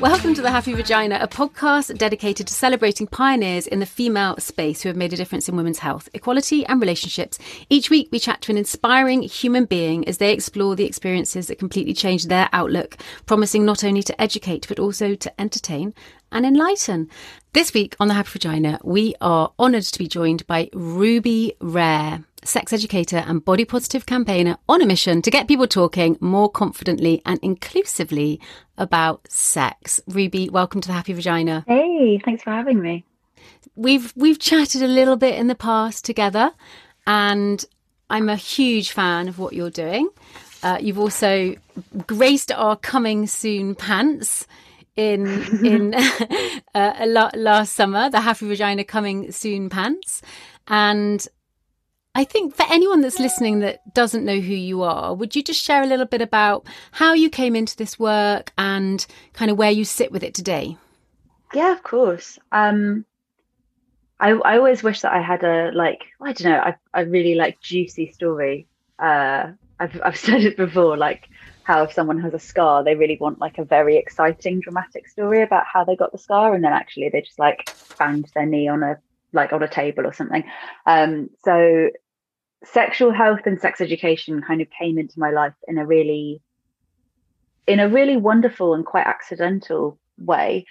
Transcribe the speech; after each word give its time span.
Welcome 0.00 0.34
to 0.34 0.42
The 0.42 0.50
Happy 0.52 0.74
Vagina, 0.74 1.18
a 1.20 1.26
podcast 1.26 1.98
dedicated 1.98 2.46
to 2.46 2.54
celebrating 2.54 3.08
pioneers 3.08 3.66
in 3.66 3.80
the 3.80 3.86
female 3.86 4.36
space 4.38 4.80
who 4.80 4.88
have 4.88 4.96
made 4.96 5.12
a 5.12 5.16
difference 5.16 5.48
in 5.48 5.56
women's 5.56 5.80
health, 5.80 6.08
equality, 6.14 6.64
and 6.66 6.80
relationships. 6.80 7.36
Each 7.68 7.90
week, 7.90 8.08
we 8.12 8.20
chat 8.20 8.40
to 8.42 8.52
an 8.52 8.58
inspiring 8.58 9.22
human 9.22 9.64
being 9.64 10.06
as 10.06 10.18
they 10.18 10.32
explore 10.32 10.76
the 10.76 10.84
experiences 10.84 11.48
that 11.48 11.58
completely 11.58 11.94
changed 11.94 12.28
their 12.28 12.48
outlook, 12.52 12.96
promising 13.26 13.64
not 13.64 13.82
only 13.82 14.04
to 14.04 14.22
educate, 14.22 14.68
but 14.68 14.78
also 14.78 15.16
to 15.16 15.40
entertain 15.40 15.92
and 16.30 16.46
enlighten. 16.46 17.10
This 17.52 17.74
week 17.74 17.96
on 17.98 18.06
The 18.06 18.14
Happy 18.14 18.30
Vagina, 18.30 18.78
we 18.84 19.16
are 19.20 19.52
honoured 19.58 19.82
to 19.82 19.98
be 19.98 20.06
joined 20.06 20.46
by 20.46 20.70
Ruby 20.72 21.56
Rare. 21.60 22.24
Sex 22.44 22.72
educator 22.72 23.18
and 23.26 23.44
body 23.44 23.64
positive 23.64 24.06
campaigner 24.06 24.56
on 24.68 24.80
a 24.80 24.86
mission 24.86 25.20
to 25.22 25.30
get 25.30 25.48
people 25.48 25.66
talking 25.66 26.16
more 26.20 26.48
confidently 26.50 27.20
and 27.26 27.38
inclusively 27.42 28.40
about 28.76 29.26
sex. 29.30 30.00
Ruby, 30.06 30.48
welcome 30.48 30.80
to 30.80 30.88
the 30.88 30.94
Happy 30.94 31.12
Vagina. 31.12 31.64
Hey, 31.66 32.18
thanks 32.24 32.42
for 32.42 32.50
having 32.50 32.80
me. 32.80 33.04
We've 33.74 34.12
we've 34.16 34.38
chatted 34.38 34.82
a 34.82 34.88
little 34.88 35.16
bit 35.16 35.34
in 35.34 35.48
the 35.48 35.54
past 35.54 36.04
together, 36.04 36.52
and 37.06 37.64
I'm 38.08 38.28
a 38.28 38.36
huge 38.36 38.92
fan 38.92 39.28
of 39.28 39.38
what 39.38 39.52
you're 39.52 39.70
doing. 39.70 40.08
Uh, 40.62 40.78
you've 40.80 40.98
also 40.98 41.54
graced 42.06 42.50
our 42.52 42.76
coming 42.76 43.26
soon 43.26 43.74
pants 43.74 44.46
in 44.96 45.26
in 45.64 45.94
uh, 46.74 47.30
last 47.34 47.74
summer, 47.74 48.10
the 48.10 48.20
Happy 48.20 48.46
Vagina 48.46 48.84
coming 48.84 49.32
soon 49.32 49.68
pants, 49.68 50.22
and 50.66 51.26
I 52.14 52.24
think 52.24 52.54
for 52.54 52.64
anyone 52.70 53.00
that's 53.00 53.20
listening 53.20 53.60
that 53.60 53.94
doesn't 53.94 54.24
know 54.24 54.40
who 54.40 54.54
you 54.54 54.82
are, 54.82 55.14
would 55.14 55.36
you 55.36 55.42
just 55.42 55.62
share 55.62 55.82
a 55.82 55.86
little 55.86 56.06
bit 56.06 56.20
about 56.20 56.66
how 56.92 57.12
you 57.12 57.30
came 57.30 57.54
into 57.54 57.76
this 57.76 57.98
work 57.98 58.52
and 58.58 59.06
kind 59.34 59.50
of 59.50 59.56
where 59.56 59.70
you 59.70 59.84
sit 59.84 60.10
with 60.10 60.24
it 60.24 60.34
today? 60.34 60.76
Yeah, 61.54 61.72
of 61.72 61.82
course. 61.82 62.38
Um, 62.50 63.04
I 64.20 64.30
I 64.30 64.58
always 64.58 64.82
wish 64.82 65.02
that 65.02 65.12
I 65.12 65.20
had 65.20 65.44
a 65.44 65.70
like 65.72 66.04
I 66.20 66.32
don't 66.32 66.52
know 66.52 66.58
I 66.58 66.74
I 66.92 67.02
really 67.02 67.34
like 67.34 67.60
juicy 67.60 68.10
story. 68.12 68.66
Uh, 68.98 69.52
I've 69.78 70.00
I've 70.04 70.16
said 70.16 70.42
it 70.42 70.56
before, 70.56 70.96
like 70.96 71.28
how 71.62 71.84
if 71.84 71.92
someone 71.92 72.20
has 72.20 72.34
a 72.34 72.38
scar, 72.38 72.82
they 72.82 72.94
really 72.94 73.18
want 73.20 73.38
like 73.38 73.58
a 73.58 73.64
very 73.64 73.96
exciting, 73.96 74.60
dramatic 74.60 75.06
story 75.06 75.42
about 75.42 75.64
how 75.72 75.84
they 75.84 75.96
got 75.96 76.12
the 76.12 76.18
scar, 76.18 76.54
and 76.54 76.64
then 76.64 76.72
actually 76.72 77.10
they 77.10 77.20
just 77.20 77.38
like 77.38 77.70
banged 77.98 78.30
their 78.34 78.46
knee 78.46 78.68
on 78.68 78.82
a 78.82 78.98
like 79.32 79.52
on 79.52 79.62
a 79.62 79.68
table 79.68 80.06
or 80.06 80.12
something. 80.12 80.44
Um, 80.86 81.30
so 81.44 81.90
sexual 82.64 83.12
health 83.12 83.40
and 83.44 83.60
sex 83.60 83.80
education 83.80 84.42
kind 84.42 84.60
of 84.60 84.68
came 84.70 84.98
into 84.98 85.18
my 85.18 85.30
life 85.30 85.54
in 85.66 85.78
a 85.78 85.86
really 85.86 86.40
in 87.66 87.80
a 87.80 87.88
really 87.88 88.16
wonderful 88.16 88.74
and 88.74 88.84
quite 88.84 89.06
accidental 89.06 89.98
way 90.16 90.64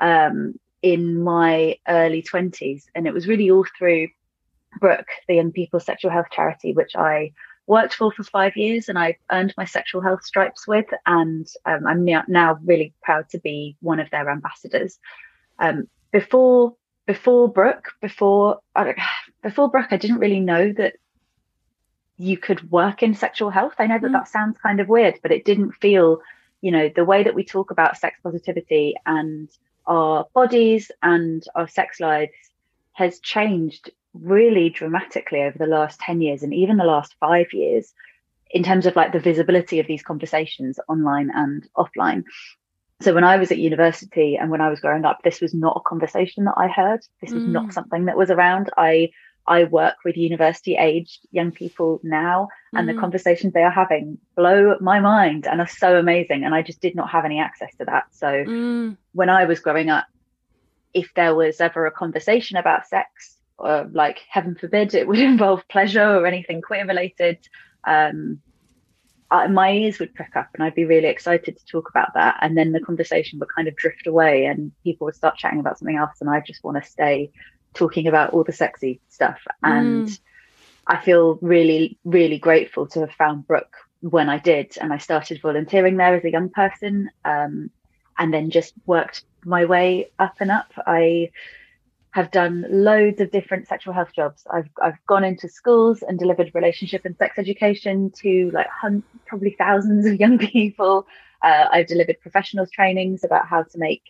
um, 0.00 0.58
in 0.82 1.22
my 1.22 1.76
early 1.86 2.22
20s 2.22 2.84
and 2.94 3.06
it 3.06 3.14
was 3.14 3.28
really 3.28 3.50
all 3.50 3.64
through 3.78 4.08
brook 4.80 5.06
the 5.28 5.34
young 5.34 5.52
people's 5.52 5.84
sexual 5.84 6.10
health 6.10 6.26
charity 6.32 6.72
which 6.72 6.94
i 6.96 7.32
worked 7.68 7.94
for 7.94 8.10
for 8.10 8.24
five 8.24 8.56
years 8.56 8.88
and 8.88 8.98
i 8.98 9.16
earned 9.30 9.54
my 9.56 9.64
sexual 9.64 10.00
health 10.00 10.24
stripes 10.24 10.66
with. 10.66 10.86
And 11.06 11.46
um, 11.66 11.86
i'm 11.86 12.04
now, 12.04 12.58
really 12.64 12.94
proud 13.02 13.28
to 13.30 13.38
be 13.38 13.76
one 13.80 14.00
of 14.00 14.10
their 14.10 14.28
ambassadors. 14.28 14.98
Um, 15.58 15.88
before 16.10 16.74
before 17.08 17.48
brook 17.48 17.82
before 18.00 18.60
I 18.76 18.84
don't- 18.84 18.98
before 19.42 19.70
brook 19.70 19.88
i 19.90 19.96
didn't 19.96 20.18
really 20.24 20.40
know 20.52 20.72
that 20.74 20.94
you 22.18 22.36
could 22.36 22.70
work 22.70 23.02
in 23.04 23.14
sexual 23.14 23.48
health. 23.48 23.74
I 23.78 23.86
know 23.86 23.98
that 24.00 24.10
Mm. 24.10 24.18
that 24.18 24.28
sounds 24.28 24.58
kind 24.58 24.80
of 24.80 24.88
weird, 24.88 25.20
but 25.22 25.30
it 25.30 25.44
didn't 25.44 25.70
feel, 25.84 26.20
you 26.60 26.72
know, 26.72 26.88
the 26.88 27.04
way 27.04 27.22
that 27.22 27.36
we 27.38 27.44
talk 27.44 27.70
about 27.70 27.96
sex 27.96 28.18
positivity 28.24 28.96
and 29.06 29.48
our 29.86 30.26
bodies 30.34 30.90
and 31.00 31.44
our 31.54 31.68
sex 31.68 32.00
lives 32.00 32.32
has 32.92 33.20
changed 33.20 33.90
really 34.14 34.68
dramatically 34.68 35.42
over 35.42 35.56
the 35.58 35.66
last 35.78 36.00
10 36.00 36.20
years 36.20 36.42
and 36.42 36.52
even 36.52 36.76
the 36.76 36.84
last 36.84 37.14
five 37.20 37.52
years 37.52 37.94
in 38.50 38.64
terms 38.64 38.84
of 38.86 38.96
like 38.96 39.12
the 39.12 39.20
visibility 39.30 39.78
of 39.78 39.86
these 39.86 40.02
conversations 40.02 40.80
online 40.88 41.30
and 41.32 41.68
offline. 41.76 42.24
So 43.00 43.14
when 43.14 43.24
I 43.24 43.36
was 43.36 43.52
at 43.52 43.58
university 43.58 44.36
and 44.36 44.50
when 44.50 44.60
I 44.60 44.68
was 44.70 44.80
growing 44.80 45.04
up, 45.04 45.20
this 45.22 45.40
was 45.40 45.54
not 45.54 45.76
a 45.76 45.88
conversation 45.88 46.44
that 46.44 46.54
I 46.56 46.68
heard. 46.68 47.00
This 47.20 47.32
was 47.32 47.44
Mm. 47.44 47.52
not 47.52 47.72
something 47.72 48.06
that 48.06 48.16
was 48.16 48.30
around. 48.30 48.70
I 48.76 49.10
I 49.46 49.64
work 49.64 49.96
with 50.04 50.16
university 50.18 50.76
aged 50.76 51.26
young 51.30 51.52
people 51.52 52.00
now, 52.02 52.48
and 52.74 52.86
Mm. 52.86 52.92
the 52.94 53.00
conversations 53.00 53.52
they 53.52 53.62
are 53.62 53.70
having 53.70 54.18
blow 54.36 54.76
my 54.80 55.00
mind 55.00 55.46
and 55.46 55.60
are 55.60 55.66
so 55.68 55.96
amazing. 55.98 56.44
And 56.44 56.54
I 56.54 56.62
just 56.62 56.80
did 56.82 56.94
not 56.94 57.10
have 57.10 57.24
any 57.24 57.40
access 57.40 57.74
to 57.76 57.84
that. 57.86 58.04
So 58.12 58.46
Mm, 58.46 58.98
when 59.12 59.30
I 59.30 59.44
was 59.46 59.60
growing 59.60 59.90
up, 59.90 60.06
if 60.92 61.12
there 61.14 61.34
was 61.34 61.60
ever 61.60 61.86
a 61.86 61.90
conversation 61.92 62.56
about 62.56 62.86
sex, 62.88 63.36
or 63.58 63.88
like 63.92 64.20
heaven 64.30 64.54
forbid 64.54 64.94
it 64.94 65.06
would 65.08 65.18
involve 65.32 65.66
pleasure 65.68 66.04
or 66.18 66.26
anything 66.26 66.62
queer 66.62 66.86
related, 66.86 67.38
um, 67.86 68.42
I, 69.30 69.46
my 69.48 69.72
ears 69.72 69.98
would 69.98 70.14
prick 70.14 70.36
up 70.36 70.48
and 70.54 70.62
I'd 70.62 70.74
be 70.74 70.84
really 70.84 71.08
excited 71.08 71.58
to 71.58 71.66
talk 71.66 71.90
about 71.90 72.14
that. 72.14 72.38
And 72.40 72.56
then 72.56 72.72
the 72.72 72.80
conversation 72.80 73.38
would 73.38 73.54
kind 73.54 73.68
of 73.68 73.76
drift 73.76 74.06
away 74.06 74.46
and 74.46 74.72
people 74.84 75.04
would 75.04 75.14
start 75.14 75.36
chatting 75.36 75.60
about 75.60 75.78
something 75.78 75.96
else. 75.96 76.20
And 76.20 76.30
I 76.30 76.40
just 76.40 76.64
want 76.64 76.82
to 76.82 76.90
stay 76.90 77.30
talking 77.74 78.06
about 78.06 78.30
all 78.30 78.44
the 78.44 78.52
sexy 78.52 79.00
stuff. 79.08 79.38
And 79.62 80.06
Mm. 80.06 80.20
I 80.86 80.96
feel 80.96 81.38
really, 81.42 81.98
really 82.04 82.38
grateful 82.38 82.86
to 82.88 83.00
have 83.00 83.12
found 83.12 83.46
Brook 83.46 83.76
when 84.00 84.30
I 84.30 84.38
did. 84.38 84.78
And 84.80 84.92
I 84.92 84.98
started 84.98 85.40
volunteering 85.42 85.96
there 85.96 86.14
as 86.14 86.24
a 86.24 86.30
young 86.30 86.48
person 86.48 87.10
um, 87.24 87.70
and 88.18 88.32
then 88.32 88.50
just 88.50 88.72
worked 88.86 89.24
my 89.44 89.66
way 89.66 90.10
up 90.18 90.36
and 90.40 90.50
up. 90.50 90.72
I 90.86 91.30
have 92.12 92.30
done 92.30 92.64
loads 92.68 93.20
of 93.20 93.30
different 93.30 93.68
sexual 93.68 93.92
health 93.92 94.12
jobs. 94.14 94.46
I've 94.50 94.68
I've 94.80 94.98
gone 95.06 95.24
into 95.24 95.48
schools 95.48 96.02
and 96.02 96.18
delivered 96.18 96.50
relationship 96.54 97.04
and 97.04 97.16
sex 97.16 97.38
education 97.38 98.10
to 98.22 98.50
like 98.52 98.68
hun- 98.68 99.02
probably 99.26 99.54
thousands 99.58 100.06
of 100.06 100.18
young 100.18 100.38
people. 100.56 101.06
Uh, 101.42 101.66
I've 101.70 101.86
delivered 101.86 102.20
professionals 102.20 102.70
trainings 102.70 103.24
about 103.24 103.46
how 103.46 103.62
to 103.62 103.78
make 103.78 104.02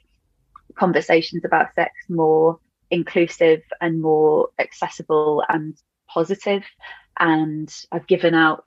conversations 0.75 1.45
about 1.45 1.75
sex 1.75 1.93
more 2.09 2.59
inclusive 2.91 3.63
and 3.81 4.01
more 4.01 4.49
accessible 4.59 5.43
and 5.49 5.77
positive. 6.09 6.63
And 7.19 7.73
I've 7.93 8.07
given 8.07 8.35
out. 8.35 8.65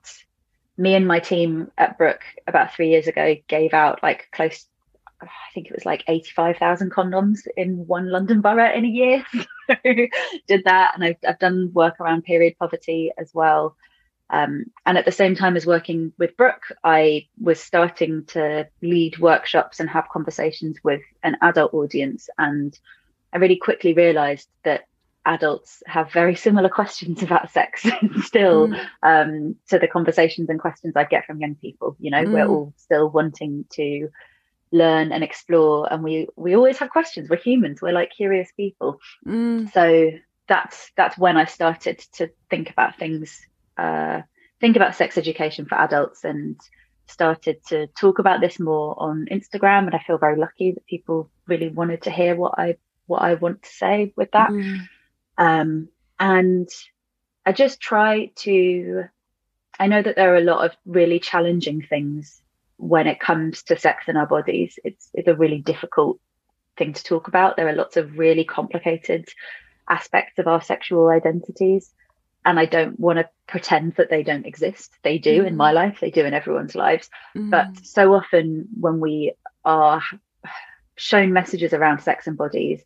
Me 0.77 0.95
and 0.95 1.05
my 1.07 1.19
team 1.19 1.69
at 1.77 1.97
Brook 1.97 2.21
about 2.47 2.73
three 2.73 2.89
years 2.89 3.05
ago 3.05 3.35
gave 3.47 3.73
out 3.73 4.01
like 4.01 4.29
close 4.31 4.65
I 5.27 5.53
think 5.53 5.67
it 5.67 5.73
was 5.73 5.85
like 5.85 6.03
85,000 6.07 6.91
condoms 6.91 7.39
in 7.57 7.85
one 7.87 8.09
London 8.09 8.41
borough 8.41 8.73
in 8.73 8.85
a 8.85 8.87
year. 8.87 9.25
So 9.67 9.77
did 10.47 10.65
that. 10.65 10.95
And 10.95 11.03
I've, 11.03 11.15
I've 11.25 11.39
done 11.39 11.71
work 11.71 12.01
around 12.01 12.23
period 12.25 12.55
poverty 12.59 13.11
as 13.17 13.31
well. 13.33 13.77
Um, 14.29 14.65
and 14.85 14.97
at 14.97 15.05
the 15.05 15.13
same 15.13 15.33
time 15.33 15.55
as 15.55 15.65
working 15.65 16.11
with 16.17 16.35
Brook, 16.35 16.63
I 16.83 17.27
was 17.39 17.59
starting 17.61 18.25
to 18.27 18.67
lead 18.81 19.17
workshops 19.19 19.79
and 19.79 19.89
have 19.89 20.09
conversations 20.09 20.77
with 20.83 21.01
an 21.23 21.37
adult 21.41 21.73
audience. 21.73 22.29
And 22.37 22.77
I 23.31 23.37
really 23.37 23.55
quickly 23.55 23.93
realized 23.93 24.49
that 24.65 24.81
adults 25.25 25.83
have 25.85 26.11
very 26.11 26.35
similar 26.35 26.67
questions 26.81 27.23
about 27.23 27.51
sex 27.51 27.85
still 28.23 28.67
Mm. 28.67 28.87
um, 29.03 29.55
to 29.69 29.79
the 29.79 29.87
conversations 29.87 30.49
and 30.49 30.59
questions 30.59 30.97
I 30.97 31.05
get 31.05 31.25
from 31.25 31.39
young 31.39 31.55
people. 31.55 31.95
You 31.99 32.11
know, 32.11 32.23
we're 32.23 32.45
Mm. 32.45 32.49
all 32.49 32.73
still 32.75 33.09
wanting 33.09 33.63
to 33.73 34.09
learn 34.71 35.11
and 35.11 35.23
explore 35.23 35.91
and 35.91 36.03
we 36.03 36.27
we 36.35 36.55
always 36.55 36.77
have 36.77 36.89
questions 36.89 37.29
we're 37.29 37.35
humans 37.37 37.81
we're 37.81 37.91
like 37.91 38.11
curious 38.11 38.49
people 38.55 38.99
Mm. 39.25 39.71
so 39.73 40.11
that's 40.47 40.91
that's 40.95 41.17
when 41.17 41.37
i 41.37 41.45
started 41.45 41.99
to 42.13 42.29
think 42.49 42.69
about 42.69 42.97
things 42.97 43.45
uh 43.77 44.21
think 44.59 44.75
about 44.75 44.95
sex 44.95 45.17
education 45.17 45.65
for 45.65 45.75
adults 45.75 46.23
and 46.23 46.59
started 47.07 47.57
to 47.67 47.87
talk 47.87 48.19
about 48.19 48.39
this 48.39 48.59
more 48.59 48.95
on 48.97 49.27
instagram 49.29 49.85
and 49.85 49.95
i 49.95 49.99
feel 49.99 50.17
very 50.17 50.37
lucky 50.37 50.71
that 50.71 50.85
people 50.85 51.29
really 51.47 51.67
wanted 51.69 52.01
to 52.03 52.11
hear 52.11 52.35
what 52.35 52.53
i 52.57 52.77
what 53.11 53.21
I 53.21 53.33
want 53.35 53.63
to 53.63 53.69
say 53.69 54.13
with 54.15 54.31
that. 54.31 54.49
Mm. 54.49 54.87
Um, 55.37 55.89
and 56.17 56.69
I 57.45 57.51
just 57.51 57.81
try 57.81 58.31
to, 58.37 59.03
I 59.77 59.87
know 59.87 60.01
that 60.01 60.15
there 60.15 60.33
are 60.33 60.37
a 60.37 60.41
lot 60.53 60.65
of 60.65 60.71
really 60.85 61.19
challenging 61.19 61.81
things 61.81 62.41
when 62.81 63.05
it 63.05 63.19
comes 63.19 63.63
to 63.63 63.77
sex 63.77 64.05
in 64.07 64.17
our 64.17 64.25
bodies. 64.25 64.79
It's, 64.83 65.09
it's 65.13 65.27
a 65.27 65.35
really 65.35 65.59
difficult 65.59 66.19
thing 66.77 66.93
to 66.93 67.03
talk 67.03 67.27
about. 67.27 67.55
There 67.55 67.67
are 67.69 67.75
lots 67.75 67.95
of 67.95 68.17
really 68.17 68.43
complicated 68.43 69.29
aspects 69.87 70.39
of 70.39 70.47
our 70.47 70.61
sexual 70.61 71.07
identities. 71.09 71.93
And 72.43 72.59
I 72.59 72.65
don't 72.65 72.99
want 72.99 73.19
to 73.19 73.29
pretend 73.47 73.95
that 73.97 74.09
they 74.09 74.23
don't 74.23 74.47
exist. 74.47 74.91
They 75.03 75.19
do 75.19 75.43
in 75.43 75.55
my 75.55 75.71
life, 75.73 75.99
they 76.01 76.09
do 76.09 76.25
in 76.25 76.33
everyone's 76.33 76.73
lives. 76.73 77.07
But 77.35 77.67
Mm. 77.67 77.85
so 77.85 78.13
often 78.15 78.67
when 78.79 78.99
we 78.99 79.33
are 79.63 80.01
shown 80.95 81.33
messages 81.33 81.73
around 81.73 81.99
sex 81.99 82.25
and 82.25 82.35
bodies, 82.35 82.83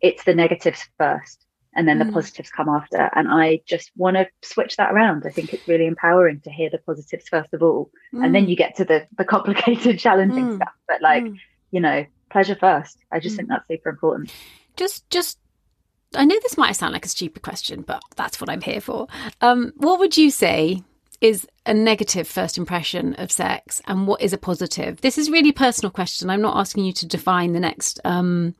it's 0.00 0.24
the 0.24 0.34
negatives 0.34 0.84
first 0.98 1.44
and 1.74 1.86
then 1.86 1.98
the 1.98 2.04
Mm. 2.06 2.12
positives 2.12 2.50
come 2.50 2.68
after. 2.68 3.10
And 3.14 3.28
I 3.28 3.60
just 3.66 3.90
want 3.96 4.16
to 4.16 4.26
switch 4.42 4.76
that 4.76 4.92
around. 4.92 5.24
I 5.26 5.30
think 5.30 5.52
it's 5.52 5.66
really 5.68 5.86
empowering 5.86 6.40
to 6.42 6.50
hear 6.50 6.70
the 6.70 6.78
positives 6.78 7.28
first 7.28 7.52
of 7.54 7.62
all. 7.62 7.90
And 8.12 8.34
then 8.34 8.46
Mm. 8.46 8.48
you 8.50 8.56
get 8.56 8.76
to 8.76 8.84
the, 8.84 9.06
the 9.16 9.24
complicated, 9.24 9.98
challenging 10.06 10.46
Mm. 10.48 10.56
stuff. 10.56 10.72
But 10.88 11.02
like, 11.02 11.24
Mm. 11.24 11.36
you 11.70 11.80
know, 11.80 12.06
pleasure 12.30 12.56
first. 12.56 12.98
I 13.12 13.20
just 13.20 13.34
Mm. 13.34 13.36
think 13.38 13.48
that's 13.50 13.68
super 13.68 13.90
important. 13.90 14.30
just 14.76 15.08
just 15.10 15.38
I 16.16 16.24
know 16.24 16.36
this 16.42 16.56
might 16.56 16.72
sound 16.72 16.94
like 16.94 17.04
a 17.04 17.08
stupid 17.08 17.42
question, 17.42 17.82
but 17.82 18.02
that's 18.16 18.40
what 18.40 18.48
I'm 18.48 18.62
here 18.62 18.80
for. 18.80 19.08
Um, 19.42 19.72
what 19.76 19.98
would 19.98 20.16
you 20.16 20.30
say 20.30 20.82
is 21.20 21.46
a 21.66 21.74
negative 21.74 22.26
first 22.26 22.56
impression 22.56 23.12
of 23.16 23.30
sex, 23.30 23.82
and 23.86 24.06
what 24.06 24.22
is 24.22 24.32
a 24.32 24.38
positive? 24.38 25.00
This 25.02 25.18
is 25.18 25.30
really 25.30 25.50
a 25.50 25.52
personal 25.66 25.90
question. 25.90 26.30
I'm 26.30 26.40
not 26.40 26.56
asking 26.56 26.84
you 26.86 26.92
to 26.94 27.06
define 27.06 27.52
the 27.52 27.60
next 27.60 28.00
um, 28.06 28.54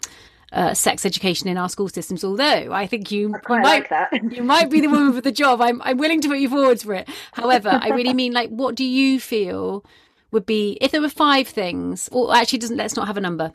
uh, 0.53 0.75
sex 0.75 1.05
education 1.05 1.49
in 1.49 1.59
our 1.59 1.69
school 1.69 1.89
systems, 1.89 2.25
although 2.25 2.73
I 2.73 2.87
think 2.87 3.11
you, 3.11 3.35
I 3.35 3.55
you 3.55 3.61
might 3.61 3.65
like 3.65 3.89
that. 3.91 4.11
you 4.33 4.43
might 4.43 4.71
be 4.71 4.81
the 4.81 4.89
woman 4.89 5.13
for 5.13 5.21
the 5.21 5.33
job. 5.43 5.61
I'm 5.61 5.81
I'm 5.83 5.99
willing 5.99 6.21
to 6.23 6.29
put 6.29 6.39
you 6.39 6.49
forwards 6.49 6.83
for 6.83 6.95
it. 6.95 7.09
However, 7.33 7.79
I 7.83 7.91
really 7.91 8.15
mean 8.15 8.33
like 8.33 8.51
what 8.51 8.75
do 8.75 8.85
you 8.85 9.21
feel 9.21 9.85
would 10.31 10.47
be 10.47 10.79
if 10.81 10.91
there 10.91 11.01
were 11.01 11.09
five 11.09 11.49
things, 11.49 12.09
or 12.13 12.35
actually 12.35 12.59
doesn't 12.61 12.77
let's 12.77 12.97
not 12.97 13.07
have 13.07 13.17
a 13.17 13.21
number. 13.21 13.53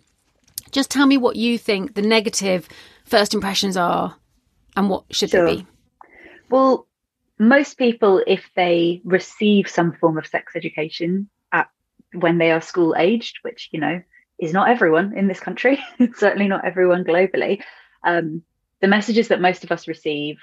Just 0.71 0.89
tell 0.89 1.05
me 1.05 1.17
what 1.17 1.35
you 1.35 1.57
think 1.57 1.93
the 1.93 2.01
negative 2.01 2.67
first 3.05 3.33
impressions 3.33 3.77
are 3.77 4.15
and 4.75 4.89
what 4.89 5.03
should 5.11 5.29
Sure. 5.29 5.45
they 5.45 5.57
be. 5.57 5.67
Well, 6.49 6.87
most 7.39 7.77
people, 7.77 8.23
if 8.25 8.49
they 8.55 9.01
receive 9.03 9.67
some 9.67 9.93
form 9.93 10.17
of 10.17 10.25
sex 10.25 10.55
education 10.55 11.29
at 11.51 11.69
when 12.13 12.37
they 12.37 12.51
are 12.51 12.61
school 12.61 12.95
aged, 12.97 13.39
which 13.41 13.69
you 13.71 13.79
know 13.79 14.01
is 14.43 14.53
not 14.53 14.69
everyone 14.69 15.17
in 15.17 15.27
this 15.27 15.39
country, 15.39 15.79
certainly 16.15 16.47
not 16.47 16.65
everyone 16.65 17.03
globally, 17.03 17.61
um, 18.03 18.41
the 18.81 18.87
messages 18.87 19.29
that 19.29 19.41
most 19.41 19.63
of 19.63 19.71
us 19.71 19.87
receive 19.87 20.37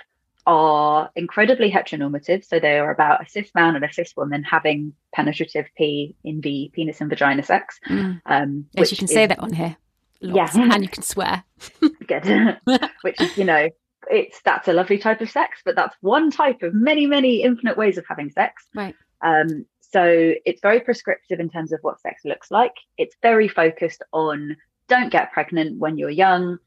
are 0.47 1.11
incredibly 1.14 1.70
heteronormative. 1.70 2.44
So 2.44 2.58
they 2.58 2.79
are 2.79 2.91
about 2.91 3.23
a 3.25 3.29
cis 3.29 3.50
man 3.55 3.76
and 3.76 3.85
a 3.85 3.93
cis 3.93 4.14
woman 4.17 4.43
having 4.43 4.94
penetrative 5.14 5.67
P 5.76 6.17
in 6.25 6.41
the 6.41 6.70
penis 6.73 7.00
and 7.00 7.11
vagina 7.11 7.43
sex. 7.43 7.79
Mm. 7.88 8.20
Um, 8.25 8.67
Yes, 8.73 8.81
which 8.81 8.93
you 8.93 8.97
can 8.99 9.05
is 9.05 9.12
say 9.12 9.26
that 9.26 9.38
on 9.38 9.52
here. 9.52 9.76
Lots, 10.23 10.56
Yeah. 10.56 10.75
and 10.75 10.82
you 10.82 10.88
can 10.88 11.02
swear. 11.02 11.44
good 12.06 12.58
which 13.02 13.20
is 13.20 13.37
you 13.37 13.44
know 13.44 13.69
it's 14.11 14.41
that's 14.43 14.67
a 14.69 14.73
lovely 14.73 14.99
type 14.99 15.20
of 15.20 15.31
sex 15.31 15.61
but 15.64 15.76
that's 15.76 15.94
one 16.00 16.31
type 16.31 16.62
of 16.62 16.73
many 16.75 17.06
many 17.06 17.43
infinite 17.43 17.76
ways 17.76 17.99
of 17.99 18.05
having 18.08 18.31
sex 18.31 18.67
Right. 18.75 18.94
um 19.23 19.67
so 19.93 20.35
it's 20.45 20.61
very 20.61 20.81
prescriptive 20.81 21.41
in 21.41 21.51
terms 21.51 21.73
of 21.73 21.81
what 21.83 22.01
sex 22.01 22.23
looks 22.25 22.51
like 22.51 22.75
it's 22.97 23.17
very 23.23 23.49
focused 23.49 24.03
on 24.13 24.57
don't 24.89 25.11
get 25.11 25.33
pregnant 25.33 25.79
when 25.79 25.99
you're 25.99 26.11
young 26.11 26.59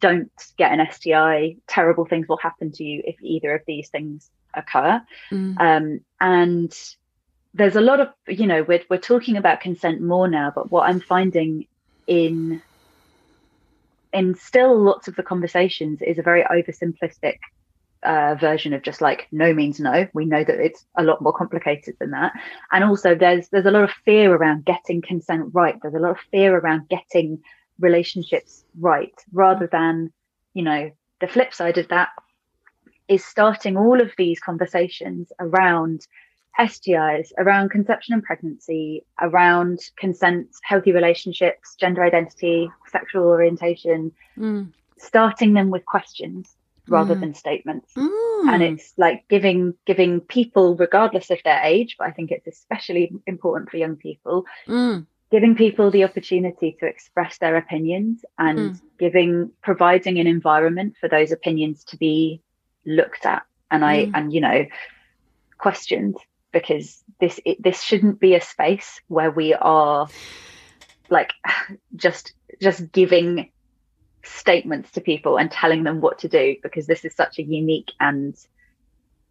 don't 0.00 0.30
get 0.56 0.72
an 0.72 0.86
sti 0.90 1.56
terrible 1.66 2.04
things 2.04 2.28
will 2.28 2.36
happen 2.36 2.70
to 2.72 2.84
you 2.84 3.02
if 3.04 3.16
either 3.22 3.54
of 3.54 3.62
these 3.66 3.88
things 3.88 4.30
occur 4.54 5.00
Mm. 5.30 5.60
um, 5.60 6.00
and 6.20 6.72
there's 7.54 7.76
a 7.76 7.80
lot 7.80 8.00
of 8.00 8.08
you 8.28 8.46
know 8.46 8.62
we're, 8.62 8.82
we're 8.88 8.98
talking 8.98 9.36
about 9.36 9.60
consent 9.60 10.00
more 10.00 10.28
now 10.28 10.52
but 10.54 10.70
what 10.70 10.88
i'm 10.88 11.00
finding 11.00 11.66
in 12.06 12.62
in 14.12 14.34
still 14.34 14.78
lots 14.78 15.08
of 15.08 15.16
the 15.16 15.22
conversations 15.22 16.00
is 16.02 16.18
a 16.18 16.22
very 16.22 16.42
oversimplistic 16.44 17.38
uh, 18.02 18.34
version 18.40 18.72
of 18.72 18.82
just 18.82 19.00
like 19.00 19.28
no 19.32 19.52
means 19.54 19.78
no. 19.80 20.06
We 20.12 20.24
know 20.24 20.44
that 20.44 20.60
it's 20.60 20.84
a 20.96 21.02
lot 21.02 21.22
more 21.22 21.32
complicated 21.32 21.96
than 22.00 22.10
that. 22.10 22.32
And 22.72 22.84
also 22.84 23.14
there's 23.14 23.48
there's 23.48 23.66
a 23.66 23.70
lot 23.70 23.84
of 23.84 23.90
fear 24.04 24.34
around 24.34 24.64
getting 24.64 25.00
consent 25.02 25.50
right. 25.52 25.76
There's 25.80 25.94
a 25.94 25.98
lot 25.98 26.12
of 26.12 26.18
fear 26.30 26.56
around 26.56 26.88
getting 26.88 27.42
relationships 27.78 28.64
right 28.78 29.14
rather 29.32 29.66
than 29.66 30.12
you 30.54 30.62
know 30.62 30.90
the 31.20 31.26
flip 31.26 31.54
side 31.54 31.78
of 31.78 31.88
that 31.88 32.10
is 33.08 33.24
starting 33.24 33.76
all 33.76 34.00
of 34.00 34.12
these 34.16 34.40
conversations 34.40 35.32
around 35.40 36.06
STIs, 36.58 37.32
around 37.38 37.70
conception 37.70 38.14
and 38.14 38.22
pregnancy, 38.22 39.04
around 39.20 39.80
consent, 39.96 40.48
healthy 40.62 40.92
relationships, 40.92 41.74
gender 41.76 42.02
identity, 42.04 42.70
sexual 42.90 43.24
orientation, 43.24 44.12
Mm. 44.38 44.72
starting 44.98 45.54
them 45.54 45.70
with 45.70 45.84
questions 45.86 46.56
rather 46.88 47.14
Mm. 47.14 47.20
than 47.20 47.34
statements. 47.34 47.92
Mm. 47.94 48.52
And 48.52 48.62
it's 48.62 48.92
like 48.96 49.24
giving 49.28 49.74
giving 49.86 50.20
people, 50.20 50.76
regardless 50.76 51.30
of 51.30 51.38
their 51.44 51.60
age, 51.62 51.96
but 51.98 52.08
I 52.08 52.10
think 52.10 52.30
it's 52.32 52.46
especially 52.46 53.12
important 53.26 53.70
for 53.70 53.76
young 53.76 53.96
people, 53.96 54.46
Mm. 54.66 55.06
giving 55.30 55.54
people 55.54 55.90
the 55.90 56.04
opportunity 56.04 56.76
to 56.80 56.86
express 56.86 57.38
their 57.38 57.56
opinions 57.56 58.24
and 58.38 58.58
Mm. 58.72 58.80
giving 58.98 59.52
providing 59.62 60.18
an 60.18 60.26
environment 60.26 60.96
for 61.00 61.08
those 61.08 61.30
opinions 61.32 61.84
to 61.84 61.96
be 61.96 62.42
looked 62.84 63.24
at 63.26 63.44
and 63.70 63.84
i 63.84 64.06
Mm. 64.06 64.10
and 64.14 64.32
you 64.32 64.40
know 64.40 64.66
questioned 65.58 66.16
because 66.52 67.02
this 67.20 67.38
it, 67.44 67.62
this 67.62 67.80
shouldn't 67.80 68.18
be 68.18 68.34
a 68.34 68.40
space 68.40 69.00
where 69.06 69.30
we 69.30 69.54
are 69.54 70.08
like 71.08 71.32
just 71.96 72.34
just 72.60 72.90
giving 72.90 73.51
statements 74.24 74.90
to 74.92 75.00
people 75.00 75.36
and 75.38 75.50
telling 75.50 75.82
them 75.82 76.00
what 76.00 76.18
to 76.20 76.28
do 76.28 76.56
because 76.62 76.86
this 76.86 77.04
is 77.04 77.14
such 77.14 77.38
a 77.38 77.42
unique 77.42 77.90
and 78.00 78.36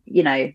you 0.05 0.23
know 0.23 0.51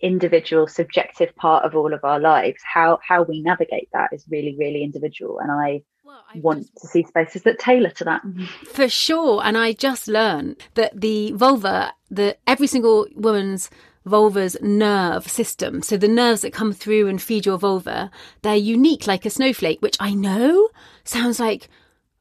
individual 0.00 0.66
subjective 0.66 1.34
part 1.36 1.64
of 1.64 1.74
all 1.74 1.94
of 1.94 2.04
our 2.04 2.20
lives 2.20 2.60
how 2.62 2.98
how 3.06 3.22
we 3.22 3.40
navigate 3.40 3.88
that 3.92 4.10
is 4.12 4.24
really 4.30 4.54
really 4.58 4.82
individual 4.82 5.38
and 5.38 5.50
i 5.50 5.80
Well, 6.04 6.22
want 6.34 6.58
just- 6.62 6.76
to 6.82 6.86
see 6.88 7.02
spaces 7.04 7.42
that 7.44 7.58
tailor 7.58 7.90
to 7.90 8.04
that 8.04 8.20
For 8.66 8.88
sure. 8.88 9.40
And 9.42 9.56
I 9.56 9.72
just 9.72 10.08
learned 10.08 10.56
that 10.74 11.00
the 11.00 11.32
vulva, 11.32 11.92
the 12.10 12.36
every 12.46 12.66
single 12.66 13.06
woman's 13.14 13.70
vulva's 14.04 14.56
nerve 14.60 15.26
system, 15.28 15.80
so 15.80 15.96
the 15.96 16.08
nerves 16.08 16.42
that 16.42 16.52
come 16.52 16.72
through 16.72 17.06
and 17.08 17.22
feed 17.22 17.46
your 17.46 17.56
vulva, 17.56 18.10
they're 18.42 18.56
unique 18.56 19.06
like 19.06 19.24
a 19.24 19.30
snowflake, 19.30 19.80
which 19.80 19.96
I 20.00 20.12
know 20.12 20.68
sounds 21.04 21.38
like 21.40 21.68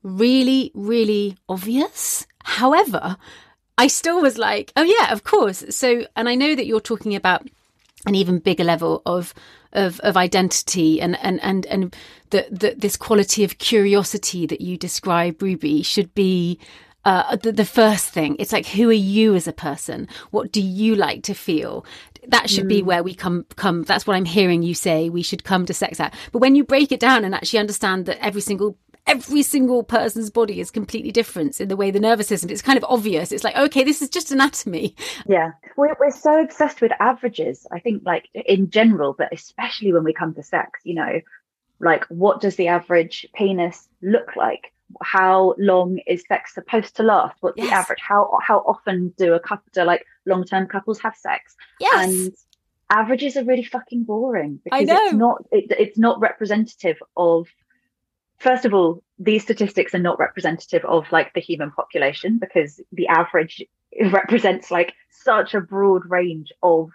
really, 0.04 0.72
really 0.74 1.38
obvious. 1.50 2.28
However, 2.44 3.18
I 3.78 3.88
still 3.88 4.22
was 4.22 4.38
like, 4.38 4.72
oh 4.76 4.84
yeah, 4.84 5.12
of 5.12 5.24
course. 5.24 5.64
So, 5.70 6.06
and 6.16 6.30
I 6.30 6.36
know 6.36 6.56
that 6.56 6.66
you're 6.66 6.80
talking 6.80 7.16
about 7.16 7.48
an 8.06 8.16
even 8.16 8.40
bigger 8.40 8.64
level 8.64 9.02
of 9.06 9.34
of, 9.72 10.00
of 10.02 10.16
identity 10.16 11.02
and 11.02 11.18
and 11.24 11.42
and 11.42 11.66
and 11.66 11.96
that 12.30 12.60
that 12.60 12.82
this 12.82 12.96
quality 12.96 13.44
of 13.44 13.58
curiosity 13.58 14.46
that 14.46 14.62
you 14.62 14.78
describe, 14.78 15.42
Ruby, 15.42 15.82
should 15.82 16.14
be 16.14 16.60
uh, 17.06 17.36
the, 17.36 17.52
the 17.52 17.66
first 17.66 18.10
thing. 18.10 18.36
It's 18.40 18.54
like, 18.54 18.66
who 18.66 18.90
are 18.90 18.94
you 18.94 19.36
as 19.36 19.48
a 19.48 19.54
person? 19.54 20.08
What 20.32 20.52
do 20.52 20.62
you 20.62 20.96
like 20.96 21.24
to 21.24 21.34
feel? 21.34 21.86
That 22.28 22.50
should 22.50 22.70
be 22.70 22.82
where 22.82 23.04
we 23.04 23.14
come 23.14 23.46
come. 23.58 23.84
That's 23.84 24.08
what 24.08 24.16
I'm 24.16 24.26
hearing 24.26 24.64
you 24.64 24.74
say. 24.74 25.10
We 25.10 25.24
should 25.24 25.44
come 25.44 25.66
to 25.66 25.74
sex 25.74 26.00
at. 26.00 26.14
But 26.32 26.40
when 26.40 26.56
you 26.56 26.64
break 26.64 26.92
it 26.92 27.00
down 27.00 27.26
and 27.26 27.36
actually 27.36 27.60
understand 27.60 28.06
that 28.06 28.24
every 28.24 28.40
single 28.42 28.78
every 29.06 29.42
single 29.44 29.84
person's 29.84 30.30
body 30.30 30.60
is 30.60 30.72
completely 30.72 31.12
different 31.12 31.60
in 31.60 31.68
the 31.68 31.76
way 31.76 31.92
the 31.92 32.00
nervous 32.00 32.28
system 32.28 32.50
it's 32.50 32.62
kind 32.62 32.78
of 32.78 32.86
obvious. 32.88 33.32
It's 33.32 33.44
like 33.44 33.56
okay 33.56 33.84
this 33.84 34.02
is 34.02 34.10
just 34.10 34.32
anatomy. 34.32 34.96
Yeah. 35.28 35.52
We're, 35.76 35.96
we're 36.00 36.12
so 36.12 36.42
obsessed 36.42 36.82
with 36.82 36.92
averages 37.00 37.66
i 37.72 37.80
think 37.80 38.04
like 38.06 38.30
in 38.34 38.70
general 38.70 39.14
but 39.18 39.30
especially 39.32 39.92
when 39.92 40.04
we 40.04 40.14
come 40.14 40.34
to 40.36 40.44
sex 40.44 40.80
you 40.84 40.96
know 40.96 41.20
like 41.84 42.06
what 42.06 42.42
does 42.42 42.56
the 42.56 42.68
average 42.68 43.28
penis 43.36 43.88
look 44.02 44.36
like? 44.36 44.72
How 45.02 45.56
long 45.58 46.00
is 46.08 46.24
sex 46.28 46.54
supposed 46.54 46.96
to 46.98 47.04
last? 47.04 47.36
What's 47.42 47.58
Yes. 47.58 47.70
the 47.70 47.76
average? 47.76 48.00
How 48.02 48.38
how 48.42 48.60
often 48.60 49.14
do 49.18 49.34
a 49.34 49.40
couple 49.40 49.66
do 49.74 49.84
like 49.84 50.06
long-term 50.26 50.68
couples 50.68 51.00
have 51.00 51.16
sex? 51.16 51.56
Yes. 51.80 51.94
And 51.96 52.34
averages 52.90 53.36
are 53.38 53.44
really 53.44 53.64
fucking 53.64 54.04
boring 54.04 54.60
I 54.72 54.86
because 54.86 54.98
it's 55.08 55.14
not 55.16 55.44
it, 55.52 55.66
it's 55.78 55.98
not 55.98 56.20
representative 56.20 56.98
of 57.18 57.48
first 58.44 58.66
of 58.66 58.74
all 58.74 59.02
these 59.18 59.44
statistics 59.44 59.96
are 59.96 60.00
not 60.00 60.20
representative 60.20 60.84
of 60.86 61.12
like 61.12 61.34
the 61.34 61.42
human 61.42 61.72
population 61.72 62.40
because 62.40 62.82
the 62.92 63.08
average 63.08 63.64
represents 64.12 64.70
like 64.70 64.94
such 65.10 65.54
a 65.54 65.62
broad 65.62 66.04
range 66.10 66.52
of 66.62 66.90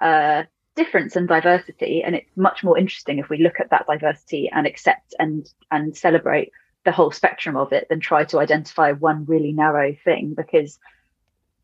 uh 0.00 0.42
difference 0.74 1.16
and 1.16 1.28
diversity. 1.28 2.02
And 2.02 2.14
it's 2.14 2.36
much 2.36 2.64
more 2.64 2.78
interesting 2.78 3.18
if 3.18 3.28
we 3.28 3.38
look 3.38 3.60
at 3.60 3.70
that 3.70 3.86
diversity 3.86 4.50
and 4.52 4.66
accept 4.66 5.14
and 5.18 5.48
and 5.70 5.96
celebrate 5.96 6.52
the 6.84 6.92
whole 6.92 7.10
spectrum 7.10 7.56
of 7.56 7.72
it 7.72 7.88
than 7.88 8.00
try 8.00 8.24
to 8.24 8.40
identify 8.40 8.92
one 8.92 9.24
really 9.26 9.52
narrow 9.52 9.94
thing 10.04 10.34
because 10.36 10.78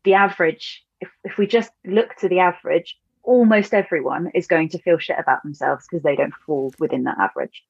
the 0.03 0.13
average 0.13 0.85
if, 1.01 1.09
if 1.23 1.37
we 1.37 1.45
just 1.45 1.71
look 1.85 2.15
to 2.15 2.29
the 2.29 2.39
average 2.39 2.97
almost 3.23 3.73
everyone 3.73 4.31
is 4.33 4.47
going 4.47 4.69
to 4.69 4.79
feel 4.79 4.97
shit 4.97 5.19
about 5.19 5.43
themselves 5.43 5.85
because 5.89 6.03
they 6.03 6.15
don't 6.15 6.33
fall 6.45 6.73
within 6.79 7.03
that 7.03 7.17
average 7.19 7.65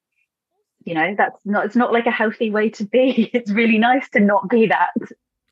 you 0.85 0.93
know 0.93 1.13
that's 1.17 1.45
not 1.45 1.65
it's 1.65 1.75
not 1.75 1.91
like 1.91 2.05
a 2.05 2.11
healthy 2.11 2.51
way 2.51 2.69
to 2.69 2.85
be 2.85 3.29
it's 3.33 3.51
really 3.51 3.77
nice 3.77 4.09
to 4.09 4.19
not 4.19 4.49
be 4.49 4.67
that 4.67 4.91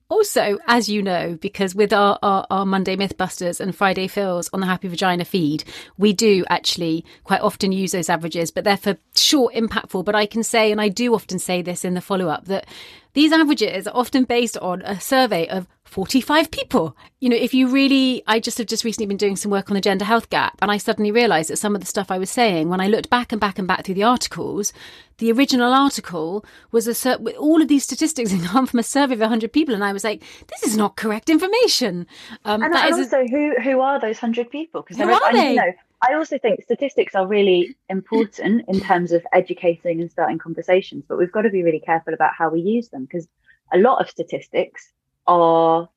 Also, 0.10 0.58
as 0.68 0.88
you 0.88 1.04
know, 1.04 1.38
because 1.42 1.76
with 1.76 1.92
our, 1.92 2.18
our, 2.24 2.48
our 2.50 2.66
Monday 2.66 2.96
Mythbusters 2.96 3.60
and 3.60 3.76
Friday 3.76 4.08
Fills 4.08 4.50
on 4.54 4.62
the 4.62 4.66
Happy 4.66 4.88
Vagina 4.88 5.26
feed, 5.26 5.66
we 5.98 6.14
do 6.14 6.46
actually 6.50 7.04
quite 7.26 7.42
often 7.42 7.74
use 7.74 7.92
those 7.92 8.10
averages, 8.10 8.50
but 8.50 8.64
they're 8.64 8.78
for 8.78 8.96
short, 9.18 9.54
impactful. 9.54 10.06
But 10.06 10.16
I 10.16 10.26
can 10.26 10.44
say, 10.44 10.72
and 10.72 10.80
I 10.80 10.88
do 10.88 11.14
often 11.14 11.40
say 11.40 11.62
this 11.62 11.84
in 11.84 11.94
the 11.94 12.00
follow 12.00 12.30
up, 12.30 12.46
that 12.46 12.68
these 13.16 13.34
averages 13.34 13.86
are 13.86 13.98
often 13.98 14.24
based 14.24 14.58
on 14.60 14.82
a 14.84 14.98
survey 15.02 15.46
of 15.50 15.68
45 15.88 16.52
people. 16.52 16.96
You 17.20 17.30
know, 17.30 17.36
if 17.36 17.54
you 17.54 17.68
really, 17.68 18.22
I 18.28 18.40
just 18.40 18.58
have 18.58 18.68
just 18.68 18.84
recently 18.84 19.08
been 19.08 19.18
doing 19.18 19.36
some 19.36 19.52
work 19.52 19.70
on 19.70 19.76
the 19.76 19.82
gender 19.82 20.06
health 20.06 20.30
gap, 20.30 20.58
and 20.62 20.70
I 20.70 20.78
suddenly 20.78 21.12
realised 21.12 21.50
that 21.50 21.58
some 21.58 21.76
of 21.76 21.82
the 21.82 21.88
stuff 21.88 22.12
I 22.12 22.18
was 22.18 22.30
saying, 22.30 22.70
when 22.70 22.82
I 22.82 22.88
looked 22.88 23.10
back 23.10 23.32
and 23.32 23.42
back 23.42 23.58
and 23.58 23.68
back 23.68 23.86
through 23.86 23.96
the 23.96 24.04
articles, 24.04 24.74
the 25.18 25.32
original 25.32 25.74
article 25.74 26.46
was 26.72 26.88
a 26.88 27.18
with 27.20 27.36
all 27.38 27.62
of 27.62 27.68
these 27.68 27.84
statistics 27.84 28.32
had 28.34 28.44
come 28.44 28.68
from 28.68 28.80
a 28.80 28.84
survey 28.84 29.14
of 29.14 29.20
100 29.22 29.52
people, 29.52 29.74
and 29.74 29.84
I 29.84 29.94
was 29.94 30.04
like, 30.04 30.24
this 30.48 30.64
is 30.64 30.78
not 30.78 30.96
correct 30.96 31.30
information. 31.30 32.06
Um, 32.46 32.62
and, 32.64 32.74
that 32.74 32.92
and 32.92 33.00
is 33.00 33.12
a- 33.12 33.18
also 33.18 33.28
who 33.28 33.56
who 33.62 33.82
are 33.82 34.00
those 34.00 34.20
hundred 34.20 34.52
people 34.52 34.82
because 34.82 34.98
Who 34.98 35.12
are 35.12 35.34
they? 35.34 35.52
you 35.52 35.56
know 35.56 35.74
i 36.08 36.14
also 36.14 36.38
think 36.38 36.62
statistics 36.64 37.16
are 37.16 37.26
really 37.26 37.76
important 37.90 38.64
in 38.68 38.80
terms 38.80 39.12
of 39.12 39.26
educating 39.34 40.00
and 40.02 40.12
starting 40.12 40.38
conversations 40.38 41.04
but 41.08 41.18
we've 41.18 41.32
got 41.32 41.42
to 41.42 41.50
be 41.50 41.64
really 41.64 41.80
careful 41.80 42.14
about 42.14 42.32
how 42.38 42.50
we 42.50 42.60
use 42.62 42.90
them 42.90 43.06
because 43.06 43.28
a 43.74 43.78
lot 43.78 44.00
of 44.02 44.10
statistics 44.10 44.92
are 45.28 45.90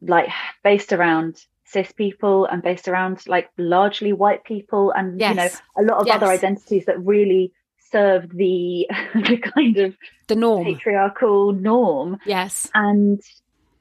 like 0.00 0.28
based 0.64 0.92
around 0.92 1.36
cis 1.64 1.92
people 1.92 2.46
and 2.46 2.62
based 2.62 2.88
around 2.88 3.22
like 3.28 3.48
largely 3.58 4.12
white 4.12 4.44
people 4.44 4.90
and 4.92 5.20
you 5.20 5.34
know 5.34 5.48
a 5.78 5.82
lot 5.82 5.98
of 6.00 6.06
other 6.16 6.26
identities 6.26 6.84
that 6.86 6.98
really 7.04 7.52
serve 7.92 8.28
the 8.30 8.88
the 9.14 9.36
kind 9.54 9.76
of 9.78 9.96
the 10.28 10.36
norm. 10.36 10.64
patriarchal 10.64 11.52
norm 11.52 12.18
Yes. 12.24 12.68
and 12.74 13.20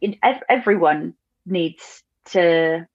in, 0.02 0.18
ev- 0.24 0.44
everyone 0.50 1.14
needs 1.46 2.04
to 2.26 2.86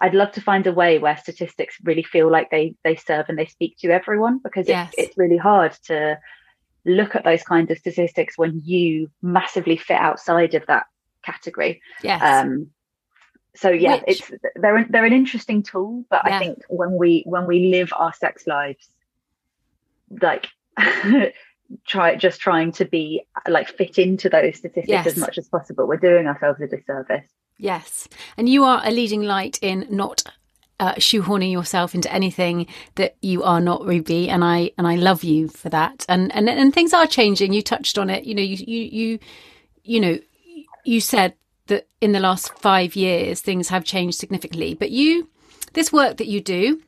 i'd 0.00 0.14
love 0.14 0.32
to 0.32 0.40
find 0.42 0.66
a 0.66 0.72
way 0.72 0.98
where 0.98 1.16
statistics 1.16 1.76
really 1.82 2.02
feel 2.02 2.30
like 2.30 2.50
they 2.50 2.74
they 2.84 2.96
serve 2.96 3.26
and 3.28 3.38
they 3.38 3.46
speak 3.46 3.76
to 3.78 3.88
everyone 3.90 4.38
because 4.42 4.68
Yes. 4.68 4.92
it, 4.98 5.04
it's 5.08 5.18
really 5.18 5.38
hard 5.38 5.72
to 5.84 6.18
look 6.86 7.14
at 7.16 7.24
those 7.24 7.42
kinds 7.42 7.70
of 7.70 7.76
statistics 7.78 8.38
when 8.38 8.60
you 8.64 9.10
massively 9.20 9.76
fit 9.76 9.98
outside 9.98 10.54
of 10.54 10.64
that 10.66 10.86
category 11.24 11.82
Yes. 12.02 12.22
um 12.22 12.68
so 13.54 13.68
yeah 13.70 13.96
Which- 14.06 14.22
it's 14.30 14.30
they're 14.56 14.76
an- 14.76 14.86
they're 14.90 15.04
an 15.04 15.12
interesting 15.12 15.62
tool 15.62 16.04
but 16.08 16.22
Yeah. 16.26 16.36
i 16.36 16.38
think 16.38 16.58
when 16.68 16.92
we 16.96 17.22
when 17.26 17.46
we 17.46 17.66
live 17.70 17.92
our 17.96 18.12
sex 18.12 18.46
lives 18.46 18.88
like 20.22 20.46
try 21.86 22.14
just 22.14 22.40
trying 22.40 22.70
to 22.72 22.84
be 22.84 23.22
like 23.48 23.68
fit 23.68 23.98
into 23.98 24.28
those 24.28 24.56
statistics 24.58 24.88
Yes. 24.88 25.06
as 25.08 25.16
much 25.16 25.36
as 25.38 25.48
possible 25.48 25.86
we're 25.88 25.96
doing 25.96 26.26
ourselves 26.26 26.60
a 26.60 26.66
disservice 26.68 27.26
Yes. 27.58 28.06
And 28.36 28.50
you 28.50 28.64
are 28.64 28.82
a 28.84 28.90
leading 28.90 29.22
light 29.22 29.58
in 29.62 29.86
not 29.88 30.22
uh, 30.78 30.94
shoehorning 30.94 31.52
yourself 31.52 31.94
into 31.94 32.12
anything 32.12 32.66
that 32.96 33.16
you 33.22 33.42
are 33.42 33.60
not 33.60 33.84
Ruby 33.84 34.28
and 34.28 34.44
I 34.44 34.72
and 34.76 34.86
I 34.86 34.96
love 34.96 35.24
you 35.24 35.48
for 35.48 35.68
that. 35.70 36.04
And 36.08 36.34
and 36.34 36.48
and 36.48 36.74
things 36.74 36.92
are 36.92 37.06
changing. 37.06 37.52
You 37.52 37.62
touched 37.62 37.98
on 37.98 38.10
it. 38.10 38.24
You 38.24 38.34
know 38.34 38.42
you 38.42 38.56
you 38.56 38.82
you 38.82 39.18
you 39.84 40.00
know 40.00 40.18
you 40.84 41.00
said 41.00 41.34
that 41.66 41.88
in 42.00 42.12
the 42.12 42.20
last 42.20 42.56
5 42.58 42.94
years 42.94 43.40
things 43.40 43.68
have 43.68 43.84
changed 43.84 44.18
significantly. 44.18 44.74
But 44.74 44.90
you 44.90 45.28
this 45.72 45.92
work 45.92 46.18
that 46.18 46.28
you 46.28 46.40
do 46.40 46.80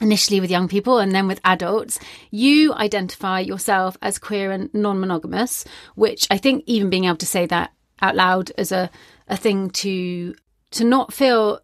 initially 0.00 0.40
with 0.40 0.50
young 0.50 0.68
people 0.68 0.98
and 0.98 1.12
then 1.12 1.26
with 1.26 1.40
adults, 1.44 1.98
you 2.30 2.74
identify 2.74 3.40
yourself 3.40 3.96
as 4.02 4.18
queer 4.18 4.50
and 4.50 4.72
non 4.74 5.00
monogamous, 5.00 5.64
which 5.94 6.26
I 6.30 6.38
think 6.38 6.64
even 6.66 6.90
being 6.90 7.04
able 7.04 7.16
to 7.16 7.26
say 7.26 7.46
that 7.46 7.72
out 8.00 8.14
loud 8.14 8.52
as 8.58 8.72
a, 8.72 8.90
a 9.28 9.36
thing 9.36 9.70
to 9.70 10.34
to 10.72 10.84
not 10.84 11.12
feel 11.12 11.60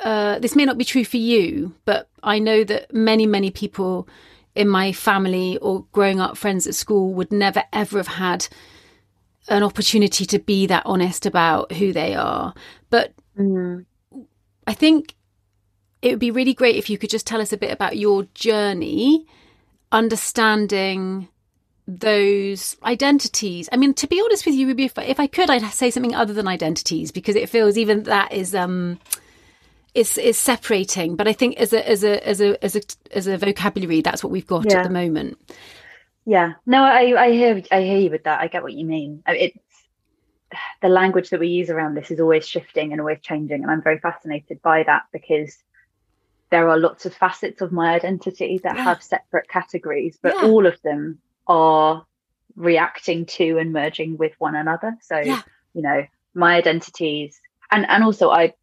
uh, 0.00 0.38
this 0.38 0.56
may 0.56 0.64
not 0.64 0.78
be 0.78 0.84
true 0.84 1.04
for 1.04 1.16
you, 1.16 1.74
but 1.84 2.08
I 2.22 2.38
know 2.38 2.64
that 2.64 2.92
many, 2.92 3.26
many 3.26 3.50
people 3.50 4.08
in 4.54 4.68
my 4.68 4.92
family 4.92 5.58
or 5.58 5.84
growing 5.92 6.20
up 6.20 6.36
friends 6.36 6.66
at 6.66 6.74
school 6.74 7.12
would 7.14 7.32
never 7.32 7.64
ever 7.72 7.98
have 7.98 8.06
had 8.06 8.46
an 9.48 9.62
opportunity 9.62 10.24
to 10.24 10.38
be 10.38 10.66
that 10.66 10.82
honest 10.86 11.26
about 11.26 11.72
who 11.72 11.92
they 11.92 12.14
are. 12.14 12.54
But 12.90 13.12
I 14.66 14.74
think 14.74 15.14
it 16.02 16.10
would 16.10 16.18
be 16.18 16.30
really 16.30 16.54
great 16.54 16.76
if 16.76 16.88
you 16.88 16.98
could 16.98 17.10
just 17.10 17.26
tell 17.26 17.40
us 17.40 17.52
a 17.52 17.56
bit 17.56 17.72
about 17.72 17.96
your 17.96 18.24
journey 18.34 19.26
understanding 19.92 21.28
those 21.86 22.76
identities. 22.82 23.68
I 23.70 23.76
mean, 23.76 23.94
to 23.94 24.06
be 24.06 24.20
honest 24.22 24.46
with 24.46 24.54
you, 24.54 24.66
Ruby, 24.66 24.84
if, 24.84 24.98
if 24.98 25.20
I 25.20 25.26
could, 25.26 25.50
I'd 25.50 25.64
say 25.72 25.90
something 25.90 26.14
other 26.14 26.32
than 26.32 26.48
identities 26.48 27.12
because 27.12 27.36
it 27.36 27.48
feels 27.48 27.76
even 27.76 28.04
that 28.04 28.32
is 28.32 28.54
um, 28.54 28.98
it's 29.94 30.18
is 30.18 30.38
separating. 30.38 31.16
But 31.16 31.28
I 31.28 31.32
think 31.32 31.56
as 31.58 31.72
a 31.72 31.88
as 31.88 32.02
a 32.04 32.26
as 32.26 32.40
a 32.40 32.62
as 32.64 32.76
a 32.76 32.80
as 33.12 33.26
a 33.26 33.38
vocabulary, 33.38 34.00
that's 34.02 34.22
what 34.22 34.30
we've 34.30 34.46
got 34.46 34.70
Yeah. 34.70 34.78
at 34.78 34.84
the 34.84 34.90
moment. 34.90 35.38
Yeah, 36.26 36.54
no, 36.64 36.82
I, 36.82 37.24
I 37.26 37.32
hear 37.32 37.62
I 37.70 37.82
hear 37.82 37.98
you 37.98 38.10
with 38.10 38.24
that. 38.24 38.40
I 38.40 38.48
get 38.48 38.62
what 38.62 38.72
you 38.72 38.86
mean. 38.86 39.22
It's 39.26 39.58
the 40.80 40.88
language 40.88 41.30
that 41.30 41.40
we 41.40 41.48
use 41.48 41.68
around 41.70 41.94
this 41.94 42.10
is 42.10 42.20
always 42.20 42.46
shifting 42.46 42.92
and 42.92 43.00
always 43.00 43.20
changing, 43.20 43.62
and 43.62 43.70
I'm 43.70 43.82
very 43.82 43.98
fascinated 43.98 44.62
by 44.62 44.84
that 44.84 45.02
because 45.12 45.56
there 46.50 46.68
are 46.68 46.78
lots 46.78 47.04
of 47.06 47.14
facets 47.14 47.60
of 47.60 47.72
my 47.72 47.94
identity 47.94 48.60
that 48.62 48.76
Yeah. 48.76 48.84
have 48.84 49.02
separate 49.02 49.48
categories, 49.48 50.18
but 50.22 50.34
Yeah. 50.34 50.48
all 50.48 50.66
of 50.66 50.80
them 50.82 51.18
are 51.46 52.06
reacting 52.56 53.26
to 53.26 53.58
and 53.58 53.72
merging 53.72 54.16
with 54.16 54.32
one 54.38 54.54
another. 54.54 54.96
So 55.02 55.18
Yeah. 55.18 55.42
you 55.74 55.82
know, 55.82 56.06
my 56.34 56.56
identities, 56.56 57.38
and 57.70 57.86
and 57.88 58.02
also 58.04 58.30
I 58.30 58.54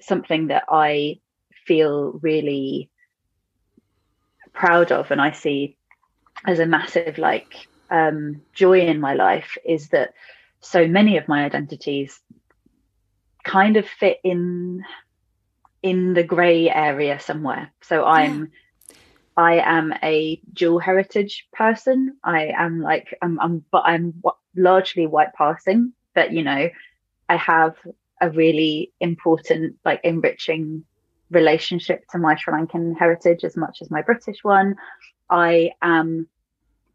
something 0.00 0.48
that 0.48 0.64
I 0.68 1.20
feel 1.66 2.18
really 2.22 2.90
proud 4.52 4.92
of, 4.92 5.10
and 5.10 5.20
I 5.20 5.32
see 5.32 5.76
as 6.46 6.58
a 6.58 6.66
massive 6.66 7.18
like 7.18 7.68
um 7.90 8.42
joy 8.52 8.80
in 8.80 9.00
my 9.00 9.14
life 9.14 9.56
is 9.64 9.88
that 9.88 10.12
so 10.60 10.86
many 10.86 11.16
of 11.16 11.28
my 11.28 11.44
identities 11.44 12.20
kind 13.44 13.76
of 13.76 13.88
fit 13.88 14.18
in 14.22 14.84
in 15.82 16.14
the 16.14 16.22
gray 16.22 16.68
area 16.70 17.18
somewhere. 17.18 17.72
So 17.82 18.04
i'm 18.04 18.50
i 19.36 19.54
am 19.60 19.94
a 20.02 20.40
dual 20.52 20.78
heritage 20.78 21.46
person. 21.52 22.16
I 22.22 22.52
am 22.56 22.80
like 22.80 23.16
i'm, 23.22 23.40
I'm 23.40 23.64
but 23.70 23.82
i'm 23.84 24.22
largely 24.56 25.06
white 25.06 25.32
passing 25.34 25.92
but 26.14 26.32
you 26.32 26.42
know 26.42 26.68
i 27.28 27.36
have 27.36 27.76
a 28.20 28.30
really 28.30 28.92
important 29.00 29.76
like 29.84 30.00
enriching 30.04 30.84
relationship 31.30 32.04
to 32.10 32.18
my 32.18 32.34
sri 32.36 32.52
lankan 32.54 32.98
heritage 32.98 33.44
as 33.44 33.56
much 33.56 33.78
as 33.82 33.90
my 33.90 34.02
british 34.02 34.42
one 34.42 34.76
I 35.30 35.72
am 35.82 36.28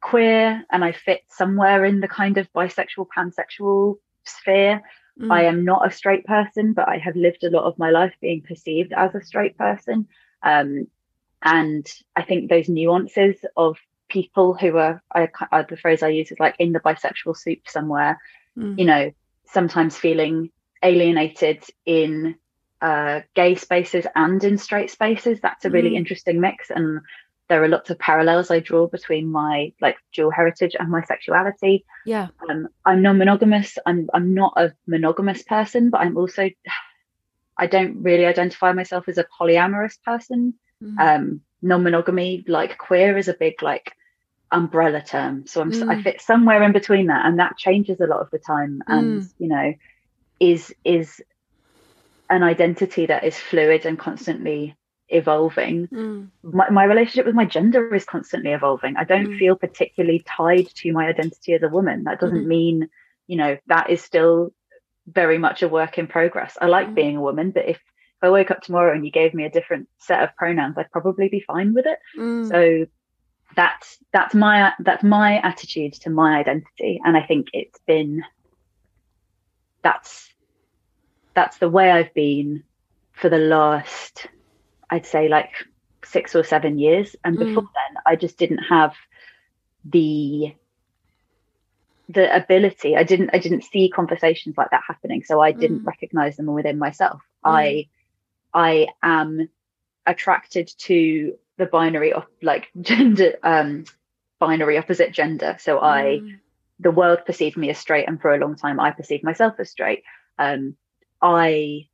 queer 0.02 0.64
and 0.72 0.84
I 0.84 0.92
fit 0.92 1.22
somewhere 1.30 1.86
in 1.86 2.00
the 2.00 2.08
kind 2.08 2.38
of 2.38 2.52
bisexual, 2.54 3.08
pansexual 3.16 3.96
sphere. 4.26 4.82
Mm. 5.20 5.32
I 5.32 5.44
am 5.44 5.64
not 5.64 5.88
a 5.88 5.92
straight 5.92 6.26
person, 6.26 6.74
but 6.74 6.88
I 6.88 6.98
have 6.98 7.16
lived 7.16 7.44
a 7.44 7.50
lot 7.50 7.66
of 7.66 7.78
my 7.78 7.90
life 7.90 8.14
being 8.22 8.42
perceived 8.42 8.94
as 8.94 9.14
a 9.16 9.22
straight 9.22 9.58
person. 9.58 10.08
Um, 10.42 10.88
and 11.42 11.86
I 12.16 12.24
think 12.24 12.50
those 12.50 12.70
nuances 12.70 13.38
of 13.56 13.78
people 14.10 14.56
who 14.56 14.78
are, 14.78 15.02
I, 15.14 15.30
I, 15.52 15.64
the 15.64 15.78
phrase 15.78 16.04
I 16.04 16.10
use 16.10 16.32
is 16.32 16.40
like 16.40 16.56
in 16.60 16.74
the 16.74 16.80
bisexual 16.80 17.38
soup 17.38 17.60
somewhere, 17.68 18.20
Mm. 18.56 18.78
you 18.78 18.86
know, 18.86 19.12
sometimes 19.48 19.98
feeling 19.98 20.52
alienated 20.84 21.64
in 21.86 22.36
uh, 22.82 23.22
gay 23.34 23.56
spaces 23.56 24.06
and 24.16 24.44
in 24.44 24.58
straight 24.58 24.92
spaces. 24.92 25.40
That's 25.42 25.66
a 25.66 25.70
really 25.70 25.92
Mm. 25.92 25.98
interesting 25.98 26.42
mix. 26.42 26.70
And 26.70 27.00
there 27.50 27.64
are 27.64 27.68
lots 27.70 27.90
of 27.90 28.00
parallels 28.00 28.52
I 28.52 28.60
draw 28.60 28.88
between 28.88 29.32
my 29.32 29.74
like 29.82 29.98
dual 30.14 30.32
heritage 30.32 30.76
and 30.78 30.90
my 30.90 31.04
sexuality. 31.04 31.86
Yeah. 32.06 32.28
Um, 32.50 32.68
I'm 32.86 33.02
non-monogamous. 33.02 33.78
I'm 33.86 34.10
I'm 34.14 34.34
not 34.34 34.54
a 34.58 34.74
monogamous 34.88 35.44
person, 35.44 35.90
but 35.90 36.02
I'm 36.02 36.18
also 36.18 36.50
I 37.58 37.68
don't 37.68 38.02
really 38.02 38.26
identify 38.26 38.74
myself 38.74 39.08
as 39.08 39.18
a 39.18 39.26
polyamorous 39.40 39.98
person. 40.04 40.56
Mm. 40.82 41.00
Um, 41.00 41.42
non-monogamy, 41.62 42.44
like 42.48 42.78
queer, 42.78 43.18
is 43.18 43.28
a 43.30 43.34
big 43.34 43.62
like 43.62 43.94
umbrella 44.52 45.02
term. 45.02 45.48
So 45.48 45.62
I'm 45.62 45.72
s 45.72 45.82
I 45.82 45.96
Mm. 45.96 46.04
fit 46.04 46.22
somewhere 46.22 46.64
in 46.64 46.74
between 46.74 47.08
that, 47.08 47.26
and 47.26 47.40
that 47.40 47.58
changes 47.58 48.00
a 48.02 48.08
lot 48.08 48.22
of 48.22 48.30
the 48.32 48.40
time. 48.40 48.82
And 48.88 49.22
Mm. 49.22 49.34
you 49.38 49.48
know, 49.48 49.74
is 50.40 50.74
is 50.84 51.22
an 52.30 52.44
identity 52.44 53.06
that 53.06 53.24
is 53.24 53.38
fluid 53.38 53.86
and 53.86 54.00
constantly 54.00 54.76
evolving. 55.10 55.88
Mm. 55.88 56.30
My, 56.44 56.70
my 56.70 56.84
relationship 56.86 57.26
with 57.26 57.36
my 57.36 57.46
gender 57.46 57.94
is 57.94 58.06
constantly 58.06 58.52
evolving. 58.52 58.96
I 58.98 59.04
don't 59.04 59.28
Mm. 59.28 59.38
feel 59.38 59.56
particularly 59.56 60.24
tied 60.26 60.68
to 60.68 60.92
my 60.92 61.08
identity 61.08 61.54
as 61.54 61.64
a 61.64 61.70
woman. 61.70 62.04
That 62.06 62.20
doesn't 62.20 62.46
Mhm. 62.46 62.48
mean, 62.48 62.90
you 63.28 63.38
know, 63.38 63.58
that 63.68 63.90
is 63.90 64.02
still 64.02 64.54
very 65.08 65.38
much 65.38 65.64
a 65.64 65.68
work 65.68 65.98
in 65.98 66.08
progress. 66.08 66.58
I 66.60 66.68
like 66.68 66.90
Mm. 66.90 66.96
being 66.96 67.18
a 67.18 67.22
woman, 67.22 67.52
but 67.52 67.66
if, 67.66 67.78
if 67.78 68.24
I 68.24 68.30
woke 68.30 68.52
up 68.52 68.62
tomorrow 68.62 68.94
and 68.96 69.06
you 69.06 69.12
gave 69.12 69.34
me 69.34 69.46
a 69.46 69.50
different 69.50 69.90
set 70.00 70.24
of 70.24 70.36
pronouns, 70.36 70.78
I'd 70.78 70.92
probably 70.92 71.30
be 71.30 71.42
fine 71.42 71.74
with 71.74 71.86
it. 71.86 72.00
Mm. 72.18 72.48
So 72.48 72.86
that's 73.56 73.98
that's 74.12 74.34
my 74.34 74.74
that's 74.80 75.04
my 75.04 75.38
attitude 75.40 75.94
to 75.94 76.10
my 76.10 76.40
identity, 76.40 77.00
and 77.04 77.16
I 77.16 77.22
think 77.24 77.48
it's 77.54 77.80
been 77.86 78.24
that's 79.84 80.30
that's 81.36 81.58
the 81.58 81.70
way 81.70 81.92
I've 81.92 82.14
been 82.14 82.64
for 83.14 83.30
the 83.30 83.38
last 83.38 84.28
I'd 84.90 85.06
say 85.06 85.28
like 85.30 85.52
six 86.06 86.36
or 86.36 86.44
seven 86.44 86.78
years, 86.78 87.16
and 87.24 87.38
Mm. 87.38 87.40
before 87.40 87.64
then 87.64 88.02
I 88.06 88.16
just 88.16 88.38
didn't 88.38 88.60
have 88.70 88.94
the 89.86 90.54
the 92.10 92.36
ability 92.36 92.96
i 92.98 93.04
didn't 93.04 93.30
i 93.34 93.38
didn't 93.38 93.64
see 93.64 93.90
conversations 93.90 94.58
like 94.58 94.70
that 94.72 94.84
happening 94.86 95.24
so 95.24 95.40
i 95.40 95.52
didn't 95.54 95.84
Mm. 95.84 95.88
recognize 95.88 96.36
them 96.36 96.48
within 96.48 96.78
myself 96.78 97.22
i 97.46 97.88
i 98.54 98.88
am 99.02 99.50
attracted 100.06 100.70
to 100.80 101.38
the 101.58 101.66
binary 101.66 102.12
of 102.12 102.26
like 102.42 102.68
gender 102.82 103.38
um 103.44 103.86
binary 104.40 104.78
opposite 104.78 105.14
gender 105.14 105.56
so 105.60 105.80
i 105.80 106.22
Mm. 106.24 106.40
The 106.84 106.92
world 106.92 107.20
perceived 107.26 107.58
me 107.58 107.70
as 107.70 107.78
straight 107.78 108.08
and 108.08 108.22
for 108.22 108.34
a 108.34 108.38
long 108.38 108.56
time 108.56 108.80
i 108.80 108.92
perceived 108.92 109.24
myself 109.24 109.56
as 109.60 109.70
straight. 109.70 110.04
Um 110.38 110.76
i 111.22 111.88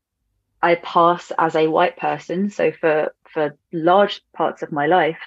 i 0.62 0.76
pass 0.76 1.32
as 1.38 1.56
a 1.56 1.68
white 1.68 1.98
person. 1.98 2.50
So 2.50 2.72
for 2.72 3.14
for 3.34 3.58
large 3.72 4.22
parts 4.34 4.62
of 4.64 4.72
my 4.72 4.88
life 4.88 5.20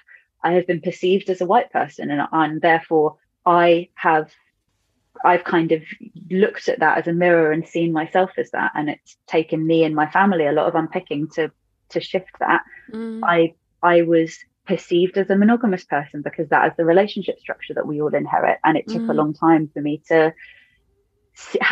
i 0.43 0.53
have 0.53 0.67
been 0.67 0.81
perceived 0.81 1.31
as 1.31 1.41
a 1.41 1.47
white 1.47 1.71
person 1.71 2.11
and, 2.11 2.29
and 2.33 2.61
therefore 2.61 3.17
i 3.47 3.89
have 3.95 4.33
i've 5.25 5.45
kind 5.45 5.71
of 5.71 5.83
looked 6.31 6.69
at 6.69 6.81
that 6.81 6.99
as 6.99 7.07
a 7.07 7.13
mirror 7.13 7.53
and 7.53 7.69
seen 7.69 7.93
myself 7.93 8.31
as 8.39 8.51
that 8.51 8.73
and 8.75 8.91
it's 8.91 9.17
taken 9.29 9.65
me 9.65 9.85
and 9.85 9.95
my 9.95 10.11
family 10.11 10.47
a 10.47 10.53
lot 10.53 10.67
of 10.67 10.75
unpicking 10.75 11.29
to 11.29 11.53
to 11.93 12.01
shift 12.01 12.39
that. 12.41 12.63
Mm. 12.91 13.21
I 13.23 13.55
I 13.83 14.03
was 14.03 14.39
perceived 14.67 15.19
as 15.19 15.31
a 15.31 15.37
monogamous 15.37 15.85
person 15.85 16.23
because 16.23 16.49
that 16.49 16.67
is 16.69 16.77
the 16.77 16.85
relationship 16.85 17.39
structure 17.41 17.75
that 17.75 17.87
we 17.87 18.01
all 18.01 18.15
inherit, 18.15 18.59
and 18.65 18.77
it 18.77 18.89
took 18.89 19.09
a 19.09 19.13
Mm. 19.13 19.17
long 19.17 19.35
time 19.35 19.69
for 19.73 19.81
me 19.81 20.03
to 20.09 20.33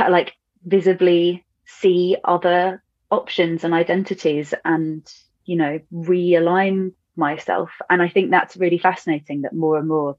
like 0.08 0.32
visibly 0.64 1.44
see 1.66 2.16
other 2.24 2.82
options 3.10 3.64
and 3.64 3.74
identities, 3.74 4.54
and 4.64 5.06
you 5.44 5.56
know 5.56 5.80
realign 5.92 6.92
myself. 7.16 7.70
And 7.88 8.02
I 8.02 8.08
think 8.08 8.30
that's 8.30 8.56
really 8.56 8.78
fascinating 8.78 9.42
that 9.42 9.54
more 9.54 9.78
and 9.78 9.88
more 9.88 10.16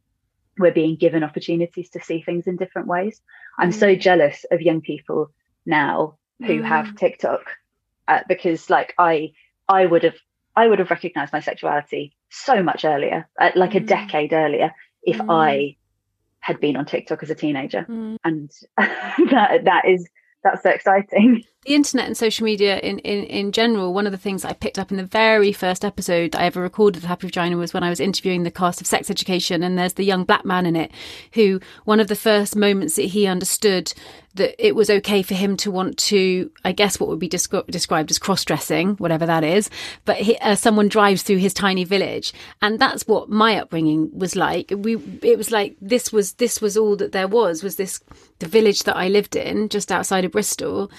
we're 0.57 0.71
being 0.73 0.95
given 0.97 1.23
opportunities 1.23 1.89
to 1.91 2.01
see 2.01 2.21
things 2.21 2.47
in 2.47 2.57
different 2.57 2.87
ways. 2.87 3.21
I'm 3.57 3.71
so 3.71 3.95
Mm. 3.95 3.99
jealous 3.99 4.45
of 4.51 4.61
young 4.61 4.81
people 4.81 5.31
now 5.65 6.17
who 6.45 6.61
have 6.61 6.87
Mm. 6.87 6.97
TikTok 6.97 7.41
uh, 8.07 8.21
because 8.27 8.69
like 8.69 8.93
I 8.97 9.31
I 9.67 9.85
would 9.85 10.03
have 10.03 10.17
I 10.55 10.67
would 10.67 10.79
have 10.79 10.91
recognized 10.91 11.33
my 11.33 11.39
sexuality 11.39 12.15
so 12.29 12.61
much 12.61 12.85
earlier, 12.85 13.29
uh, 13.39 13.51
like 13.55 13.75
a 13.75 13.79
Mm. 13.81 13.87
decade 13.87 14.33
earlier, 14.33 14.73
if 15.03 15.17
Mm. 15.17 15.25
I 15.29 15.75
had 16.39 16.59
been 16.59 16.75
on 16.75 16.85
TikTok 16.85 17.23
as 17.23 17.29
a 17.29 17.35
teenager. 17.35 17.85
Mm. 17.89 18.17
And 18.23 18.51
that 18.77 19.63
that 19.65 19.87
is 19.87 20.09
that's 20.43 20.63
so 20.63 20.69
exciting. 20.71 21.43
The 21.65 21.75
internet 21.75 22.07
and 22.07 22.17
social 22.17 22.43
media 22.43 22.79
in, 22.79 22.97
in, 22.99 23.23
in 23.25 23.51
general, 23.51 23.93
one 23.93 24.07
of 24.07 24.11
the 24.11 24.17
things 24.17 24.43
I 24.43 24.53
picked 24.53 24.79
up 24.79 24.89
in 24.89 24.97
the 24.97 25.05
very 25.05 25.53
first 25.53 25.85
episode 25.85 26.35
I 26.35 26.45
ever 26.45 26.59
recorded 26.59 27.01
with 27.01 27.07
Happy 27.07 27.27
Vagina 27.27 27.55
was 27.55 27.71
when 27.71 27.83
I 27.83 27.89
was 27.89 27.99
interviewing 27.99 28.41
the 28.41 28.49
cast 28.49 28.81
of 28.81 28.87
Sex 28.87 29.11
Education, 29.11 29.61
and 29.61 29.77
there's 29.77 29.93
the 29.93 30.03
young 30.03 30.23
black 30.23 30.43
man 30.43 30.65
in 30.65 30.75
it 30.75 30.91
who, 31.33 31.59
one 31.85 31.99
of 31.99 32.07
the 32.07 32.15
first 32.15 32.55
moments 32.55 32.95
that 32.95 33.03
he 33.03 33.27
understood 33.27 33.93
that 34.33 34.55
it 34.65 34.75
was 34.75 34.89
okay 34.89 35.21
for 35.21 35.35
him 35.35 35.55
to 35.57 35.69
want 35.69 35.97
to, 35.97 36.49
I 36.65 36.71
guess, 36.71 36.99
what 36.99 37.09
would 37.09 37.19
be 37.19 37.29
descri- 37.29 37.67
described 37.67 38.09
as 38.09 38.17
cross 38.17 38.43
dressing, 38.43 38.95
whatever 38.95 39.27
that 39.27 39.43
is, 39.43 39.69
but 40.05 40.15
he, 40.15 40.37
uh, 40.37 40.55
someone 40.55 40.87
drives 40.87 41.21
through 41.21 41.37
his 41.37 41.53
tiny 41.53 41.83
village, 41.83 42.33
and 42.63 42.79
that's 42.79 43.07
what 43.07 43.29
my 43.29 43.57
upbringing 43.57 44.09
was 44.17 44.35
like. 44.35 44.73
We, 44.75 44.95
it 45.21 45.37
was 45.37 45.51
like 45.51 45.75
this 45.79 46.11
was 46.11 46.33
this 46.33 46.59
was 46.59 46.75
all 46.75 46.95
that 46.95 47.11
there 47.11 47.27
was 47.27 47.61
was 47.61 47.75
this 47.75 47.99
the 48.39 48.47
village 48.47 48.83
that 48.83 48.95
I 48.95 49.09
lived 49.09 49.35
in 49.35 49.69
just 49.69 49.91
outside 49.91 50.25
of 50.25 50.31
Bristol 50.31 50.89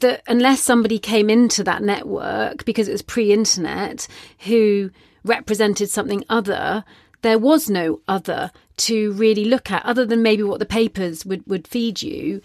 that 0.00 0.22
unless 0.26 0.60
somebody 0.60 0.98
came 0.98 1.28
into 1.30 1.64
that 1.64 1.82
network 1.82 2.64
because 2.64 2.88
it 2.88 2.92
was 2.92 3.02
pre-internet 3.02 4.06
who 4.40 4.90
represented 5.24 5.88
something 5.88 6.24
other 6.28 6.84
there 7.24 7.38
was 7.38 7.70
no 7.70 8.00
other 8.06 8.52
to 8.76 9.12
really 9.12 9.46
look 9.46 9.70
at 9.70 9.84
other 9.84 10.04
than 10.04 10.22
maybe 10.22 10.42
what 10.42 10.58
the 10.58 10.66
papers 10.66 11.24
would 11.24 11.44
would 11.46 11.66
feed 11.66 12.02
you. 12.02 12.40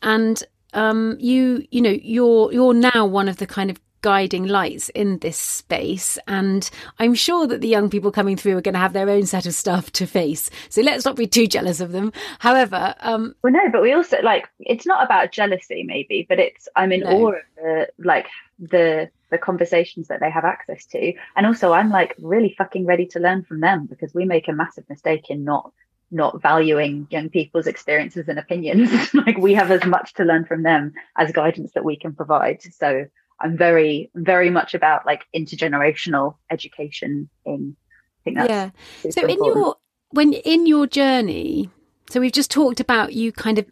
And 0.00 0.42
um 0.72 1.16
you 1.20 1.66
you 1.70 1.82
know 1.82 1.90
you're 2.02 2.50
you're 2.52 2.74
now 2.74 3.04
one 3.04 3.28
of 3.28 3.36
the 3.36 3.46
kind 3.46 3.70
of 3.70 3.78
guiding 4.02 4.44
lights 4.44 4.88
in 4.90 5.18
this 5.18 5.38
space 5.38 6.18
and 6.28 6.70
i'm 6.98 7.14
sure 7.14 7.46
that 7.46 7.60
the 7.60 7.68
young 7.68 7.88
people 7.88 8.10
coming 8.10 8.36
through 8.36 8.56
are 8.56 8.60
going 8.60 8.74
to 8.74 8.78
have 8.80 8.92
their 8.92 9.08
own 9.08 9.24
set 9.26 9.46
of 9.46 9.54
stuff 9.54 9.90
to 9.92 10.06
face 10.06 10.50
so 10.68 10.82
let's 10.82 11.04
not 11.04 11.16
be 11.16 11.26
too 11.26 11.46
jealous 11.46 11.80
of 11.80 11.92
them 11.92 12.12
however 12.40 12.94
um 13.00 13.34
Well, 13.42 13.52
no, 13.52 13.70
but 13.70 13.82
we 13.82 13.92
also 13.92 14.16
like 14.22 14.48
it's 14.60 14.86
not 14.86 15.04
about 15.04 15.32
jealousy, 15.32 15.82
maybe, 15.84 16.26
but 16.28 16.38
it's 16.38 16.68
I'm 16.76 16.92
in 16.92 17.00
No. 17.00 17.08
awe 17.10 17.28
of 17.30 17.42
the 17.56 17.88
like 17.98 18.26
the 18.58 19.10
the 19.30 19.38
conversations 19.38 20.08
that 20.08 20.20
they 20.20 20.30
have 20.30 20.44
access 20.44 20.84
to, 20.86 21.12
and 21.36 21.46
also 21.46 21.72
I'm 21.72 21.90
like 21.90 22.14
really 22.20 22.54
fucking 22.58 22.84
ready 22.86 23.06
to 23.08 23.20
learn 23.20 23.44
from 23.44 23.60
them 23.60 23.86
because 23.86 24.12
we 24.14 24.24
make 24.24 24.48
a 24.48 24.52
massive 24.52 24.84
mistake 24.88 25.30
in 25.30 25.44
not 25.44 25.72
not 26.10 26.42
valuing 26.42 27.06
young 27.10 27.30
people's 27.30 27.66
experiences 27.66 28.28
and 28.28 28.38
opinions. 28.38 28.90
like 29.26 29.38
we 29.38 29.54
have 29.54 29.70
as 29.70 29.84
much 29.86 30.12
to 30.14 30.24
learn 30.24 30.44
from 30.44 30.62
them 30.62 30.92
as 31.16 31.32
guidance 31.32 31.72
that 31.74 31.84
we 31.84 31.96
can 31.96 32.14
provide. 32.14 32.60
So 32.62 33.06
I'm 33.42 33.56
very 33.56 34.10
very 34.14 34.50
much 34.50 34.74
about 34.74 35.04
like 35.04 35.24
intergenerational 35.34 36.36
education. 36.50 37.28
In 37.44 37.76
I 38.20 38.24
think 38.24 38.36
that's 38.36 38.48
yeah 38.48 39.10
so 39.10 39.22
in 39.22 39.30
important. 39.30 39.56
your 39.56 39.76
when 40.10 40.32
in 40.32 40.66
your 40.66 40.86
journey 40.86 41.70
so 42.10 42.20
we've 42.20 42.32
just 42.32 42.50
talked 42.50 42.78
about 42.80 43.12
you 43.12 43.32
kind 43.32 43.58
of 43.58 43.66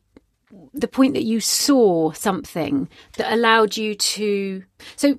the 0.73 0.89
point 0.89 1.15
that 1.15 1.25
you 1.25 1.41
saw 1.41 2.13
something 2.13 2.89
that 3.17 3.33
allowed 3.33 3.77
you 3.77 3.95
to 3.95 4.65
so 4.97 5.19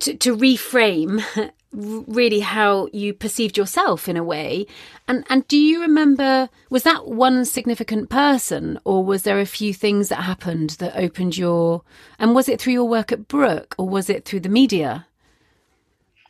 to, 0.00 0.14
to 0.14 0.36
reframe 0.36 1.22
really 1.72 2.40
how 2.40 2.88
you 2.94 3.12
perceived 3.12 3.58
yourself 3.58 4.08
in 4.08 4.16
a 4.16 4.24
way 4.24 4.66
and 5.06 5.22
and 5.28 5.46
do 5.48 5.58
you 5.58 5.82
remember 5.82 6.48
was 6.70 6.82
that 6.82 7.06
one 7.06 7.44
significant 7.44 8.08
person 8.08 8.78
or 8.84 9.04
was 9.04 9.22
there 9.22 9.38
a 9.38 9.44
few 9.44 9.74
things 9.74 10.08
that 10.08 10.22
happened 10.22 10.70
that 10.70 10.96
opened 10.96 11.36
your 11.36 11.82
and 12.18 12.34
was 12.34 12.48
it 12.48 12.58
through 12.58 12.72
your 12.72 12.88
work 12.88 13.12
at 13.12 13.28
Brook 13.28 13.74
or 13.76 13.86
was 13.86 14.08
it 14.08 14.24
through 14.24 14.40
the 14.40 14.48
media 14.48 15.06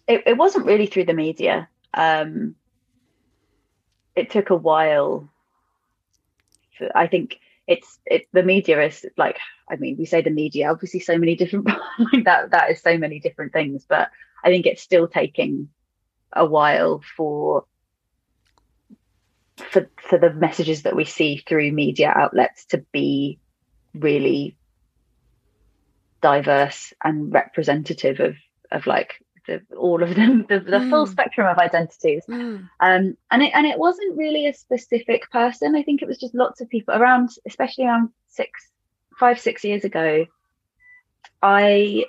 it, 0.08 0.22
it 0.26 0.36
wasn't 0.38 0.66
really 0.66 0.86
through 0.86 1.04
the 1.04 1.12
media. 1.12 1.68
Um, 1.94 2.56
it 4.16 4.30
took 4.30 4.50
a 4.50 4.56
while. 4.56 5.28
for- 6.76 6.96
I 6.96 7.06
think 7.06 7.38
it's 7.66 7.98
it, 8.06 8.26
the 8.32 8.42
media 8.42 8.82
is 8.82 9.04
like 9.18 9.38
I 9.70 9.76
mean 9.76 9.96
we 9.98 10.06
say 10.06 10.22
the 10.22 10.30
media 10.30 10.70
obviously 10.70 11.00
so 11.00 11.18
many 11.18 11.36
different 11.36 11.66
that 12.24 12.50
that 12.50 12.70
is 12.70 12.80
so 12.80 12.96
many 12.96 13.20
different 13.20 13.52
things, 13.52 13.84
but 13.86 14.10
I 14.44 14.48
think 14.48 14.66
it's 14.66 14.82
still 14.82 15.08
taking 15.08 15.68
a 16.32 16.44
while 16.46 17.02
for 17.16 17.64
for 19.70 19.90
for 20.08 20.18
the 20.18 20.32
messages 20.32 20.82
that 20.82 20.94
we 20.96 21.04
see 21.04 21.38
through 21.38 21.72
media 21.72 22.12
outlets 22.14 22.66
to 22.66 22.84
be 22.92 23.38
really 23.94 24.56
diverse 26.22 26.92
and 27.02 27.32
representative 27.32 28.20
of 28.20 28.36
of 28.70 28.86
like 28.86 29.14
the, 29.46 29.62
all 29.76 30.02
of 30.02 30.14
them 30.14 30.44
the, 30.48 30.60
the 30.60 30.80
full 30.80 31.06
Mm. 31.06 31.10
spectrum 31.10 31.46
of 31.46 31.58
identities. 31.58 32.24
Um 32.28 33.16
and 33.30 33.42
it 33.42 33.52
and 33.54 33.66
it 33.66 33.78
wasn't 33.78 34.18
really 34.18 34.46
a 34.46 34.52
specific 34.54 35.30
person. 35.30 35.74
I 35.74 35.82
think 35.82 36.02
it 36.02 36.08
was 36.08 36.18
just 36.18 36.34
lots 36.34 36.60
of 36.60 36.68
people 36.68 36.94
around 36.94 37.30
especially 37.46 37.84
around 37.84 38.10
six 38.28 38.68
five 39.18 39.40
six 39.40 39.64
years 39.64 39.84
ago. 39.84 40.26
I 41.42 42.04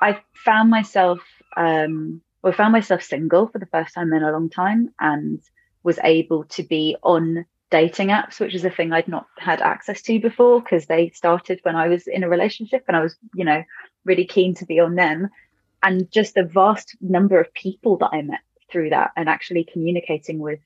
i 0.00 0.18
found 0.34 0.70
myself 0.70 1.20
um 1.56 2.20
well 2.42 2.52
found 2.52 2.72
myself 2.72 3.02
single 3.02 3.46
for 3.48 3.58
the 3.58 3.66
first 3.66 3.94
time 3.94 4.12
in 4.12 4.22
a 4.22 4.32
long 4.32 4.48
time 4.50 4.92
and 5.00 5.40
was 5.82 5.98
able 6.04 6.44
to 6.44 6.62
be 6.62 6.96
on 7.02 7.44
dating 7.70 8.08
apps 8.08 8.38
which 8.40 8.54
is 8.54 8.64
a 8.64 8.70
thing 8.70 8.92
i'd 8.92 9.08
not 9.08 9.26
had 9.38 9.60
access 9.60 10.00
to 10.02 10.20
before 10.20 10.60
because 10.60 10.86
they 10.86 11.10
started 11.10 11.58
when 11.62 11.76
i 11.76 11.88
was 11.88 12.06
in 12.06 12.22
a 12.22 12.28
relationship 12.28 12.84
and 12.88 12.96
i 12.96 13.02
was 13.02 13.16
you 13.34 13.44
know 13.44 13.62
really 14.04 14.24
keen 14.24 14.54
to 14.54 14.64
be 14.66 14.78
on 14.78 14.94
them 14.94 15.28
and 15.82 16.10
just 16.10 16.34
the 16.34 16.42
vast 16.42 16.96
number 17.00 17.38
of 17.40 17.52
people 17.54 17.96
that 17.98 18.10
I 18.12 18.22
met 18.22 18.40
through 18.70 18.90
that 18.90 19.12
and 19.16 19.28
actually 19.28 19.64
communicating 19.64 20.38
with 20.38 20.60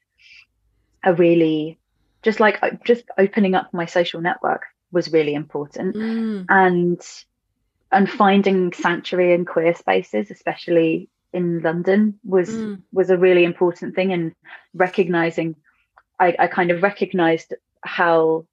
a 1.04 1.12
really 1.14 1.78
just 2.22 2.40
like 2.40 2.58
uh, 2.62 2.70
just 2.84 3.04
opening 3.18 3.54
up 3.54 3.72
my 3.72 3.86
social 3.86 4.20
network 4.20 4.62
was 4.92 5.12
really 5.12 5.34
important 5.34 5.96
Mm. 5.96 6.46
and 6.48 7.00
and 7.92 8.09
finding 8.11 8.72
sanctuary 8.72 9.33
in 9.35 9.44
queer 9.44 9.74
spaces, 9.74 10.31
especially 10.31 11.09
in 11.33 11.61
London, 11.62 12.18
was 12.24 12.48
Mm. 12.50 12.83
was 12.92 13.11
a 13.11 13.16
really 13.18 13.44
important 13.44 13.94
thing. 13.94 14.12
And 14.12 14.33
recognizing, 14.74 15.57
I, 16.18 16.35
I 16.38 16.46
kind 16.48 16.70
of 16.70 16.83
recognized 16.83 17.55
how 17.85 18.46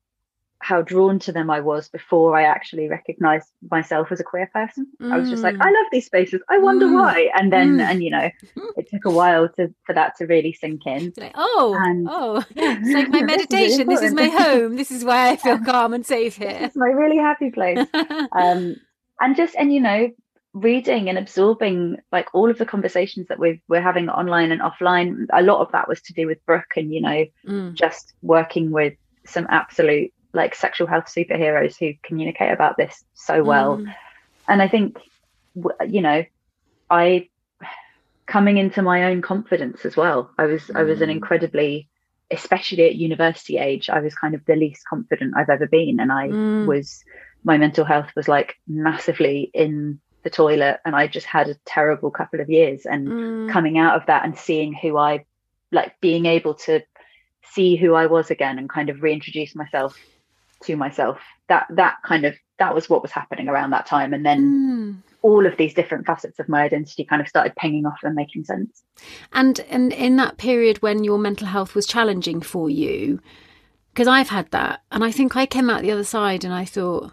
how 0.59 0.81
drawn 0.81 1.19
to 1.19 1.31
them 1.31 1.51
I 1.51 1.59
was 1.59 1.87
before 1.87 2.35
I 2.35 2.41
actually 2.41 2.87
recognized 2.89 3.47
myself 3.69 4.11
as 4.11 4.19
a 4.19 4.23
queer 4.23 4.49
person. 4.51 4.87
I 4.99 5.15
was 5.19 5.29
just 5.29 5.43
like, 5.43 5.53
Mm. 5.53 5.61
I 5.61 5.65
love 5.69 5.85
these 5.91 6.07
spaces. 6.07 6.41
I 6.49 6.57
wonder 6.57 6.87
Mm. 6.87 6.93
why. 6.95 7.29
And 7.35 7.53
then, 7.53 7.77
Mm. 7.77 7.81
and 7.81 8.03
you 8.03 8.09
know, 8.09 8.27
it 8.75 8.89
took 8.89 9.05
a 9.05 9.11
while 9.11 9.47
to 9.49 9.71
for 9.85 9.93
that 9.93 10.15
to 10.17 10.25
really 10.25 10.53
sink 10.53 10.81
in. 10.87 11.13
Like, 11.15 11.33
oh, 11.35 11.77
And- 11.79 12.07
oh, 12.09 12.43
Yeah. 12.55 12.75
it's 12.81 12.91
like 12.91 13.09
my 13.09 13.21
This 13.21 13.43
is 13.43 13.49
meditation. 13.51 13.87
This 13.87 14.01
is 14.01 14.13
my 14.13 14.29
home. 14.29 14.75
This 14.77 14.89
is 14.89 15.05
where 15.05 15.27
I 15.33 15.35
feel 15.35 15.59
calm 15.71 15.93
and 15.93 16.03
safe 16.03 16.37
here. 16.37 16.57
It's 16.59 16.75
my 16.75 16.89
really 16.89 17.17
happy 17.17 17.51
place. 17.51 17.85
um, 18.31 18.77
and 19.19 19.35
just 19.35 19.55
and 19.55 19.73
you 19.73 19.81
know 19.81 20.09
reading 20.53 21.09
and 21.09 21.17
absorbing 21.17 21.97
like 22.11 22.27
all 22.33 22.49
of 22.49 22.57
the 22.57 22.65
conversations 22.65 23.27
that 23.27 23.39
we've 23.39 23.59
we're 23.67 23.81
having 23.81 24.09
online 24.09 24.51
and 24.51 24.61
offline 24.61 25.25
a 25.33 25.41
lot 25.43 25.61
of 25.61 25.71
that 25.71 25.87
was 25.87 26.01
to 26.01 26.13
do 26.13 26.25
with 26.25 26.43
brook 26.45 26.65
and 26.75 26.93
you 26.93 27.01
know 27.01 27.25
Mm, 27.47 27.77
just 27.77 28.13
working 28.21 28.71
with 28.71 28.93
some 29.25 29.45
absolute 29.49 30.11
like 30.33 30.55
sexual 30.55 30.87
health 30.87 31.05
superheroes 31.05 31.75
who 31.79 31.93
communicate 32.03 32.51
about 32.51 32.75
this 32.77 33.03
so 33.13 33.43
well 33.43 33.81
mm, 33.81 33.93
and 34.47 34.61
i 34.61 34.67
think 34.67 34.97
you 35.87 36.01
know 36.01 36.23
i 36.89 37.27
coming 38.27 38.57
into 38.57 38.81
my 38.81 39.05
own 39.05 39.21
confidence 39.21 39.85
as 39.85 39.95
well 39.95 40.31
i 40.37 40.45
was 40.45 40.69
i 40.75 40.83
was 40.83 41.01
an 41.01 41.09
Mm. 41.09 41.09
incredibly 41.09 41.89
especially 42.31 42.83
at 42.83 42.95
university 42.95 43.57
age 43.57 43.89
i 43.89 43.99
was 44.01 44.15
kind 44.15 44.35
of 44.35 44.41
the 44.45 44.55
least 44.55 44.81
confident 44.89 45.33
i've 45.37 45.49
ever 45.49 45.67
been 45.67 45.99
and 45.99 46.11
i 46.11 46.33
Mm. 46.33 46.65
was 46.65 47.03
my 47.47 47.57
mental 47.57 47.85
health 47.85 48.09
was 48.15 48.27
like 48.27 48.55
massively 48.67 49.49
in 49.53 49.99
the 50.23 50.29
toilet 50.29 50.79
and 50.85 50.95
i 50.95 51.07
just 51.07 51.25
had 51.25 51.47
a 51.47 51.55
terrible 51.65 52.11
couple 52.11 52.39
of 52.39 52.49
years 52.49 52.85
and 52.85 53.07
mm, 53.07 53.51
coming 53.51 53.77
out 53.77 53.95
of 53.95 54.05
that 54.07 54.23
and 54.25 54.37
seeing 54.37 54.73
who 54.73 54.97
i 54.97 55.23
like 55.71 55.99
being 56.01 56.25
able 56.25 56.53
to 56.53 56.81
see 57.43 57.75
who 57.75 57.93
i 57.93 58.05
was 58.05 58.29
again 58.29 58.59
and 58.59 58.69
kind 58.69 58.89
of 58.89 59.01
reintroduce 59.01 59.55
myself 59.55 59.97
to 60.61 60.75
myself 60.75 61.19
that 61.47 61.65
that 61.69 61.97
kind 62.03 62.25
of 62.25 62.35
that 62.59 62.73
was 62.73 62.89
what 62.89 63.01
was 63.01 63.11
happening 63.11 63.47
around 63.47 63.69
that 63.71 63.85
time. 63.85 64.13
And 64.13 64.25
then 64.25 64.41
mm. 64.41 65.11
all 65.21 65.45
of 65.45 65.57
these 65.57 65.73
different 65.73 66.05
facets 66.05 66.39
of 66.39 66.49
my 66.49 66.63
identity 66.63 67.05
kind 67.05 67.21
of 67.21 67.27
started 67.27 67.55
pinging 67.55 67.85
off 67.85 67.99
and 68.03 68.15
making 68.15 68.45
sense. 68.45 68.83
And 69.33 69.59
and 69.69 69.93
in 69.93 70.15
that 70.17 70.37
period 70.37 70.81
when 70.81 71.03
your 71.03 71.19
mental 71.19 71.47
health 71.47 71.75
was 71.75 71.85
challenging 71.85 72.41
for 72.41 72.69
you, 72.69 73.19
because 73.93 74.07
I've 74.07 74.29
had 74.29 74.49
that, 74.51 74.81
and 74.91 75.03
I 75.03 75.11
think 75.11 75.35
I 75.35 75.45
came 75.45 75.69
out 75.69 75.81
the 75.81 75.91
other 75.91 76.03
side 76.03 76.43
and 76.43 76.53
I 76.53 76.65
thought, 76.65 77.11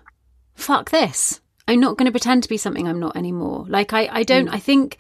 "Fuck 0.55 0.91
this! 0.91 1.41
I'm 1.67 1.81
not 1.81 1.97
going 1.97 2.07
to 2.07 2.13
pretend 2.13 2.43
to 2.43 2.49
be 2.49 2.57
something 2.57 2.87
I'm 2.89 3.01
not 3.01 3.17
anymore." 3.17 3.65
Like 3.69 3.93
I, 3.93 4.09
I 4.11 4.23
don't. 4.23 4.49
I 4.49 4.59
think 4.59 4.99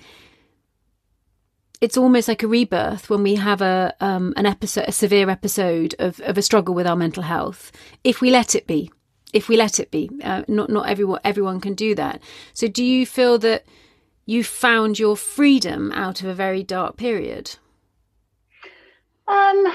it's 1.80 1.96
almost 1.96 2.28
like 2.28 2.42
a 2.42 2.48
rebirth 2.48 3.10
when 3.10 3.22
we 3.22 3.34
have 3.34 3.60
a 3.60 3.94
um, 4.00 4.32
an 4.36 4.46
episode, 4.46 4.84
a 4.88 4.92
severe 4.92 5.30
episode 5.30 5.94
of 5.98 6.20
of 6.20 6.38
a 6.38 6.42
struggle 6.42 6.74
with 6.74 6.86
our 6.86 6.96
mental 6.96 7.22
health. 7.22 7.72
If 8.02 8.20
we 8.20 8.30
let 8.30 8.54
it 8.54 8.66
be, 8.66 8.90
if 9.32 9.48
we 9.48 9.56
let 9.56 9.80
it 9.80 9.90
be, 9.90 10.10
uh, 10.22 10.42
not 10.48 10.70
not 10.70 10.88
everyone 10.88 11.20
everyone 11.24 11.60
can 11.60 11.74
do 11.74 11.94
that. 11.94 12.20
So, 12.52 12.68
do 12.68 12.84
you 12.84 13.06
feel 13.06 13.38
that? 13.38 13.64
you 14.26 14.42
found 14.42 14.98
your 14.98 15.16
freedom 15.16 15.92
out 15.92 16.22
of 16.22 16.28
a 16.28 16.34
very 16.34 16.62
dark 16.62 16.96
period. 16.96 17.56
um 19.26 19.66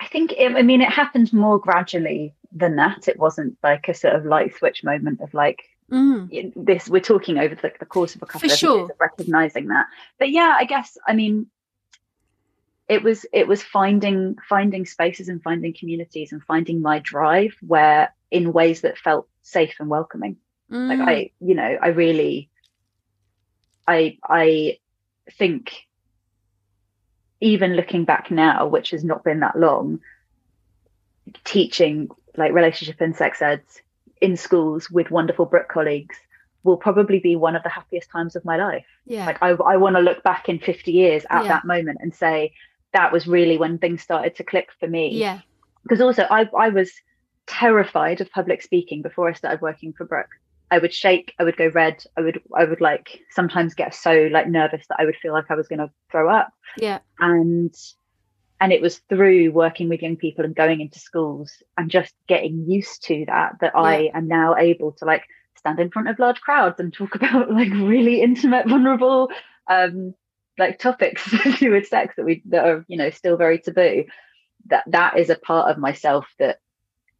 i 0.00 0.06
think 0.10 0.32
it, 0.32 0.52
i 0.56 0.62
mean 0.62 0.80
it 0.80 0.88
happened 0.90 1.30
more 1.32 1.58
gradually 1.58 2.34
than 2.52 2.76
that 2.76 3.08
it 3.08 3.18
wasn't 3.18 3.56
like 3.62 3.88
a 3.88 3.94
sort 3.94 4.14
of 4.14 4.24
light 4.24 4.56
switch 4.56 4.82
moment 4.84 5.20
of 5.20 5.32
like 5.34 5.62
Mm. 5.90 6.52
this 6.54 6.86
we're 6.86 7.00
talking 7.00 7.38
over 7.38 7.54
the, 7.54 7.72
the 7.80 7.86
course 7.86 8.14
of 8.14 8.20
a 8.22 8.26
couple 8.26 8.46
For 8.46 8.52
of 8.52 8.58
sure. 8.58 8.78
years 8.80 8.90
of 8.90 8.96
recognizing 9.00 9.68
that 9.68 9.86
but 10.18 10.28
yeah 10.30 10.54
i 10.58 10.64
guess 10.64 10.98
i 11.06 11.14
mean 11.14 11.46
it 12.88 13.02
was 13.02 13.24
it 13.32 13.48
was 13.48 13.62
finding 13.62 14.36
finding 14.46 14.84
spaces 14.84 15.30
and 15.30 15.42
finding 15.42 15.72
communities 15.72 16.32
and 16.32 16.42
finding 16.44 16.82
my 16.82 16.98
drive 16.98 17.54
where 17.66 18.14
in 18.30 18.52
ways 18.52 18.82
that 18.82 18.98
felt 18.98 19.28
safe 19.40 19.76
and 19.80 19.88
welcoming 19.88 20.36
like 20.68 20.98
Mm. 20.98 21.08
i 21.08 21.30
you 21.40 21.54
know 21.54 21.78
i 21.80 21.88
really 21.88 22.50
i 23.86 24.18
i 24.22 24.78
think 25.38 25.72
even 27.40 27.76
looking 27.76 28.04
back 28.04 28.30
now 28.30 28.66
which 28.66 28.90
has 28.90 29.04
not 29.04 29.24
been 29.24 29.40
that 29.40 29.58
long 29.58 30.00
teaching 31.44 32.10
like 32.38 32.52
relationship 32.52 33.00
and 33.00 33.16
sex 33.16 33.42
eds 33.42 33.82
in 34.20 34.36
schools 34.36 34.90
with 34.90 35.10
wonderful 35.10 35.46
Brook 35.46 35.68
colleagues 35.68 36.16
will 36.64 36.76
probably 36.76 37.18
be 37.20 37.36
one 37.36 37.54
of 37.54 37.62
the 37.62 37.68
happiest 37.68 38.10
times 38.10 38.34
of 38.36 38.44
my 38.44 38.56
life 38.56 38.86
yeah. 39.06 39.26
like 39.26 39.38
i, 39.42 39.50
I 39.50 39.76
want 39.76 39.96
to 39.96 40.02
look 40.02 40.22
back 40.22 40.48
in 40.48 40.58
50 40.58 40.90
years 40.92 41.24
at 41.30 41.42
Yeah. 41.42 41.48
that 41.48 41.64
moment 41.64 41.98
and 42.00 42.14
say 42.14 42.52
that 42.92 43.12
was 43.12 43.26
really 43.26 43.58
when 43.58 43.78
things 43.78 44.02
started 44.02 44.34
to 44.36 44.44
click 44.44 44.68
for 44.80 44.88
me 44.88 45.10
yeah. 45.14 45.40
because 45.82 46.00
also 46.00 46.26
I, 46.30 46.48
I 46.56 46.70
was 46.70 46.90
terrified 47.48 48.20
of 48.20 48.30
public 48.30 48.62
speaking 48.62 49.02
before 49.02 49.28
I 49.28 49.32
started 49.32 49.60
working 49.60 49.92
for 49.92 50.04
Brook. 50.04 50.28
I 50.70 50.78
would 50.78 50.92
shake, 50.92 51.34
I 51.38 51.44
would 51.44 51.56
go 51.56 51.68
red, 51.68 52.04
I 52.16 52.20
would 52.20 52.40
I 52.54 52.64
would 52.64 52.82
like 52.82 53.20
sometimes 53.30 53.74
get 53.74 53.94
so 53.94 54.28
like 54.30 54.48
nervous 54.48 54.86
that 54.88 55.00
I 55.00 55.06
would 55.06 55.16
feel 55.16 55.32
like 55.32 55.50
I 55.50 55.54
was 55.54 55.66
gonna 55.66 55.90
throw 56.10 56.28
up. 56.30 56.52
Yeah. 56.76 56.98
And 57.18 57.74
and 58.60 58.72
it 58.72 58.80
was 58.80 58.98
through 59.08 59.52
working 59.52 59.88
with 59.88 60.02
young 60.02 60.16
people 60.16 60.44
and 60.44 60.54
going 60.54 60.80
into 60.80 60.98
schools 60.98 61.62
and 61.76 61.90
just 61.90 62.14
getting 62.26 62.64
used 62.68 63.04
to 63.04 63.24
that 63.26 63.56
that 63.60 63.76
I 63.76 64.10
am 64.14 64.28
now 64.28 64.56
able 64.56 64.92
to 64.92 65.04
like 65.04 65.24
stand 65.56 65.78
in 65.80 65.90
front 65.90 66.08
of 66.08 66.18
large 66.18 66.40
crowds 66.40 66.80
and 66.80 66.92
talk 66.92 67.14
about 67.14 67.50
like 67.50 67.70
really 67.70 68.22
intimate, 68.22 68.68
vulnerable 68.68 69.30
um 69.68 70.14
like 70.58 70.78
topics 70.78 71.28
to 71.42 71.52
do 71.52 71.70
with 71.70 71.86
sex 71.86 72.14
that 72.16 72.24
we 72.24 72.42
that 72.46 72.64
are, 72.64 72.84
you 72.88 72.96
know, 72.96 73.10
still 73.10 73.36
very 73.36 73.58
taboo 73.58 74.04
that 74.66 74.84
that 74.88 75.18
is 75.18 75.30
a 75.30 75.36
part 75.36 75.70
of 75.70 75.78
myself 75.78 76.26
that 76.38 76.58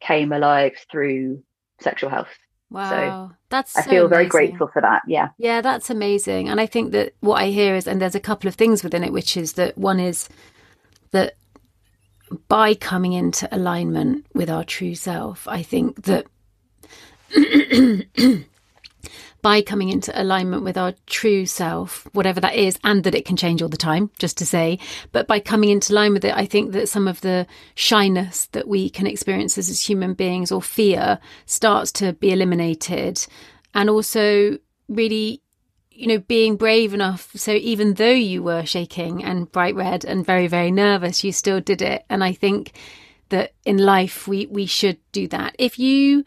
came 0.01 0.33
alive 0.33 0.73
through 0.91 1.43
sexual 1.81 2.11
health. 2.11 2.29
Wow. 2.71 2.91
So 3.31 3.37
That's 3.49 3.77
I 3.77 3.83
so 3.83 3.91
feel 3.91 4.09
very 4.09 4.25
amazing. 4.25 4.31
grateful 4.31 4.69
for 4.69 4.83
that. 4.83 5.03
Yeah. 5.07 5.29
Yeah, 5.39 5.61
that's 5.61 5.89
amazing. 5.89 6.49
And 6.49 6.61
I 6.61 6.67
think 6.67 6.93
that 6.93 7.15
what 7.21 7.41
I 7.41 7.49
hear 7.49 7.75
is, 7.75 7.87
and 7.87 8.01
there's 8.01 8.15
a 8.15 8.21
couple 8.21 8.49
of 8.49 8.55
things 8.55 8.85
within 8.85 9.05
it, 9.05 9.13
which 9.13 9.37
is 9.37 9.55
that 9.55 9.79
one 9.79 9.99
is 10.01 10.29
that 11.11 11.35
by 12.49 12.75
coming 12.75 13.13
into 13.13 13.49
alignment 13.55 14.27
with 14.35 14.51
our 14.51 14.65
true 14.65 14.95
self, 14.95 15.49
I 15.49 15.63
think 15.63 16.05
that 16.05 16.27
by 19.43 19.63
coming 19.63 19.89
into 19.89 20.21
alignment 20.21 20.65
with 20.65 20.77
our 20.77 20.95
true 21.07 21.47
self, 21.47 22.09
whatever 22.13 22.41
that 22.41 22.55
is, 22.55 22.79
and 22.85 23.05
that 23.05 23.15
it 23.15 23.25
can 23.25 23.37
change 23.37 23.63
all 23.63 23.69
the 23.69 23.77
time, 23.77 24.11
just 24.19 24.37
to 24.39 24.47
say, 24.47 24.79
but 25.13 25.27
by 25.27 25.41
coming 25.41 25.71
into 25.71 25.95
line 25.95 26.13
with 26.13 26.25
it, 26.25 26.37
I 26.37 26.47
think 26.47 26.73
that 26.73 26.89
some 26.89 27.07
of 27.07 27.21
the 27.21 27.47
shyness 27.75 28.47
that 28.47 28.69
we 28.69 28.91
can 28.91 29.07
experience 29.07 29.57
as, 29.57 29.71
as 29.71 29.81
human 29.81 30.15
beings 30.15 30.51
or 30.51 30.61
fear 30.61 31.19
starts 31.47 31.93
to 31.93 32.13
be 32.15 32.33
eliminated. 32.33 33.25
And 33.75 33.89
also, 33.89 34.59
really, 34.89 35.43
you 35.99 36.07
know, 36.07 36.19
being 36.19 36.55
brave 36.55 36.95
enough. 36.95 37.29
So 37.35 37.51
even 37.51 37.95
though 37.95 38.09
you 38.09 38.41
were 38.41 38.65
shaking 38.65 39.25
and 39.25 39.51
bright 39.51 39.75
red 39.75 40.05
and 40.05 40.25
very, 40.25 40.47
very 40.47 40.71
nervous, 40.71 41.25
you 41.25 41.33
still 41.33 41.61
did 41.61 41.83
it. 41.83 42.05
And 42.09 42.23
I 42.23 42.33
think 42.33 42.73
that 43.31 43.53
in 43.65 43.79
life, 43.79 44.29
we, 44.29 44.47
we 44.47 44.65
should 44.65 44.99
do 45.11 45.27
that. 45.29 45.57
If 45.59 45.77
you, 45.77 46.25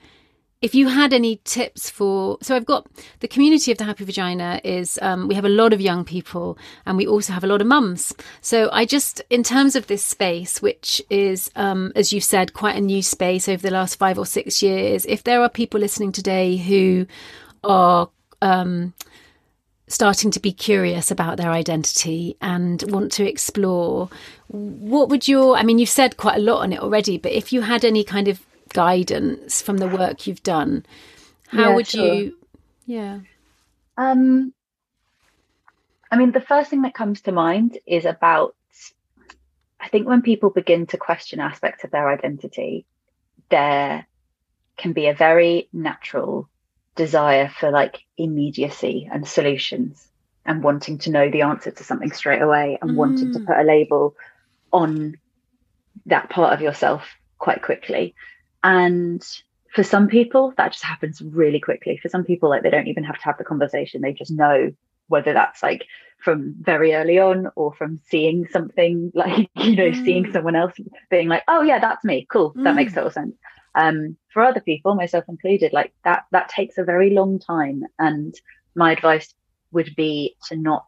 if 0.61 0.75
you 0.75 0.89
had 0.89 1.13
any 1.13 1.37
tips 1.37 1.89
for 1.89 2.37
so 2.43 2.55
i've 2.55 2.67
got 2.67 2.85
the 3.21 3.27
community 3.27 3.71
of 3.71 3.79
the 3.79 3.83
happy 3.83 4.05
vagina 4.05 4.61
is 4.63 4.99
um, 5.01 5.27
we 5.27 5.33
have 5.33 5.43
a 5.43 5.49
lot 5.49 5.73
of 5.73 5.81
young 5.81 6.05
people 6.05 6.55
and 6.85 6.97
we 6.97 7.07
also 7.07 7.33
have 7.33 7.43
a 7.43 7.47
lot 7.47 7.61
of 7.61 7.65
mums 7.65 8.13
so 8.41 8.69
i 8.71 8.85
just 8.85 9.23
in 9.31 9.41
terms 9.41 9.75
of 9.75 9.87
this 9.87 10.05
space 10.05 10.61
which 10.61 11.01
is 11.09 11.49
um, 11.55 11.91
as 11.95 12.13
you 12.13 12.21
said 12.21 12.53
quite 12.53 12.75
a 12.75 12.81
new 12.81 13.01
space 13.01 13.49
over 13.49 13.63
the 13.63 13.73
last 13.73 13.95
five 13.95 14.19
or 14.19 14.25
six 14.25 14.61
years 14.61 15.03
if 15.07 15.23
there 15.23 15.41
are 15.41 15.49
people 15.49 15.79
listening 15.79 16.11
today 16.11 16.57
who 16.57 17.07
are 17.63 18.07
um, 18.43 18.93
starting 19.91 20.31
to 20.31 20.39
be 20.39 20.51
curious 20.51 21.11
about 21.11 21.37
their 21.37 21.51
identity 21.51 22.37
and 22.41 22.83
want 22.87 23.11
to 23.11 23.27
explore 23.27 24.09
what 24.47 25.09
would 25.09 25.27
your 25.27 25.57
i 25.57 25.63
mean 25.63 25.79
you've 25.79 25.89
said 25.89 26.17
quite 26.17 26.37
a 26.37 26.41
lot 26.41 26.61
on 26.61 26.73
it 26.73 26.79
already 26.79 27.17
but 27.17 27.31
if 27.31 27.51
you 27.53 27.61
had 27.61 27.83
any 27.83 28.03
kind 28.03 28.27
of 28.27 28.39
guidance 28.73 29.61
from 29.61 29.77
the 29.77 29.87
work 29.87 30.25
you've 30.27 30.43
done 30.43 30.85
how 31.49 31.69
Yeah, 31.69 31.75
would 31.75 31.87
sure. 31.87 32.03
you 32.03 32.37
yeah 32.85 33.19
Um, 33.97 34.53
I 36.11 36.17
mean, 36.17 36.31
the 36.31 36.41
first 36.41 36.69
thing 36.69 36.81
that 36.83 36.93
comes 36.93 37.21
to 37.21 37.31
mind 37.31 37.77
is 37.87 38.05
about, 38.05 38.55
I 39.79 39.87
think 39.89 40.07
when 40.07 40.21
people 40.21 40.49
begin 40.49 40.87
to 40.87 40.97
question 40.97 41.39
aspects 41.39 41.83
of 41.83 41.91
their 41.91 42.09
identity, 42.09 42.85
there 43.49 44.07
can 44.77 44.93
be 44.93 45.07
a 45.07 45.13
very 45.13 45.69
natural 45.71 46.49
desire 46.95 47.49
for 47.49 47.71
like 47.71 47.99
immediacy 48.17 49.09
and 49.11 49.27
solutions 49.27 50.07
and 50.45 50.63
wanting 50.63 50.97
to 50.99 51.11
know 51.11 51.29
the 51.29 51.43
answer 51.43 51.71
to 51.71 51.83
something 51.83 52.11
straight 52.11 52.41
away 52.41 52.77
and 52.81 52.95
wanting 52.95 53.31
to 53.31 53.39
Mm. 53.39 53.45
put 53.45 53.57
a 53.59 53.63
label 53.63 54.15
on 54.71 55.15
that 56.05 56.29
part 56.29 56.53
of 56.53 56.61
yourself 56.61 57.03
quite 57.39 57.61
quickly. 57.61 58.15
And 58.63 59.23
for 59.73 59.83
some 59.83 60.07
people 60.07 60.53
that 60.57 60.73
just 60.73 60.83
happens 60.83 61.21
really 61.21 61.59
quickly 61.59 61.97
for 62.01 62.09
some 62.09 62.25
people 62.25 62.49
like 62.49 62.61
they 62.63 62.69
don't 62.69 62.87
even 62.87 63.05
have 63.05 63.17
to 63.17 63.23
have 63.23 63.37
the 63.37 63.43
conversation 63.45 64.01
they 64.01 64.11
just 64.13 64.31
know 64.31 64.69
whether 65.07 65.33
that's 65.33 65.63
like 65.63 65.85
from 66.23 66.53
very 66.59 66.93
early 66.93 67.19
on 67.19 67.47
or 67.55 67.73
from 67.73 67.97
seeing 68.09 68.45
something 68.47 69.11
like 69.15 69.49
you 69.55 69.75
know 69.77 69.91
Mm. 69.91 70.03
seeing 70.03 70.31
someone 70.31 70.55
else 70.57 70.73
being 71.09 71.29
like 71.29 71.43
oh 71.47 71.61
yeah 71.61 71.79
that's 71.79 72.03
me 72.03 72.27
cool 72.29 72.57
that 72.63 72.75
makes 72.75 72.91
Mm. 72.91 72.95
total 72.95 73.11
sense 73.11 73.35
um 73.75 74.17
for 74.33 74.43
other 74.43 74.59
people 74.61 74.95
myself 74.95 75.23
included 75.27 75.71
like 75.73 75.93
that 76.03 76.23
that 76.31 76.49
takes 76.49 76.77
a 76.77 76.83
very 76.83 77.11
long 77.11 77.39
time 77.39 77.83
and 77.99 78.35
my 78.75 78.91
advice 78.91 79.33
would 79.71 79.93
be 79.95 80.35
to 80.47 80.55
not 80.57 80.85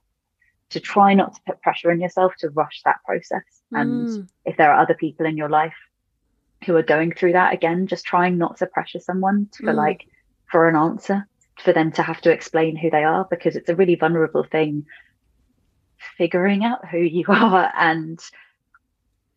to 0.70 0.80
try 0.80 1.14
not 1.14 1.34
to 1.36 1.42
put 1.46 1.62
pressure 1.62 1.92
on 1.92 2.02
yourself 2.02 2.34
to 2.40 2.50
rush 2.50 2.82
that 2.84 2.98
process 3.06 3.44
and 3.72 4.08
Mm. 4.08 4.28
if 4.46 4.58
there 4.58 4.72
are 4.72 4.82
other 4.82 4.96
people 4.96 5.26
in 5.26 5.38
your 5.38 5.50
life 5.50 5.76
who 6.66 6.76
are 6.76 6.84
going 6.84 7.12
through 7.14 7.34
that 7.34 7.54
again 7.54 7.88
just 7.88 8.06
trying 8.06 8.38
not 8.38 8.58
to 8.58 8.66
pressure 8.68 9.00
someone 9.00 9.50
for 9.58 9.74
Mm. 9.74 9.76
like 9.76 10.02
for 10.52 10.68
an 10.68 10.76
answer 10.76 11.28
for 11.60 11.72
them 11.74 11.92
to 11.94 12.02
have 12.02 12.20
to 12.22 12.32
explain 12.32 12.76
who 12.76 12.90
they 12.90 13.04
are 13.04 13.26
because 13.30 13.56
it's 13.56 13.70
a 13.70 13.76
really 13.76 13.96
vulnerable 13.96 14.44
thing 14.44 14.86
figuring 16.18 16.64
out 16.64 16.88
who 16.88 16.98
you 16.98 17.26
are 17.30 17.72
and 17.78 18.20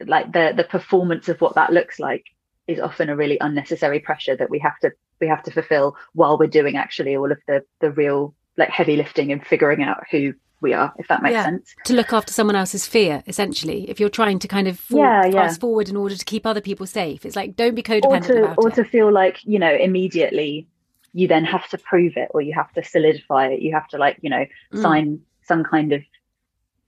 like 0.05 0.33
the 0.33 0.53
the 0.57 0.65
performance 0.65 1.29
of 1.29 1.41
what 1.41 1.55
that 1.55 1.73
looks 1.73 1.99
like 1.99 2.25
is 2.67 2.81
often 2.81 3.09
a 3.09 3.17
really 3.17 3.39
unnecessary 3.41 4.01
pressure 4.01 4.37
that 4.37 4.51
we 4.51 4.59
have 4.59 4.79
to 4.81 4.91
we 5.21 5.27
have 5.29 5.43
to 5.45 5.51
fulfill 5.51 5.97
while 6.15 6.37
we're 6.39 6.47
doing 6.47 6.77
actually 6.77 7.17
all 7.17 7.31
of 7.31 7.39
the 7.47 7.63
the 7.81 7.91
real 7.91 8.35
like 8.57 8.71
heavy 8.71 8.97
lifting 8.97 9.31
and 9.33 9.47
figuring 9.47 9.83
out 9.83 10.03
who 10.11 10.33
we 10.63 10.73
are 10.73 10.93
if 10.99 11.07
that 11.09 11.23
makes 11.23 11.35
Yeah. 11.35 11.45
sense 11.45 11.75
to 11.85 11.93
look 11.95 12.13
after 12.13 12.33
someone 12.33 12.57
else's 12.57 12.87
fear 12.87 13.23
essentially 13.27 13.89
if 13.91 14.01
you're 14.01 14.09
trying 14.09 14.39
to 14.41 14.49
kind 14.49 14.67
of 14.69 14.79
for- 14.81 14.99
Yeah, 14.99 15.27
yeah. 15.27 15.33
fast 15.33 15.61
forward 15.61 15.89
in 15.89 15.97
order 15.97 16.17
to 16.17 16.25
keep 16.25 16.47
other 16.47 16.61
people 16.63 16.87
safe 16.87 17.25
it's 17.27 17.37
like 17.37 17.57
don't 17.57 17.75
be 17.75 17.83
or 17.83 17.85
codependent 17.85 18.27
to 18.27 18.45
about 18.45 18.59
or 18.59 18.69
it 18.69 18.75
to 18.77 18.85
feel 18.85 19.13
like 19.13 19.39
you 19.45 19.59
know 19.59 19.73
immediately 19.75 20.67
you 21.13 21.29
then 21.29 21.45
have 21.45 21.69
to 21.69 21.79
prove 21.79 22.15
it 22.17 22.29
or 22.33 22.41
you 22.41 22.53
have 22.55 22.73
to 22.73 22.83
solidify 22.83 23.49
it 23.49 23.61
you 23.61 23.73
have 23.73 23.87
to 23.89 23.99
like 23.99 24.19
you 24.23 24.31
know 24.31 24.45
Mm. 24.73 24.83
sign 24.83 25.21
some 25.43 25.63
kind 25.63 25.93
of 25.93 26.03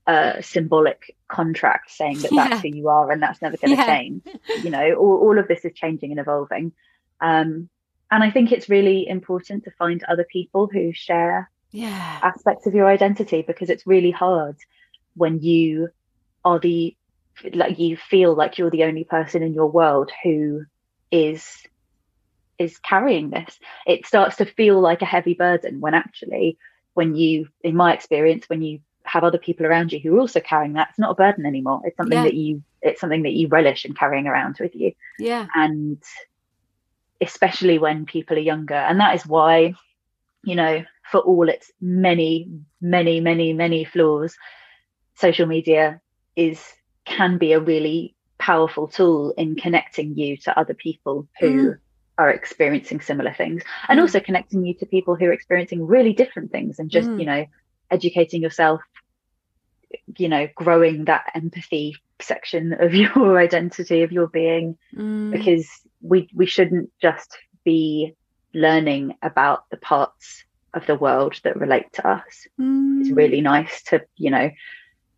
uh 0.09 0.41
symbolic 0.41 1.15
contract 1.29 1.91
saying 1.91 2.23
that 2.23 2.33
Yeah. 2.33 2.49
that's 2.49 2.63
who 2.63 2.69
you 2.69 2.89
are 2.89 3.11
and 3.13 3.23
that's 3.23 3.43
never 3.43 3.57
going 3.59 3.71
to 3.71 3.77
Yeah. 3.77 3.87
change 3.87 4.23
you 4.57 4.71
know 4.71 4.95
all, 4.95 5.19
all 5.23 5.39
of 5.39 5.47
this 5.47 5.65
is 5.65 5.73
changing 5.75 6.11
and 6.11 6.19
evolving 6.19 6.73
um 7.21 7.69
and 8.11 8.25
i 8.25 8.31
think 8.31 8.51
it's 8.51 8.69
really 8.71 9.07
important 9.07 9.65
to 9.65 9.71
find 9.79 10.03
other 10.03 10.25
people 10.33 10.69
who 10.73 10.93
share 10.93 11.51
yeah 11.73 12.19
aspects 12.23 12.67
of 12.67 12.75
your 12.75 12.87
identity 12.89 13.45
because 13.47 13.69
it's 13.71 13.87
really 13.87 14.11
hard 14.11 14.57
when 15.15 15.41
you 15.41 15.89
are 16.45 16.59
the 16.59 16.97
like 17.53 17.79
you 17.79 17.97
feel 17.97 18.35
like 18.35 18.59
you're 18.59 18.71
the 18.71 18.85
only 18.85 19.05
person 19.05 19.43
in 19.43 19.53
your 19.55 19.71
world 19.71 20.11
who 20.25 20.65
is 21.13 21.47
is 22.59 22.79
carrying 22.79 23.31
this 23.31 23.59
it 23.87 24.07
starts 24.07 24.37
to 24.37 24.45
feel 24.47 24.81
like 24.81 25.03
a 25.03 25.07
heavy 25.07 25.35
burden 25.35 25.81
when 25.81 25.95
actually 25.95 26.59
when 26.95 27.15
you 27.15 27.47
in 27.63 27.77
my 27.77 27.93
experience 27.93 28.49
when 28.49 28.63
you 28.63 28.81
have 29.09 29.25
other 29.25 29.39
people 29.39 29.67
around 29.67 29.93
you 29.93 30.01
who 30.01 30.17
are 30.17 30.21
also 30.21 30.41
carrying 30.41 30.75
that 30.75 30.89
it's 30.91 30.99
not 30.99 31.11
a 31.11 31.15
burden 31.15 31.47
anymore 31.47 31.81
it's 31.85 31.97
something 31.97 32.19
Yeah. 32.19 32.25
that 32.25 32.35
you 32.35 32.63
it's 32.83 33.01
something 33.01 33.23
that 33.23 33.33
you 33.33 33.49
relish 33.49 33.85
in 33.85 33.95
carrying 33.95 34.27
around 34.27 34.57
with 34.61 34.75
you 34.75 34.93
yeah 35.19 35.47
and 35.55 36.03
especially 37.21 37.79
when 37.79 38.07
people 38.07 38.37
are 38.37 38.41
younger 38.41 38.75
and 38.75 39.01
that 39.01 39.15
is 39.15 39.27
why 39.27 39.75
you 40.45 40.55
know 40.55 40.85
for 41.11 41.21
all 41.21 41.49
its 41.49 41.71
many 41.81 42.49
many 42.81 43.21
many 43.21 43.53
many 43.53 43.85
flaws 43.85 44.37
social 45.17 45.47
media 45.47 46.01
is 46.37 46.63
can 47.05 47.39
be 47.39 47.53
a 47.53 47.61
really 47.61 48.15
powerful 48.39 48.87
tool 48.87 49.35
in 49.37 49.57
connecting 49.57 50.17
you 50.17 50.37
to 50.37 50.57
other 50.59 50.75
people 50.75 51.27
who 51.41 51.49
Mm. 51.49 51.79
are 52.19 52.31
experiencing 52.31 53.01
similar 53.01 53.33
things 53.33 53.63
and 53.89 53.99
Mm. 53.99 54.03
also 54.03 54.21
connecting 54.21 54.65
you 54.65 54.75
to 54.75 54.87
people 54.87 55.15
who 55.17 55.27
are 55.27 55.33
experiencing 55.33 55.87
really 55.87 56.13
different 56.13 56.51
things 56.53 56.79
and 56.79 56.91
just 56.91 57.11
Mm. 57.11 57.21
you 57.21 57.27
know 57.27 57.47
educating 57.91 58.43
yourself 58.43 58.81
you 60.17 60.29
know 60.29 60.49
growing 60.55 61.05
that 61.07 61.25
empathy 61.35 61.97
section 62.21 62.75
of 62.79 62.95
your 63.03 63.39
identity 63.39 64.03
of 64.03 64.13
your 64.13 64.27
being 64.29 64.77
Mm. 64.95 65.33
because 65.33 65.69
we 66.01 66.29
we 66.35 66.47
shouldn't 66.47 66.91
just 67.01 67.37
be 67.65 68.15
learning 68.55 69.15
about 69.23 69.61
the 69.71 69.77
parts 69.77 70.45
of 70.75 70.87
the 70.87 70.95
world 70.95 71.39
that 71.45 71.57
relate 71.57 71.93
to 71.95 72.09
us 72.09 72.47
it's 73.01 73.11
Mm. 73.11 73.17
really 73.17 73.41
nice 73.41 73.83
to 73.85 74.01
you 74.17 74.31
know 74.31 74.51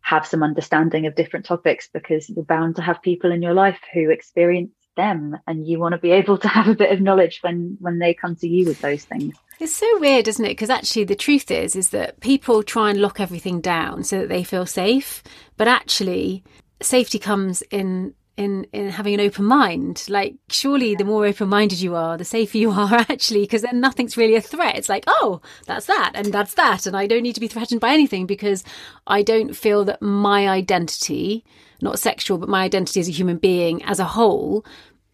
have 0.01 0.25
some 0.25 0.43
understanding 0.43 1.05
of 1.05 1.15
different 1.15 1.45
topics 1.45 1.89
because 1.93 2.27
you're 2.29 2.43
bound 2.43 2.75
to 2.75 2.81
have 2.81 3.01
people 3.01 3.31
in 3.31 3.41
your 3.41 3.53
life 3.53 3.79
who 3.93 4.09
experience 4.09 4.71
them 5.01 5.37
and 5.47 5.67
you 5.67 5.79
want 5.79 5.93
to 5.93 5.97
be 6.07 6.11
able 6.11 6.37
to 6.37 6.47
have 6.47 6.67
a 6.67 6.75
bit 6.75 6.91
of 6.91 7.01
knowledge 7.01 7.39
when 7.41 7.77
when 7.79 7.99
they 7.99 8.13
come 8.13 8.35
to 8.35 8.47
you 8.47 8.65
with 8.65 8.79
those 8.81 9.03
things 9.03 9.35
It's 9.59 9.75
so 9.75 9.99
weird, 9.99 10.27
isn't 10.27 10.43
it? 10.43 10.55
Because 10.57 10.71
actually, 10.71 11.05
the 11.05 11.23
truth 11.25 11.51
is, 11.51 11.75
is 11.75 11.89
that 11.89 12.19
people 12.19 12.63
try 12.63 12.89
and 12.89 12.99
lock 12.99 13.19
everything 13.19 13.61
down 13.61 14.03
so 14.03 14.19
that 14.19 14.29
they 14.29 14.43
feel 14.43 14.65
safe, 14.65 15.21
but 15.55 15.67
actually, 15.67 16.43
safety 16.81 17.19
comes 17.19 17.61
in 17.69 18.15
in 18.37 18.65
in 18.73 18.89
having 18.89 19.13
an 19.13 19.19
open 19.19 19.45
mind. 19.45 20.05
Like, 20.09 20.35
surely, 20.49 20.95
the 20.95 21.03
more 21.03 21.27
open 21.27 21.47
minded 21.49 21.79
you 21.79 21.95
are, 21.95 22.17
the 22.17 22.25
safer 22.25 22.57
you 22.57 22.71
are. 22.71 22.93
Actually, 23.09 23.41
because 23.41 23.61
then 23.61 23.79
nothing's 23.79 24.17
really 24.17 24.35
a 24.35 24.41
threat. 24.41 24.77
It's 24.77 24.89
like, 24.89 25.03
oh, 25.07 25.41
that's 25.67 25.85
that, 25.85 26.11
and 26.15 26.33
that's 26.33 26.55
that, 26.55 26.87
and 26.87 26.97
I 26.97 27.05
don't 27.07 27.23
need 27.23 27.35
to 27.35 27.45
be 27.47 27.47
threatened 27.47 27.81
by 27.81 27.93
anything 27.93 28.25
because 28.25 28.63
I 29.05 29.21
don't 29.21 29.55
feel 29.55 29.85
that 29.85 30.01
my 30.01 30.49
identity, 30.49 31.45
not 31.81 31.99
sexual, 31.99 32.37
but 32.39 32.49
my 32.49 32.63
identity 32.63 32.99
as 32.99 33.07
a 33.07 33.17
human 33.19 33.37
being 33.37 33.83
as 33.83 33.99
a 33.99 34.05
whole 34.05 34.65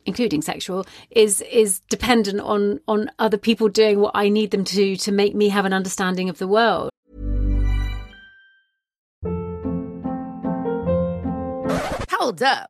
including 0.08 0.42
sexual 0.42 0.88
is 1.12 1.42
is 1.42 1.82
dependent 1.90 2.40
on 2.40 2.80
on 2.88 3.12
other 3.20 3.38
people 3.38 3.68
doing 3.70 4.00
what 4.00 4.12
I 4.16 4.30
need 4.30 4.52
them 4.52 4.64
to 4.64 4.96
to 4.96 5.12
make 5.12 5.36
me 5.36 5.50
have 5.50 5.66
an 5.66 5.74
understanding 5.74 6.30
of 6.30 6.40
the 6.40 6.48
world. 6.48 6.90
Hold 12.10 12.42
up. 12.42 12.70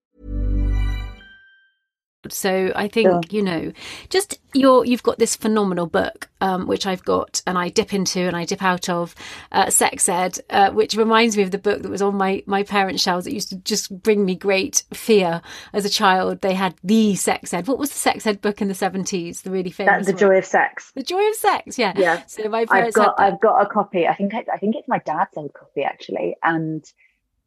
So 2.29 2.71
I 2.75 2.87
think 2.87 3.09
Sure. 3.09 3.21
you 3.29 3.41
know, 3.41 3.71
just 4.09 4.39
your 4.53 4.85
you've 4.85 5.03
got 5.03 5.17
this 5.17 5.35
phenomenal 5.35 5.87
book, 5.87 6.29
um, 6.41 6.67
which 6.67 6.85
I've 6.85 7.03
got 7.03 7.41
and 7.47 7.57
I 7.57 7.69
dip 7.69 7.93
into 7.93 8.19
and 8.21 8.35
I 8.35 8.45
dip 8.45 8.61
out 8.61 8.89
of, 8.89 9.15
uh, 9.51 9.69
Sex 9.69 10.07
Ed, 10.09 10.39
uh, 10.49 10.71
which 10.71 10.95
reminds 10.95 11.37
me 11.37 11.43
of 11.43 11.51
the 11.51 11.57
book 11.57 11.81
that 11.81 11.89
was 11.89 12.01
on 12.01 12.15
my 12.15 12.43
my 12.45 12.63
parents' 12.63 13.01
shelves. 13.01 13.27
It 13.27 13.33
used 13.33 13.49
to 13.49 13.57
just 13.57 14.01
bring 14.03 14.25
me 14.25 14.35
great 14.35 14.83
fear 14.93 15.41
as 15.73 15.85
a 15.85 15.89
child. 15.89 16.41
They 16.41 16.53
had 16.53 16.75
the 16.83 17.15
Sex 17.15 17.53
Ed. 17.53 17.67
What 17.67 17.79
was 17.79 17.89
the 17.89 17.97
Sex 17.97 18.27
Ed 18.27 18.41
book 18.41 18.61
in 18.61 18.67
the 18.67 18.75
seventies? 18.75 19.41
The 19.41 19.51
really 19.51 19.71
famous. 19.71 20.05
the 20.05 20.13
one? 20.13 20.19
joy 20.19 20.37
of 20.37 20.45
sex 20.45 20.91
The 20.95 21.03
joy 21.03 21.27
of 21.29 21.35
sex. 21.35 21.77
Yeah. 21.77 21.93
Yeah. 21.95 22.23
So 22.27 22.47
my 22.49 22.65
parents. 22.65 22.97
I've 22.97 23.05
got. 23.05 23.19
I've 23.19 23.41
got 23.41 23.61
a 23.61 23.65
copy. 23.65 24.07
I 24.07 24.15
think 24.15 24.33
I, 24.33 24.45
I 24.53 24.57
think 24.57 24.75
it's 24.75 24.87
my 24.87 24.99
dad's 24.99 25.37
old 25.37 25.53
copy 25.53 25.83
actually, 25.83 26.35
and 26.43 26.83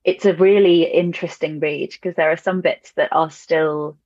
it's 0.04 0.24
a 0.24 0.34
really 0.34 0.84
interesting 0.84 1.60
read 1.60 1.90
because 1.90 2.14
there 2.16 2.30
are 2.30 2.36
some 2.36 2.60
bits 2.60 2.92
that 2.96 3.10
are 3.12 3.30
still. 3.30 3.98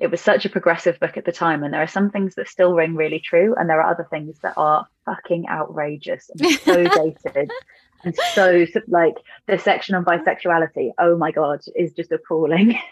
It 0.00 0.10
was 0.10 0.20
such 0.20 0.46
a 0.46 0.50
progressive 0.50 0.98
book 0.98 1.16
at 1.16 1.26
the 1.26 1.32
time, 1.32 1.62
and 1.62 1.74
there 1.74 1.82
are 1.82 1.86
some 1.86 2.10
things 2.10 2.34
that 2.34 2.48
still 2.48 2.74
ring 2.74 2.96
really 2.96 3.20
true, 3.20 3.54
and 3.56 3.68
there 3.68 3.80
are 3.82 3.90
other 3.90 4.08
things 4.10 4.38
that 4.42 4.54
are 4.56 4.86
fucking 5.04 5.46
outrageous 5.48 6.30
and 6.30 6.52
so 6.60 6.84
dated. 7.24 7.50
And 8.02 8.16
so, 8.34 8.64
like 8.88 9.16
the 9.46 9.58
section 9.58 9.94
on 9.94 10.06
bisexuality, 10.06 10.92
oh 10.98 11.18
my 11.18 11.32
god, 11.32 11.60
is 11.76 11.92
just 11.92 12.12
appalling. 12.12 12.78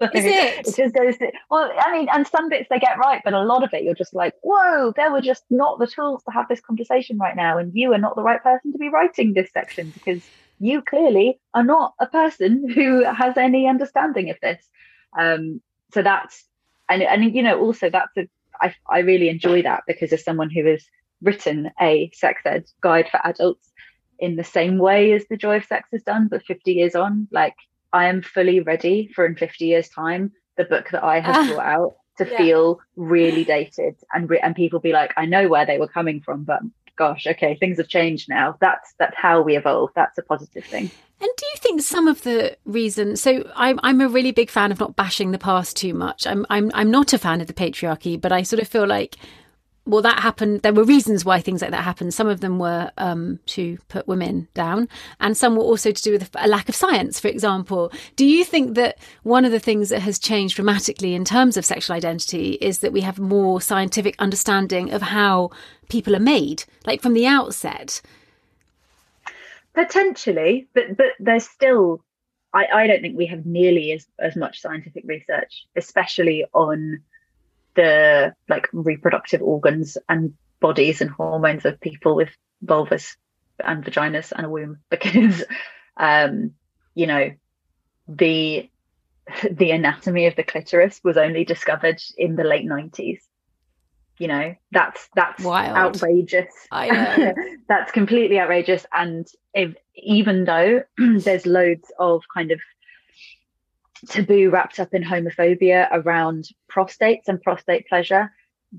So 0.00 0.06
Is 0.14 0.24
it? 0.24 0.66
It 0.66 0.76
just 0.76 0.94
goes. 0.94 1.16
To, 1.18 1.30
well, 1.48 1.70
I 1.78 1.92
mean, 1.92 2.08
and 2.12 2.26
some 2.26 2.48
bits 2.48 2.66
they 2.70 2.80
get 2.80 2.98
right, 2.98 3.20
but 3.22 3.34
a 3.34 3.42
lot 3.42 3.62
of 3.62 3.72
it 3.72 3.84
you're 3.84 3.94
just 3.94 4.14
like, 4.14 4.34
whoa, 4.42 4.92
there 4.96 5.12
were 5.12 5.20
just 5.20 5.44
not 5.48 5.78
the 5.78 5.86
tools 5.86 6.24
to 6.24 6.32
have 6.32 6.48
this 6.48 6.60
conversation 6.60 7.18
right 7.18 7.36
now, 7.36 7.58
and 7.58 7.70
you 7.72 7.92
are 7.92 7.98
not 7.98 8.16
the 8.16 8.22
right 8.22 8.42
person 8.42 8.72
to 8.72 8.78
be 8.78 8.88
writing 8.88 9.32
this 9.32 9.52
section 9.52 9.90
because 9.90 10.22
you 10.58 10.82
clearly 10.82 11.38
are 11.54 11.62
not 11.62 11.94
a 12.00 12.06
person 12.06 12.68
who 12.68 13.04
has 13.04 13.36
any 13.36 13.68
understanding 13.68 14.30
of 14.30 14.36
this. 14.42 14.66
Um, 15.16 15.60
so 15.92 16.02
that's 16.02 16.44
and 16.88 17.02
and 17.02 17.34
you 17.34 17.42
know 17.42 17.58
also 17.60 17.90
that's 17.90 18.16
a 18.16 18.28
I 18.60 18.74
I 18.88 18.98
really 19.00 19.28
enjoy 19.28 19.62
that 19.62 19.84
because 19.86 20.12
as 20.12 20.24
someone 20.24 20.50
who 20.50 20.64
has 20.66 20.84
written 21.22 21.70
a 21.80 22.10
sex 22.14 22.42
ed 22.44 22.64
guide 22.80 23.08
for 23.10 23.20
adults 23.24 23.70
in 24.18 24.36
the 24.36 24.44
same 24.44 24.78
way 24.78 25.12
as 25.12 25.24
the 25.28 25.36
joy 25.36 25.56
of 25.56 25.64
sex 25.64 25.88
is 25.92 26.02
done, 26.02 26.28
but 26.28 26.44
50 26.44 26.72
years 26.72 26.94
on, 26.94 27.26
like 27.32 27.54
I 27.92 28.06
am 28.06 28.22
fully 28.22 28.60
ready 28.60 29.08
for 29.14 29.24
in 29.26 29.36
50 29.36 29.64
years 29.64 29.88
time 29.88 30.32
the 30.56 30.64
book 30.64 30.90
that 30.92 31.02
I 31.02 31.20
have 31.20 31.34
Ah, 31.36 31.44
brought 31.46 31.66
out 31.66 31.94
to 32.18 32.26
yeah. 32.30 32.36
feel 32.36 32.80
really 32.96 33.44
dated 33.44 33.96
and 34.12 34.28
re- 34.28 34.40
and 34.40 34.54
people 34.54 34.78
be 34.80 34.92
like, 34.92 35.12
I 35.16 35.24
know 35.24 35.48
where 35.48 35.64
they 35.64 35.78
were 35.78 35.88
coming 35.88 36.20
from, 36.20 36.44
but 36.44 36.60
gosh, 37.00 37.26
okay, 37.26 37.56
things 37.56 37.78
have 37.78 37.88
changed 37.88 38.28
now. 38.28 38.58
That's 38.60 38.92
that's 38.98 39.16
how 39.16 39.40
we 39.40 39.56
evolve. 39.56 39.90
That's 39.96 40.18
a 40.18 40.22
positive 40.22 40.66
thing. 40.66 40.90
And 41.22 41.30
do 41.36 41.46
you 41.46 41.56
think 41.56 41.80
some 41.80 42.06
of 42.06 42.22
the 42.24 42.58
reason? 42.66 43.16
So 43.16 43.50
I'm 43.56 43.80
I'm 43.82 44.02
a 44.02 44.08
really 44.08 44.32
big 44.32 44.50
fan 44.50 44.70
of 44.70 44.78
not 44.78 44.96
bashing 44.96 45.30
the 45.30 45.38
past 45.38 45.78
too 45.78 45.94
much. 45.94 46.26
I'm 46.26 46.44
I'm 46.50 46.70
I'm 46.74 46.90
not 46.90 47.14
a 47.14 47.18
fan 47.18 47.40
of 47.40 47.46
the 47.46 47.54
patriarchy, 47.54 48.20
but 48.20 48.32
I 48.32 48.42
sort 48.42 48.60
of 48.60 48.68
feel 48.68 48.86
like 48.86 49.16
well 49.86 50.02
that 50.02 50.20
happened 50.20 50.62
there 50.62 50.72
were 50.72 50.84
reasons 50.84 51.24
why 51.24 51.40
things 51.40 51.62
like 51.62 51.70
that 51.70 51.84
happened. 51.84 52.14
Some 52.14 52.28
of 52.28 52.40
them 52.40 52.58
were 52.58 52.90
um, 52.98 53.38
to 53.46 53.78
put 53.88 54.06
women 54.06 54.48
down 54.54 54.88
and 55.20 55.36
some 55.36 55.56
were 55.56 55.62
also 55.62 55.90
to 55.90 56.02
do 56.02 56.12
with 56.12 56.30
a 56.36 56.48
lack 56.48 56.68
of 56.68 56.74
science 56.74 57.18
for 57.18 57.28
example. 57.28 57.92
Do 58.16 58.26
you 58.26 58.44
think 58.44 58.74
that 58.74 58.98
one 59.22 59.44
of 59.44 59.52
the 59.52 59.60
things 59.60 59.88
that 59.88 60.00
has 60.00 60.18
changed 60.18 60.56
dramatically 60.56 61.14
in 61.14 61.24
terms 61.24 61.56
of 61.56 61.64
sexual 61.64 61.96
identity 61.96 62.52
is 62.60 62.80
that 62.80 62.92
we 62.92 63.00
have 63.00 63.18
more 63.18 63.60
scientific 63.60 64.14
understanding 64.18 64.92
of 64.92 65.02
how 65.02 65.50
people 65.88 66.14
are 66.14 66.20
made 66.20 66.64
like 66.86 67.02
from 67.02 67.14
the 67.14 67.26
outset? 67.26 68.00
Potentially, 69.74 70.68
but 70.74 70.96
but 70.96 71.12
there's 71.18 71.48
still 71.48 72.02
I, 72.52 72.66
I 72.72 72.86
don't 72.86 73.00
think 73.00 73.16
we 73.16 73.26
have 73.26 73.46
nearly 73.46 73.92
as, 73.92 74.06
as 74.18 74.36
much 74.36 74.60
scientific 74.60 75.04
research, 75.06 75.66
especially 75.76 76.44
on 76.52 77.00
the 77.80 78.34
like 78.48 78.68
reproductive 78.72 79.40
organs 79.40 79.96
and 80.08 80.34
bodies 80.60 81.00
and 81.00 81.10
hormones 81.10 81.64
of 81.64 81.80
people 81.80 82.14
with 82.14 82.28
vulvas 82.64 83.16
and 83.64 83.84
vaginas 83.84 84.32
and 84.32 84.46
a 84.46 84.50
womb 84.50 84.78
because 84.90 85.42
um 85.96 86.52
you 86.94 87.06
know 87.06 87.30
the 88.08 88.68
the 89.50 89.70
anatomy 89.70 90.26
of 90.26 90.36
the 90.36 90.42
clitoris 90.42 91.00
was 91.02 91.16
only 91.16 91.44
discovered 91.44 92.00
in 92.18 92.36
the 92.36 92.44
late 92.44 92.68
90s 92.68 93.20
you 94.18 94.28
know 94.28 94.54
that's 94.72 95.08
that's 95.14 95.42
Wild. 95.42 95.76
outrageous 95.76 96.52
I 96.70 96.88
know. 97.16 97.34
that's 97.66 97.92
completely 97.92 98.38
outrageous 98.38 98.84
and 98.92 99.26
if 99.54 99.74
even 99.94 100.44
though 100.44 100.82
there's 100.98 101.46
loads 101.46 101.90
of 101.98 102.22
kind 102.34 102.50
of 102.50 102.60
taboo 104.08 104.50
wrapped 104.50 104.80
up 104.80 104.94
in 104.94 105.02
homophobia 105.02 105.88
around 105.92 106.48
prostates 106.70 107.28
and 107.28 107.42
prostate 107.42 107.88
pleasure. 107.88 108.32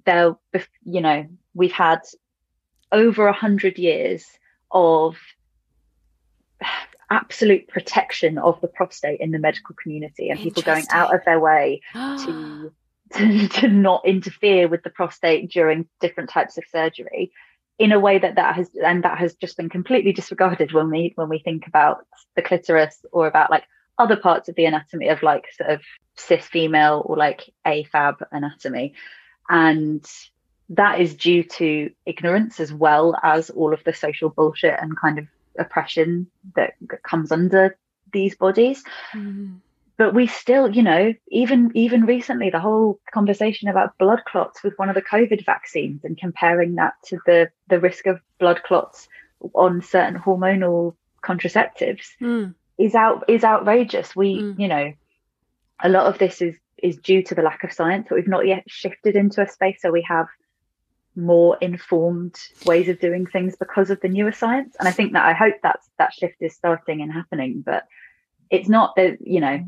There 0.06 0.36
you 0.84 1.02
know 1.02 1.28
we've 1.54 1.72
had 1.72 2.02
over 2.92 3.28
a 3.28 3.34
hundred 3.34 3.78
years 3.78 4.26
of 4.72 5.18
absolute 7.10 7.68
protection 7.68 8.38
of 8.38 8.60
the 8.62 8.68
prostate 8.68 9.20
in 9.20 9.32
the 9.32 9.40
medical 9.40 9.76
community 9.76 10.30
and 10.30 10.40
people 10.40 10.64
going 10.64 10.86
out 10.92 11.14
of 11.14 11.22
their 11.26 11.40
way 11.40 11.82
to, 11.94 12.72
to 13.14 13.48
to 13.50 13.68
not 13.68 14.06
interfere 14.06 14.70
with 14.70 14.82
the 14.84 14.90
prostate 14.90 15.52
during 15.52 15.86
different 16.00 16.30
types 16.30 16.58
of 16.58 16.64
surgery 16.72 17.32
in 17.78 17.92
a 17.92 18.00
way 18.00 18.18
that 18.18 18.36
that 18.36 18.56
has 18.56 18.70
and 18.86 19.04
that 19.04 19.18
has 19.18 19.34
just 19.36 19.58
been 19.58 19.70
completely 19.70 20.14
disregarded 20.14 20.72
when 20.72 20.90
we 20.90 21.12
when 21.16 21.28
we 21.28 21.40
think 21.40 21.68
about 21.68 22.06
the 22.36 22.42
clitoris 22.42 23.04
or 23.12 23.28
about 23.28 23.52
like 23.52 23.64
other 24.02 24.16
parts 24.28 24.50
of 24.50 24.56
the 24.56 24.66
anatomy 24.66 25.08
of 25.10 25.22
like 25.32 25.46
sort 25.58 25.70
of 25.70 25.82
cis 26.18 26.46
female 26.46 26.98
or 27.06 27.16
like 27.26 27.42
afab 27.66 28.16
anatomy 28.32 28.94
and 29.50 30.06
that 30.70 31.02
is 31.02 31.16
due 31.16 31.44
to 31.44 31.90
ignorance 32.06 32.60
as 32.60 32.72
well 32.74 33.18
as 33.24 33.50
all 33.50 33.74
of 33.74 33.84
the 33.84 33.94
social 33.94 34.30
bullshit 34.30 34.76
and 34.82 34.98
kind 34.98 35.18
of 35.20 35.26
oppression 35.60 36.28
that 36.56 36.74
comes 37.04 37.32
under 37.32 37.78
these 38.14 38.36
bodies 38.36 38.84
Mm. 39.14 39.60
but 39.98 40.14
we 40.14 40.26
still 40.28 40.66
you 40.78 40.84
know 40.84 41.14
even 41.30 41.60
even 41.76 42.06
recently 42.06 42.50
the 42.50 42.60
whole 42.68 43.00
conversation 43.14 43.68
about 43.70 43.98
blood 43.98 44.22
clots 44.30 44.64
with 44.64 44.78
one 44.78 44.90
of 44.90 44.96
the 44.96 45.02
covid 45.14 45.46
vaccines 45.46 46.02
and 46.06 46.18
comparing 46.26 46.76
that 46.76 46.94
to 47.10 47.20
the 47.26 47.50
the 47.72 47.80
risk 47.80 48.06
of 48.08 48.20
blood 48.40 48.60
clots 48.64 49.08
on 49.66 49.82
certain 49.82 50.18
hormonal 50.26 50.96
contraceptives 51.30 52.08
Mm. 52.22 52.56
Is 52.86 52.96
out 52.96 53.24
is 53.28 53.44
outrageous 53.44 54.16
we 54.16 54.30
Mm. 54.42 54.60
you 54.64 54.68
know 54.68 54.86
a 55.84 55.90
lot 55.90 56.06
of 56.08 56.18
this 56.18 56.42
is 56.42 56.56
is 56.82 56.98
due 56.98 57.22
to 57.24 57.36
the 57.36 57.42
lack 57.50 57.64
of 57.64 57.72
science 57.80 58.06
but 58.10 58.16
we've 58.16 58.28
not 58.36 58.48
yet 58.48 58.64
shifted 58.68 59.16
into 59.16 59.42
a 59.42 59.48
space 59.48 59.80
where 59.82 59.94
we 59.94 60.06
have 60.16 60.28
more 61.16 61.58
informed 61.62 62.36
ways 62.66 62.88
of 62.90 63.00
doing 63.00 63.26
things 63.26 63.56
because 63.60 63.90
of 63.90 64.00
the 64.02 64.08
newer 64.08 64.32
science 64.32 64.76
and 64.80 64.88
i 64.88 64.92
think 64.92 65.14
that 65.14 65.26
i 65.26 65.34
hope 65.34 65.56
that's 65.62 65.88
that 66.00 66.14
shift 66.14 66.36
is 66.40 66.56
starting 66.56 67.02
and 67.02 67.12
happening 67.12 67.62
but 67.66 67.84
it's 68.50 68.70
not 68.70 68.96
that 68.96 69.18
you 69.22 69.42
know 69.42 69.60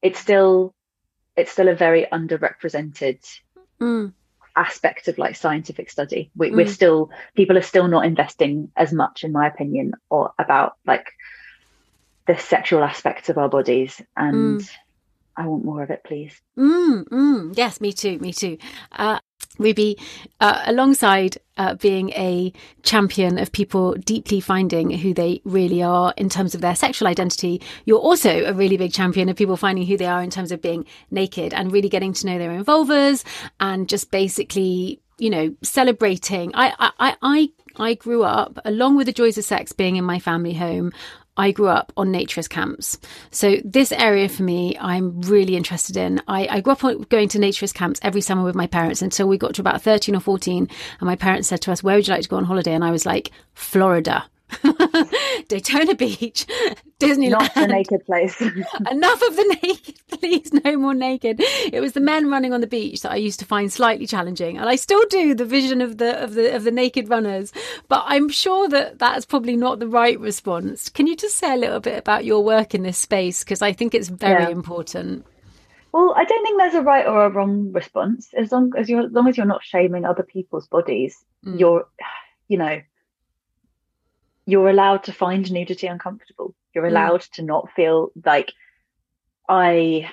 it's 0.00 0.20
still 0.20 0.74
it's 1.36 1.50
still 1.52 1.68
a 1.68 1.74
very 1.74 2.06
underrepresented 2.12 3.20
Mm. 3.80 4.12
aspect 4.56 5.06
of 5.06 5.18
like 5.18 5.36
scientific 5.36 5.88
study 5.90 6.30
we, 6.36 6.50
we're 6.50 6.66
Mm. 6.66 6.78
still 6.80 7.10
people 7.36 7.56
are 7.56 7.62
still 7.72 7.86
not 7.88 8.04
investing 8.04 8.70
as 8.76 8.92
much 8.92 9.22
in 9.24 9.30
my 9.32 9.46
opinion 9.46 9.92
or 10.10 10.32
about 10.38 10.72
like 10.84 11.06
the 12.28 12.38
sexual 12.38 12.84
aspects 12.84 13.28
of 13.28 13.38
our 13.38 13.48
bodies 13.48 14.00
and 14.16 14.60
i 15.36 15.46
want 15.46 15.64
more 15.64 15.82
of 15.82 15.90
it 15.90 16.04
please 16.04 16.40
Mm, 16.58 17.04
mm. 17.08 17.56
Yes, 17.56 17.80
me 17.80 17.92
too, 17.92 18.18
me 18.18 18.32
too. 18.32 18.58
Uh, 18.90 19.20
Ruby, 19.58 19.96
uh, 20.40 20.62
alongside 20.66 21.38
uh, 21.56 21.74
being 21.74 22.10
a 22.10 22.52
champion 22.82 23.38
of 23.38 23.52
people 23.52 23.94
deeply 23.94 24.40
finding 24.40 24.90
who 24.90 25.14
they 25.14 25.40
really 25.44 25.82
are 25.82 26.12
in 26.16 26.28
terms 26.28 26.54
of 26.54 26.60
their 26.60 26.74
sexual 26.74 27.08
identity, 27.08 27.60
you're 27.84 27.98
also 28.00 28.44
a 28.44 28.52
really 28.52 28.76
big 28.76 28.92
champion 28.92 29.28
of 29.28 29.36
people 29.36 29.56
finding 29.56 29.86
who 29.86 29.96
they 29.96 30.06
are 30.06 30.22
in 30.22 30.30
terms 30.30 30.50
of 30.52 30.60
being 30.62 30.84
naked 31.10 31.54
and 31.54 31.72
really 31.72 31.88
getting 31.88 32.12
to 32.12 32.26
know 32.26 32.38
their 32.38 32.52
involvers 32.52 33.24
and 33.60 33.88
just 33.88 34.10
basically, 34.10 35.00
you 35.18 35.30
know, 35.30 35.54
celebrating. 35.62 36.52
I, 36.54 36.74
I, 36.78 36.90
I, 36.98 37.16
I 37.22 37.48
I 37.80 37.94
grew 37.94 38.24
up, 38.24 38.58
along 38.64 38.96
with 38.96 39.06
the 39.06 39.12
joys 39.12 39.38
of 39.38 39.44
sex 39.44 39.70
being 39.72 39.94
in 39.94 40.04
my 40.04 40.18
family 40.18 40.54
home, 40.54 40.92
I 41.38 41.52
grew 41.52 41.68
up 41.68 41.92
on 41.96 42.08
naturist 42.08 42.50
camps. 42.50 42.98
So 43.30 43.56
this 43.64 43.92
area 43.92 44.28
for 44.28 44.42
me, 44.42 44.76
I'm 44.78 45.20
really 45.22 45.56
interested 45.56 45.96
in. 45.96 46.20
I, 46.28 46.48
I 46.50 46.60
grew 46.60 46.72
up 46.72 47.08
going 47.08 47.28
to 47.28 47.38
naturist 47.38 47.74
camps 47.74 48.00
every 48.02 48.20
summer 48.20 48.42
with 48.42 48.56
my 48.56 48.66
parents 48.66 49.00
until 49.00 49.28
we 49.28 49.38
got 49.38 49.54
to 49.54 49.62
about 49.62 49.80
13 49.80 50.16
or 50.16 50.20
14. 50.20 50.68
And 51.00 51.06
my 51.06 51.16
parents 51.16 51.48
said 51.48 51.62
to 51.62 51.72
us, 51.72 51.82
where 51.82 51.96
would 51.96 52.06
you 52.06 52.12
like 52.12 52.24
to 52.24 52.28
go 52.28 52.36
on 52.36 52.44
holiday? 52.44 52.72
And 52.72 52.84
I 52.84 52.90
was 52.90 53.06
like, 53.06 53.30
Florida. 53.54 54.26
Daytona 55.48 55.94
Beach, 55.94 56.46
Disneyland. 57.00 57.30
not 57.30 57.54
the 57.54 57.66
naked 57.66 58.04
place 58.06 58.40
Enough 58.90 59.22
of 59.22 59.36
the 59.36 59.58
naked, 59.62 59.94
please. 60.08 60.52
No 60.64 60.76
more 60.76 60.94
naked. 60.94 61.36
It 61.40 61.80
was 61.80 61.92
the 61.92 62.00
men 62.00 62.30
running 62.30 62.52
on 62.52 62.60
the 62.60 62.66
beach 62.66 63.02
that 63.02 63.12
I 63.12 63.16
used 63.16 63.38
to 63.40 63.44
find 63.44 63.72
slightly 63.72 64.06
challenging, 64.06 64.58
and 64.58 64.68
I 64.68 64.76
still 64.76 65.04
do 65.10 65.34
the 65.34 65.44
vision 65.44 65.80
of 65.80 65.98
the 65.98 66.22
of 66.22 66.34
the 66.34 66.54
of 66.54 66.64
the 66.64 66.70
naked 66.70 67.08
runners. 67.08 67.52
But 67.88 68.04
I'm 68.06 68.28
sure 68.28 68.68
that 68.68 68.98
that's 68.98 69.24
probably 69.24 69.56
not 69.56 69.78
the 69.78 69.88
right 69.88 70.18
response. 70.18 70.88
Can 70.88 71.06
you 71.06 71.16
just 71.16 71.36
say 71.36 71.52
a 71.52 71.56
little 71.56 71.80
bit 71.80 71.98
about 71.98 72.24
your 72.24 72.42
work 72.42 72.74
in 72.74 72.82
this 72.82 72.98
space 72.98 73.44
because 73.44 73.62
I 73.62 73.72
think 73.72 73.94
it's 73.94 74.08
very 74.08 74.44
Yeah. 74.44 74.50
important. 74.50 75.24
Well, 75.92 76.12
I 76.16 76.24
don't 76.24 76.42
think 76.44 76.58
there's 76.58 76.74
a 76.74 76.82
right 76.82 77.06
or 77.06 77.24
a 77.24 77.30
wrong 77.30 77.72
response. 77.72 78.28
As 78.36 78.52
long 78.52 78.72
as 78.76 78.90
you're, 78.90 79.06
as 79.06 79.12
long 79.12 79.26
as 79.26 79.36
you're 79.38 79.46
not 79.46 79.64
shaming 79.64 80.04
other 80.04 80.22
people's 80.22 80.68
bodies, 80.68 81.16
Mm. 81.46 81.58
you're, 81.60 81.86
you 82.48 82.58
know, 82.58 82.80
you're 84.48 84.70
allowed 84.70 85.04
to 85.04 85.12
find 85.12 85.52
nudity 85.52 85.86
uncomfortable. 85.86 86.54
You're 86.74 86.86
Mm. 86.86 86.92
allowed 86.92 87.20
to 87.34 87.42
not 87.42 87.70
feel 87.72 88.10
like 88.24 88.50
I. 89.46 90.10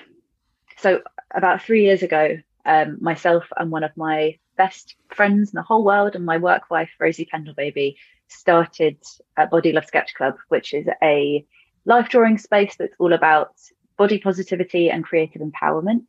So 0.76 1.00
about 1.34 1.62
three 1.62 1.84
years 1.84 2.02
ago, 2.02 2.36
um, 2.66 2.98
myself 3.00 3.44
and 3.56 3.70
one 3.70 3.82
of 3.82 3.96
my 3.96 4.38
best 4.58 4.94
friends 5.08 5.52
in 5.52 5.56
the 5.56 5.62
whole 5.62 5.84
world 5.84 6.14
and 6.14 6.26
my 6.26 6.36
work 6.36 6.70
wife 6.70 6.90
Rosie 7.00 7.28
Pendlebaby 7.32 7.96
started 8.28 8.98
at 9.38 9.50
Body 9.50 9.72
Love 9.72 9.86
Sketch 9.86 10.12
Club, 10.14 10.36
which 10.48 10.74
is 10.74 10.86
a 11.02 11.46
life 11.86 12.10
drawing 12.10 12.36
space 12.36 12.76
that's 12.76 12.96
all 12.98 13.14
about 13.14 13.52
body 13.96 14.18
positivity 14.18 14.90
and 14.90 15.02
creative 15.02 15.40
empowerment. 15.40 16.04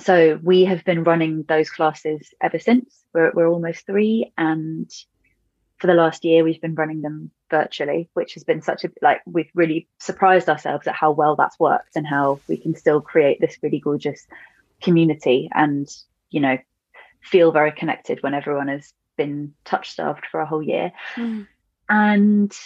So 0.00 0.38
we 0.44 0.64
have 0.66 0.84
been 0.84 1.02
running 1.02 1.42
those 1.48 1.70
classes 1.70 2.32
ever 2.40 2.60
since. 2.60 3.02
We're, 3.12 3.32
we're 3.34 3.48
almost 3.48 3.84
three, 3.84 4.32
and 4.38 4.88
for 5.78 5.86
the 5.86 5.94
last 5.94 6.24
year 6.24 6.42
we've 6.42 6.60
been 6.60 6.74
running 6.74 7.02
them 7.02 7.30
virtually 7.50 8.08
which 8.14 8.34
has 8.34 8.44
been 8.44 8.62
such 8.62 8.84
a 8.84 8.90
like 9.02 9.20
we've 9.26 9.50
really 9.54 9.86
surprised 9.98 10.48
ourselves 10.48 10.86
at 10.86 10.94
how 10.94 11.10
well 11.10 11.36
that's 11.36 11.58
worked 11.58 11.96
and 11.96 12.06
how 12.06 12.40
we 12.48 12.56
can 12.56 12.74
still 12.74 13.00
create 13.00 13.40
this 13.40 13.58
really 13.62 13.78
gorgeous 13.80 14.26
community 14.82 15.48
and 15.54 15.88
you 16.30 16.40
know 16.40 16.58
feel 17.22 17.52
very 17.52 17.72
connected 17.72 18.22
when 18.22 18.34
everyone 18.34 18.68
has 18.68 18.92
been 19.16 19.54
touch 19.64 19.90
starved 19.90 20.26
for 20.30 20.40
a 20.40 20.46
whole 20.46 20.62
year 20.62 20.92
mm. 21.16 21.46
and 21.88 22.56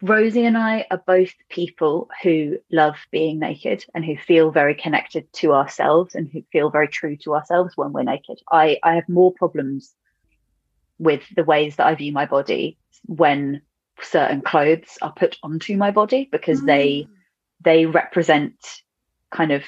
Rosie 0.00 0.46
and 0.46 0.56
I 0.56 0.86
are 0.90 1.02
both 1.06 1.34
people 1.48 2.08
who 2.22 2.58
love 2.70 2.96
being 3.10 3.38
naked 3.38 3.84
and 3.94 4.04
who 4.04 4.16
feel 4.16 4.50
very 4.50 4.74
connected 4.74 5.30
to 5.34 5.52
ourselves 5.52 6.14
and 6.14 6.28
who 6.28 6.42
feel 6.52 6.70
very 6.70 6.88
true 6.88 7.16
to 7.18 7.34
ourselves 7.34 7.76
when 7.76 7.92
we're 7.92 8.02
naked. 8.02 8.40
I, 8.50 8.78
I 8.82 8.94
have 8.94 9.08
more 9.08 9.32
problems 9.32 9.94
with 10.98 11.22
the 11.34 11.44
ways 11.44 11.76
that 11.76 11.86
I 11.86 11.94
view 11.94 12.12
my 12.12 12.26
body 12.26 12.78
when 13.06 13.62
certain 14.00 14.40
clothes 14.40 14.98
are 15.02 15.12
put 15.12 15.38
onto 15.42 15.76
my 15.76 15.90
body 15.90 16.28
because 16.30 16.62
they 16.62 17.06
mm. 17.06 17.08
they 17.60 17.86
represent 17.86 18.54
kind 19.30 19.52
of 19.52 19.62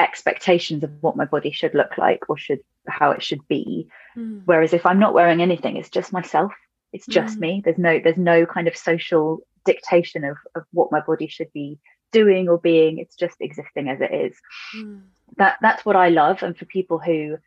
expectations 0.00 0.82
of 0.82 0.90
what 1.00 1.16
my 1.16 1.24
body 1.24 1.50
should 1.50 1.74
look 1.74 1.96
like 1.98 2.28
or 2.28 2.36
should 2.36 2.60
how 2.86 3.10
it 3.12 3.22
should 3.22 3.46
be. 3.48 3.88
Mm. 4.16 4.42
Whereas 4.44 4.72
if 4.72 4.86
I'm 4.86 4.98
not 4.98 5.14
wearing 5.14 5.40
anything, 5.40 5.76
it's 5.76 5.90
just 5.90 6.12
myself. 6.12 6.52
It's 6.92 7.06
just 7.06 7.36
mm. 7.36 7.40
me. 7.40 7.62
There's 7.64 7.78
no 7.78 7.98
there's 8.02 8.16
no 8.16 8.46
kind 8.46 8.68
of 8.68 8.76
social 8.76 9.40
dictation 9.64 10.24
of, 10.24 10.36
of 10.54 10.64
what 10.72 10.92
my 10.92 11.00
body 11.00 11.26
should 11.26 11.52
be 11.52 11.78
doing 12.12 12.48
or 12.48 12.58
being. 12.58 12.98
It's 12.98 13.16
just 13.16 13.36
existing 13.40 13.88
as 13.88 14.00
it 14.00 14.12
is. 14.12 14.36
That 15.36 15.56
that's 15.60 15.84
what 15.84 15.96
I 15.96 16.10
love. 16.10 16.42
And 16.42 16.56
for 16.56 16.64
people 16.64 16.98
who 16.98 17.38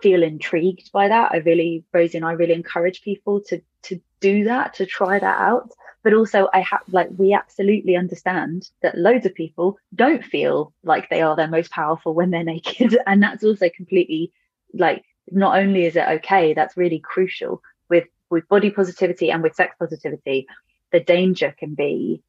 feel 0.00 0.22
intrigued 0.22 0.90
by 0.92 1.08
that, 1.08 1.32
I 1.32 1.38
really 1.38 1.84
Rosie 1.92 2.18
and 2.18 2.26
I 2.26 2.32
really 2.32 2.54
encourage 2.54 3.02
people 3.02 3.40
to 3.48 3.60
to 3.84 4.00
do 4.20 4.44
that, 4.44 4.74
to 4.74 4.86
try 4.86 5.18
that 5.18 5.40
out. 5.40 5.70
But 6.02 6.14
also 6.14 6.48
I 6.52 6.60
have 6.60 6.82
like 6.88 7.08
we 7.16 7.32
absolutely 7.32 7.96
understand 7.96 8.68
that 8.82 8.98
loads 8.98 9.26
of 9.26 9.34
people 9.34 9.78
don't 9.94 10.24
feel 10.24 10.72
like 10.82 11.08
they 11.08 11.22
are 11.22 11.36
their 11.36 11.48
most 11.48 11.70
powerful 11.70 12.14
when 12.14 12.30
they're 12.30 12.44
naked. 12.54 12.98
And 13.06 13.22
that's 13.22 13.44
also 13.44 13.68
completely 13.68 14.32
like 14.72 15.04
not 15.30 15.58
only 15.58 15.84
is 15.84 15.96
it 15.96 16.08
okay, 16.08 16.54
that's 16.54 16.76
really 16.76 16.98
crucial 17.00 17.62
with 17.88 18.04
with 18.30 18.48
body 18.48 18.70
positivity 18.70 19.30
and 19.30 19.42
with 19.42 19.54
sex 19.54 19.74
positivity, 19.78 20.46
the 20.90 21.00
danger 21.00 21.54
can 21.58 21.74
be 21.74 22.22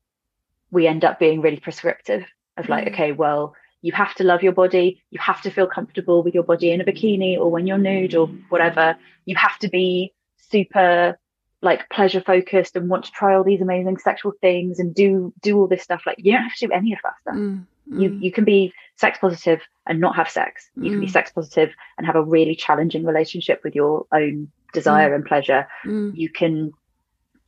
we 0.74 0.88
end 0.88 1.05
up 1.05 1.20
being 1.20 1.41
really 1.41 1.59
prescriptive 1.59 2.26
of 2.57 2.68
like, 2.68 2.86
mm. 2.86 2.93
okay, 2.93 3.11
well, 3.11 3.55
you 3.84 3.91
have 3.91 4.15
to 4.15 4.23
love 4.23 4.41
your 4.41 4.53
body, 4.53 5.03
you 5.11 5.19
have 5.19 5.41
to 5.41 5.51
feel 5.51 5.67
comfortable 5.67 6.23
with 6.23 6.34
your 6.34 6.43
body 6.43 6.71
in 6.71 6.81
a 6.81 6.86
bikini 6.86 7.38
or 7.38 7.51
when 7.51 7.67
you're 7.67 7.77
nude 7.77 8.15
or 8.15 8.27
whatever. 8.47 8.97
You 9.25 9.36
have 9.36 9.59
to 9.59 9.67
be 9.67 10.13
super 10.38 11.19
like 11.61 11.89
pleasure 11.89 12.21
focused 12.21 12.75
and 12.77 12.89
want 12.89 13.05
to 13.05 13.11
try 13.11 13.36
all 13.36 13.43
these 13.43 13.61
amazing 13.61 13.97
sexual 13.97 14.31
things 14.41 14.79
and 14.79 14.95
do 14.95 15.34
do 15.41 15.59
all 15.59 15.67
this 15.67 15.84
stuff. 15.84 16.03
Like 16.07 16.15
you 16.17 16.31
don't 16.31 16.43
have 16.43 16.55
to 16.55 16.67
do 16.67 16.73
any 16.73 16.93
of 16.93 16.99
that 17.03 17.13
stuff. 17.21 17.36
Mm, 17.36 17.65
you 17.88 18.09
mm. 18.09 18.21
you 18.21 18.31
can 18.31 18.45
be 18.45 18.73
sex 18.95 19.19
positive 19.19 19.59
and 19.86 19.99
not 19.99 20.15
have 20.15 20.29
sex. 20.29 20.69
You 20.77 20.91
can 20.91 20.99
be 21.01 21.07
mm. 21.07 21.11
sex 21.11 21.34
positive 21.34 21.71
and 21.97 22.07
have 22.07 22.15
a 22.15 22.23
really 22.23 22.55
challenging 22.55 23.05
relationship 23.05 23.61
with 23.65 23.75
your 23.75 24.05
own 24.13 24.49
desire 24.71 25.13
and 25.13 25.25
pleasure. 25.25 25.67
You 25.86 26.29
can 26.29 26.71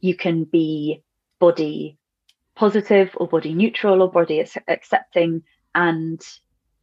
you 0.01 0.15
can 0.15 0.43
be 0.43 1.01
body 1.39 1.97
positive 2.55 3.11
or 3.15 3.27
body 3.27 3.53
neutral 3.53 4.01
or 4.01 4.11
body 4.11 4.39
ac- 4.39 4.59
accepting 4.67 5.43
and 5.75 6.21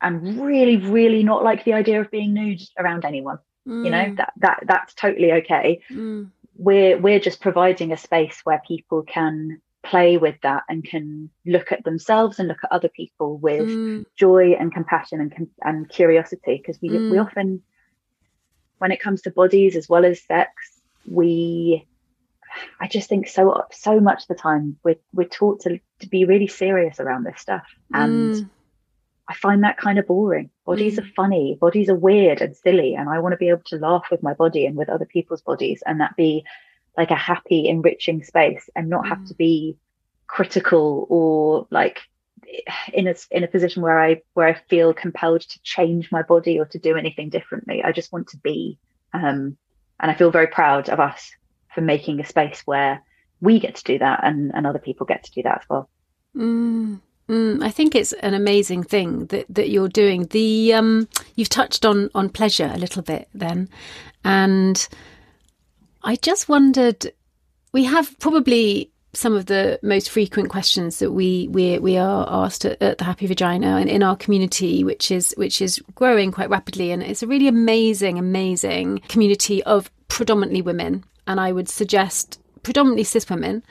and 0.00 0.40
really 0.40 0.76
really 0.76 1.22
not 1.22 1.42
like 1.42 1.64
the 1.64 1.72
idea 1.72 2.00
of 2.00 2.10
being 2.10 2.34
nude 2.34 2.62
around 2.78 3.04
anyone 3.04 3.38
you 3.64 3.90
know? 3.90 4.04
Mm. 4.04 4.16
That 4.16 4.32
that 4.38 4.64
that's 4.66 4.94
totally 4.94 5.32
okay. 5.32 5.80
Mm. 5.90 6.30
We're 6.56 6.98
we're 6.98 7.20
just 7.20 7.40
providing 7.40 7.92
a 7.92 7.96
space 7.96 8.40
where 8.44 8.62
people 8.66 9.02
can 9.02 9.60
play 9.82 10.16
with 10.16 10.36
that 10.42 10.62
and 10.68 10.84
can 10.84 11.28
look 11.44 11.72
at 11.72 11.84
themselves 11.84 12.38
and 12.38 12.48
look 12.48 12.62
at 12.62 12.72
other 12.72 12.88
people 12.88 13.36
with 13.38 13.68
mm. 13.68 14.04
joy 14.16 14.52
and 14.52 14.72
compassion 14.72 15.20
and 15.20 15.48
and 15.62 15.88
curiosity 15.88 16.56
because 16.56 16.80
we 16.80 16.88
we 16.88 17.18
often 17.18 17.62
when 18.78 18.92
it 18.92 19.00
comes 19.00 19.22
to 19.22 19.30
bodies 19.30 19.74
as 19.74 19.88
well 19.88 20.04
as 20.04 20.22
sex 20.22 20.50
we 21.06 21.84
I 22.78 22.86
just 22.86 23.08
think 23.08 23.28
so 23.28 23.64
so 23.72 23.98
much 23.98 24.22
of 24.22 24.28
the 24.28 24.34
time 24.34 24.76
we're 24.84 25.00
we're 25.12 25.26
taught 25.26 25.60
to 25.62 25.80
to 26.00 26.08
be 26.08 26.26
really 26.26 26.48
serious 26.48 27.00
around 27.00 27.24
this 27.24 27.40
stuff, 27.40 27.64
and 27.94 28.50
I 29.32 29.34
find 29.34 29.64
that 29.64 29.78
kind 29.78 29.98
of 29.98 30.06
boring. 30.06 30.50
Bodies 30.66 30.98
are 30.98 31.08
funny, 31.16 31.56
bodies 31.58 31.88
are 31.88 31.94
weird 31.94 32.42
and 32.42 32.54
silly, 32.54 32.94
and 32.94 33.08
I 33.08 33.18
want 33.20 33.32
to 33.32 33.38
be 33.38 33.48
able 33.48 33.62
to 33.66 33.76
laugh 33.76 34.04
with 34.10 34.22
my 34.22 34.34
body 34.34 34.66
and 34.66 34.76
with 34.76 34.90
other 34.90 35.06
people's 35.06 35.40
bodies, 35.40 35.82
and 35.86 36.00
that 36.00 36.16
be 36.16 36.44
like 36.98 37.10
a 37.10 37.16
happy, 37.16 37.66
enriching 37.66 38.22
space, 38.24 38.68
and 38.76 38.90
not 38.90 39.08
have 39.08 39.24
to 39.28 39.34
be 39.34 39.78
critical 40.26 41.06
or 41.08 41.66
like 41.70 42.00
in 42.92 43.08
a 43.08 43.14
in 43.30 43.42
a 43.42 43.48
position 43.48 43.82
where 43.82 43.98
I 43.98 44.20
where 44.34 44.48
I 44.48 44.54
feel 44.68 44.92
compelled 44.92 45.40
to 45.40 45.62
change 45.62 46.12
my 46.12 46.22
body 46.22 46.58
or 46.60 46.66
to 46.66 46.78
do 46.78 46.96
anything 46.96 47.30
differently. 47.30 47.82
I 47.82 47.92
just 47.92 48.12
want 48.12 48.28
to 48.28 48.36
be, 48.36 48.78
um, 49.14 49.56
and 49.98 50.10
I 50.10 50.14
feel 50.14 50.30
very 50.30 50.48
proud 50.48 50.90
of 50.90 51.00
us 51.00 51.30
for 51.74 51.80
making 51.80 52.20
a 52.20 52.26
space 52.26 52.60
where 52.66 53.02
we 53.40 53.60
get 53.60 53.76
to 53.76 53.84
do 53.84 53.98
that 53.98 54.20
and, 54.24 54.52
and 54.54 54.66
other 54.66 54.78
people 54.78 55.06
get 55.06 55.24
to 55.24 55.32
do 55.32 55.42
that 55.44 55.62
as 55.62 55.68
well. 55.70 55.88
Mm, 56.36 57.00
I 57.32 57.70
think 57.70 57.94
it's 57.94 58.12
an 58.14 58.34
amazing 58.34 58.84
thing 58.84 59.26
that, 59.26 59.46
that 59.48 59.70
you're 59.70 59.88
doing. 59.88 60.26
The 60.26 60.74
um, 60.74 61.08
you've 61.36 61.48
touched 61.48 61.84
on 61.84 62.10
on 62.14 62.28
pleasure 62.28 62.70
a 62.72 62.78
little 62.78 63.02
bit 63.02 63.28
then, 63.34 63.68
and 64.24 64.88
I 66.02 66.16
just 66.16 66.48
wondered. 66.48 67.12
We 67.72 67.84
have 67.84 68.18
probably 68.18 68.92
some 69.14 69.34
of 69.34 69.46
the 69.46 69.78
most 69.82 70.10
frequent 70.10 70.48
questions 70.48 70.98
that 70.98 71.12
we 71.12 71.48
we 71.48 71.78
we 71.78 71.96
are 71.96 72.26
asked 72.28 72.64
at, 72.64 72.80
at 72.82 72.98
the 72.98 73.04
Happy 73.04 73.26
Vagina 73.26 73.76
and 73.76 73.88
in 73.88 74.02
our 74.02 74.16
community, 74.16 74.84
which 74.84 75.10
is 75.10 75.34
which 75.36 75.60
is 75.60 75.78
growing 75.94 76.32
quite 76.32 76.50
rapidly, 76.50 76.90
and 76.90 77.02
it's 77.02 77.22
a 77.22 77.26
really 77.26 77.48
amazing, 77.48 78.18
amazing 78.18 79.00
community 79.08 79.62
of 79.64 79.90
predominantly 80.08 80.62
women, 80.62 81.04
and 81.26 81.40
I 81.40 81.52
would 81.52 81.68
suggest 81.68 82.40
predominantly 82.62 83.04
cis 83.04 83.28
women 83.28 83.62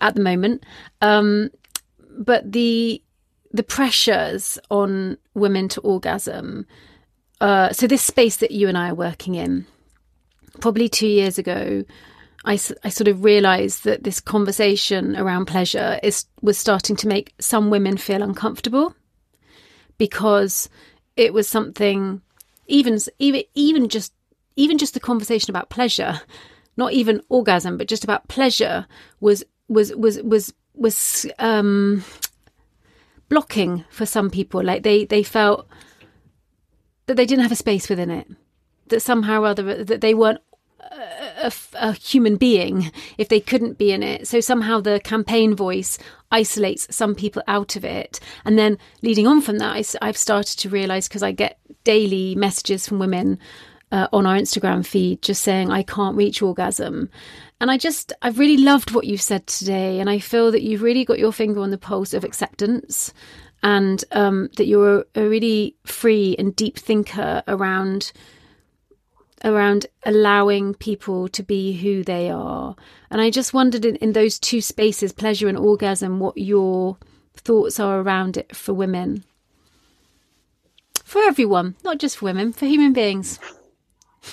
at 0.00 0.14
the 0.14 0.22
moment. 0.22 0.64
Um, 1.00 1.50
but 2.16 2.52
the 2.52 3.02
the 3.52 3.62
pressures 3.62 4.58
on 4.70 5.16
women 5.34 5.68
to 5.68 5.80
orgasm. 5.80 6.66
Uh, 7.40 7.72
so 7.72 7.86
this 7.86 8.02
space 8.02 8.36
that 8.38 8.50
you 8.50 8.68
and 8.68 8.76
I 8.76 8.90
are 8.90 8.94
working 8.94 9.34
in, 9.34 9.66
probably 10.60 10.88
two 10.88 11.06
years 11.06 11.38
ago, 11.38 11.84
I, 12.44 12.52
I 12.84 12.88
sort 12.88 13.08
of 13.08 13.24
realised 13.24 13.84
that 13.84 14.04
this 14.04 14.20
conversation 14.20 15.16
around 15.16 15.46
pleasure 15.46 15.98
is 16.02 16.26
was 16.42 16.56
starting 16.56 16.96
to 16.96 17.08
make 17.08 17.34
some 17.40 17.70
women 17.70 17.96
feel 17.96 18.22
uncomfortable 18.22 18.94
because 19.98 20.68
it 21.16 21.34
was 21.34 21.48
something 21.48 22.22
even 22.68 22.98
even 23.18 23.42
even 23.54 23.88
just 23.88 24.12
even 24.54 24.78
just 24.78 24.94
the 24.94 25.00
conversation 25.00 25.50
about 25.50 25.70
pleasure 25.70 26.20
not 26.76 26.92
even 26.92 27.20
orgasm 27.28 27.76
but 27.76 27.88
just 27.88 28.04
about 28.04 28.28
pleasure 28.28 28.86
was 29.20 29.42
was 29.68 29.92
was 29.94 30.22
was 30.22 30.54
was 30.76 31.26
um 31.38 32.04
blocking 33.28 33.84
for 33.90 34.06
some 34.06 34.30
people 34.30 34.62
like 34.62 34.82
they 34.82 35.04
they 35.04 35.22
felt 35.22 35.66
that 37.06 37.16
they 37.16 37.26
didn't 37.26 37.42
have 37.42 37.52
a 37.52 37.56
space 37.56 37.88
within 37.88 38.10
it 38.10 38.28
that 38.88 39.00
somehow 39.00 39.42
or 39.42 39.46
other 39.46 39.84
that 39.84 40.00
they 40.00 40.14
weren't 40.14 40.40
a, 41.36 41.52
a 41.74 41.92
human 41.92 42.36
being 42.36 42.90
if 43.18 43.28
they 43.28 43.40
couldn't 43.40 43.78
be 43.78 43.92
in 43.92 44.02
it. 44.02 44.26
So 44.26 44.40
somehow 44.40 44.80
the 44.80 45.00
campaign 45.00 45.54
voice 45.54 45.98
isolates 46.30 46.94
some 46.94 47.14
people 47.14 47.42
out 47.46 47.76
of 47.76 47.84
it. 47.84 48.20
And 48.44 48.58
then 48.58 48.78
leading 49.02 49.26
on 49.26 49.40
from 49.40 49.58
that, 49.58 49.96
I, 50.00 50.06
have 50.06 50.16
started 50.16 50.58
to 50.58 50.68
realize 50.68 51.08
because 51.08 51.22
I 51.22 51.32
get 51.32 51.58
daily 51.84 52.34
messages 52.34 52.86
from 52.86 52.98
women 52.98 53.38
uh, 53.92 54.08
on 54.12 54.26
our 54.26 54.36
Instagram 54.36 54.84
feed 54.84 55.22
just 55.22 55.42
saying, 55.42 55.70
I 55.70 55.82
can't 55.82 56.16
reach 56.16 56.42
orgasm. 56.42 57.10
And 57.60 57.70
I 57.70 57.78
just, 57.78 58.12
I've 58.22 58.38
really 58.38 58.58
loved 58.58 58.90
what 58.90 59.06
you've 59.06 59.22
said 59.22 59.46
today. 59.46 59.98
And 60.00 60.10
I 60.10 60.18
feel 60.18 60.50
that 60.50 60.62
you've 60.62 60.82
really 60.82 61.04
got 61.04 61.18
your 61.18 61.32
finger 61.32 61.60
on 61.60 61.70
the 61.70 61.78
pulse 61.78 62.12
of 62.12 62.24
acceptance 62.24 63.12
and 63.62 64.04
um, 64.12 64.50
that 64.56 64.66
you're 64.66 65.06
a, 65.14 65.28
really 65.28 65.74
free 65.84 66.36
and 66.38 66.54
deep 66.54 66.78
thinker 66.78 67.42
around 67.48 68.12
around 69.44 69.86
allowing 70.04 70.74
people 70.74 71.28
to 71.28 71.42
be 71.42 71.74
who 71.74 72.02
they 72.02 72.30
are. 72.30 72.74
And 73.10 73.20
I 73.20 73.30
just 73.30 73.52
wondered 73.52 73.84
in, 73.84 73.96
in 73.96 74.12
those 74.12 74.38
two 74.38 74.60
spaces, 74.60 75.12
pleasure 75.12 75.46
and 75.46 75.58
orgasm, 75.58 76.20
what 76.20 76.38
your 76.38 76.96
thoughts 77.34 77.78
are 77.78 78.00
around 78.00 78.38
it 78.38 78.56
for 78.56 78.72
women. 78.72 79.24
For 81.04 81.22
everyone, 81.22 81.76
not 81.84 81.98
just 81.98 82.16
for 82.16 82.24
women, 82.24 82.52
for 82.52 82.66
human 82.66 82.92
beings. 82.92 83.38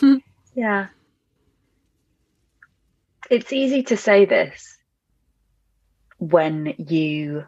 Yeah. 0.56 0.88
It's 3.34 3.52
easy 3.52 3.82
to 3.84 3.98
say 3.98 4.26
this 4.26 4.78
when 6.20 6.76
you 6.78 7.46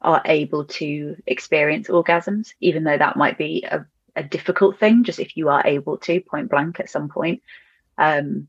are 0.00 0.22
able 0.24 0.66
to 0.66 1.16
experience 1.26 1.88
orgasms, 1.88 2.52
even 2.60 2.84
though 2.84 2.96
that 2.96 3.16
might 3.16 3.36
be 3.36 3.64
a, 3.68 3.84
a 4.14 4.22
difficult 4.22 4.78
thing, 4.78 5.02
just 5.02 5.18
if 5.18 5.36
you 5.36 5.48
are 5.48 5.66
able 5.66 5.96
to 5.98 6.20
point 6.20 6.50
blank 6.50 6.78
at 6.78 6.88
some 6.88 7.08
point. 7.08 7.42
Um, 7.98 8.46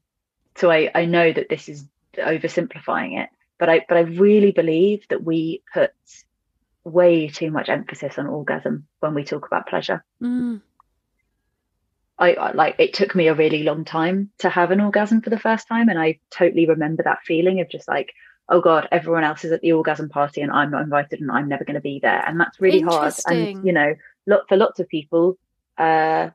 so 0.56 0.70
I, 0.70 0.92
I 0.94 1.06
know 1.06 1.34
that 1.34 1.50
this 1.50 1.70
is 1.70 1.84
oversimplifying 2.16 3.20
it, 3.20 3.30
but 3.58 3.70
I 3.70 3.84
but 3.90 3.98
I 3.98 4.02
really 4.02 4.52
believe 4.52 5.08
that 5.10 5.24
we 5.24 5.64
put 5.74 5.92
way 6.84 7.30
too 7.30 7.50
much 7.50 7.68
emphasis 7.68 8.20
on 8.20 8.28
orgasm 8.28 8.86
when 9.00 9.16
we 9.16 9.24
talk 9.24 9.48
about 9.48 9.68
pleasure. 9.68 10.06
Mm. 10.22 10.62
I, 12.20 12.34
I 12.34 12.52
like 12.52 12.76
it 12.80 12.94
took 12.94 13.16
me 13.16 13.28
a 13.28 13.36
really 13.36 13.64
long 13.64 13.86
time 13.86 14.32
to 14.40 14.50
have 14.50 14.72
an 14.72 14.82
orgasm 14.82 15.22
for 15.22 15.30
the 15.30 15.40
first 15.40 15.68
time, 15.68 15.90
and 15.90 16.00
I 16.00 16.20
totally 16.32 16.66
remember 16.66 17.04
that 17.04 17.24
feeling 17.24 17.62
of 17.62 17.70
just 17.70 17.88
like, 17.88 18.14
oh 18.50 18.62
god, 18.62 18.88
everyone 18.92 19.24
else 19.24 19.46
is 19.46 19.52
at 19.52 19.62
the 19.62 19.74
orgasm 19.74 20.10
party 20.10 20.42
and 20.42 20.52
I'm 20.52 20.72
not 20.72 20.82
invited, 20.82 21.22
and 21.22 21.32
I'm 21.32 21.48
never 21.48 21.64
going 21.64 21.76
to 21.76 21.82
be 21.82 22.00
there, 22.02 22.24
and 22.26 22.40
that's 22.40 22.60
really 22.60 22.82
hard. 22.82 23.14
And 23.28 23.66
you 23.66 23.74
know, 23.74 23.94
lot 24.26 24.48
for 24.50 24.58
lots 24.58 24.80
of 24.80 24.88
people, 24.88 25.38
uh, 25.78 26.30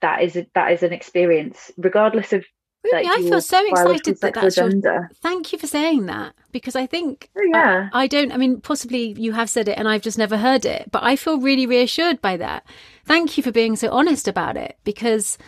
that 0.00 0.22
is 0.22 0.36
a, 0.36 0.46
that 0.54 0.72
is 0.72 0.82
an 0.82 0.92
experience, 0.92 1.70
regardless 1.76 2.32
of. 2.32 2.44
Really, 2.92 3.08
I 3.08 3.28
feel 3.28 3.40
so 3.40 3.66
excited 3.68 4.20
that 4.20 4.34
that's 4.34 4.56
your. 4.56 5.08
Thank 5.22 5.52
you 5.52 5.58
for 5.58 5.66
saying 5.66 6.06
that 6.06 6.34
because 6.52 6.76
I 6.76 6.86
think 6.86 7.30
Oh, 7.36 7.42
yeah. 7.42 7.90
I, 7.92 8.02
I 8.02 8.06
don't. 8.06 8.32
I 8.32 8.36
mean, 8.36 8.60
possibly 8.60 9.14
you 9.18 9.32
have 9.32 9.50
said 9.50 9.68
it 9.68 9.78
and 9.78 9.88
I've 9.88 10.02
just 10.02 10.18
never 10.18 10.36
heard 10.36 10.64
it, 10.64 10.90
but 10.90 11.02
I 11.02 11.16
feel 11.16 11.40
really 11.40 11.66
reassured 11.66 12.20
by 12.20 12.36
that. 12.36 12.64
Thank 13.04 13.36
you 13.36 13.42
for 13.42 13.52
being 13.52 13.76
so 13.76 13.90
honest 13.90 14.28
about 14.28 14.56
it 14.56 14.78
because 14.84 15.38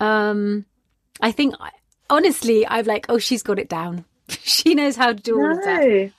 um, 0.00 0.66
I 1.20 1.32
think 1.32 1.54
honestly, 2.08 2.66
I'm 2.66 2.86
like, 2.86 3.06
oh, 3.08 3.18
she's 3.18 3.42
got 3.42 3.58
it 3.58 3.68
down. 3.68 4.04
she 4.28 4.74
knows 4.74 4.96
how 4.96 5.08
to 5.08 5.14
do 5.14 5.38
all 5.38 5.52
of 5.52 5.64
that. 5.64 6.12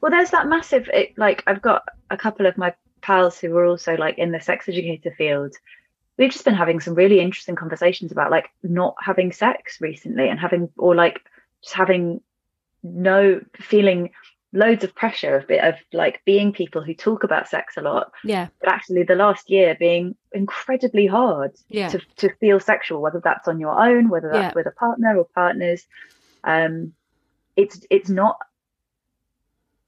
Well, 0.00 0.10
there's 0.10 0.30
that 0.30 0.48
massive. 0.48 0.88
It, 0.92 1.16
like, 1.16 1.42
I've 1.46 1.62
got 1.62 1.84
a 2.10 2.16
couple 2.16 2.46
of 2.46 2.56
my 2.56 2.74
pals 3.00 3.38
who 3.38 3.50
were 3.50 3.64
also 3.64 3.94
like 3.96 4.18
in 4.18 4.32
the 4.32 4.40
sex 4.40 4.68
educator 4.68 5.14
field. 5.16 5.54
We've 6.18 6.30
just 6.32 6.44
been 6.44 6.54
having 6.54 6.80
some 6.80 6.94
really 6.94 7.20
interesting 7.20 7.54
conversations 7.54 8.12
about 8.12 8.30
like 8.30 8.50
not 8.62 8.96
having 9.00 9.32
sex 9.32 9.80
recently 9.80 10.28
and 10.28 10.38
having, 10.38 10.68
or 10.76 10.94
like 10.94 11.20
just 11.62 11.74
having 11.74 12.20
no 12.82 13.40
feeling 13.56 14.10
loads 14.52 14.82
of 14.82 14.94
pressure 14.94 15.36
of 15.36 15.46
bit 15.46 15.62
of 15.62 15.74
like 15.92 16.22
being 16.24 16.52
people 16.52 16.82
who 16.82 16.94
talk 16.94 17.22
about 17.22 17.48
sex 17.48 17.76
a 17.76 17.82
lot, 17.82 18.12
Yeah, 18.24 18.48
but 18.60 18.70
actually 18.70 19.02
the 19.02 19.14
last 19.14 19.50
year 19.50 19.76
being 19.78 20.16
incredibly 20.32 21.06
hard 21.06 21.52
yeah, 21.68 21.88
to, 21.90 22.00
to 22.16 22.34
feel 22.36 22.58
sexual, 22.58 23.00
whether 23.02 23.20
that's 23.22 23.46
on 23.46 23.60
your 23.60 23.78
own, 23.78 24.08
whether 24.08 24.30
that's 24.30 24.52
Yeah. 24.52 24.52
with 24.54 24.66
a 24.66 24.70
partner 24.72 25.16
or 25.16 25.26
partners. 25.34 25.86
Um, 26.44 26.94
it's 27.56 27.80
it's 27.90 28.08
not. 28.08 28.38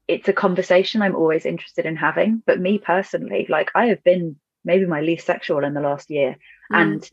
It's 0.09 0.29
a 0.29 0.33
conversation 0.33 1.03
I'm 1.03 1.15
always 1.15 1.47
interested 1.47 1.87
in 1.87 1.97
having. 1.97 2.43
But 2.45 2.61
me 2.61 2.79
personally, 2.79 3.47
like 3.49 3.71
I 3.75 3.87
have 3.87 4.03
been 4.03 4.37
maybe 4.65 4.87
my 4.87 5.01
least 5.01 5.27
sexual 5.27 5.65
in 5.65 5.75
the 5.75 5.81
last 5.81 6.11
year, 6.11 6.37
Mm. 6.73 6.83
and 6.83 7.11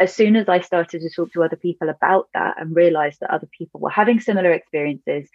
as 0.00 0.14
soon 0.14 0.36
as 0.36 0.48
I 0.48 0.60
started 0.60 1.00
to 1.02 1.10
talk 1.10 1.32
to 1.32 1.44
other 1.44 1.56
people 1.56 1.88
about 1.88 2.28
that 2.34 2.60
and 2.60 2.74
realized 2.74 3.20
that 3.20 3.30
other 3.30 3.48
people 3.56 3.80
were 3.80 3.90
having 3.90 4.20
similar 4.20 4.50
experiences 4.52 5.28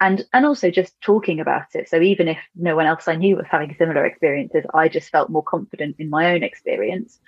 and 0.00 0.24
and 0.32 0.44
also 0.44 0.70
just 0.70 1.00
talking 1.00 1.40
about 1.40 1.74
it. 1.74 1.88
So 1.88 2.00
even 2.00 2.28
if 2.28 2.38
no 2.54 2.76
one 2.76 2.86
else 2.86 3.08
I 3.08 3.16
knew 3.16 3.36
was 3.36 3.46
having 3.48 3.74
similar 3.78 4.04
experiences 4.04 4.64
I 4.74 4.88
just 4.88 5.10
felt 5.10 5.30
more 5.30 5.42
confident 5.42 5.96
in 5.98 6.10
my 6.10 6.32
own 6.34 6.42
experience. 6.42 7.18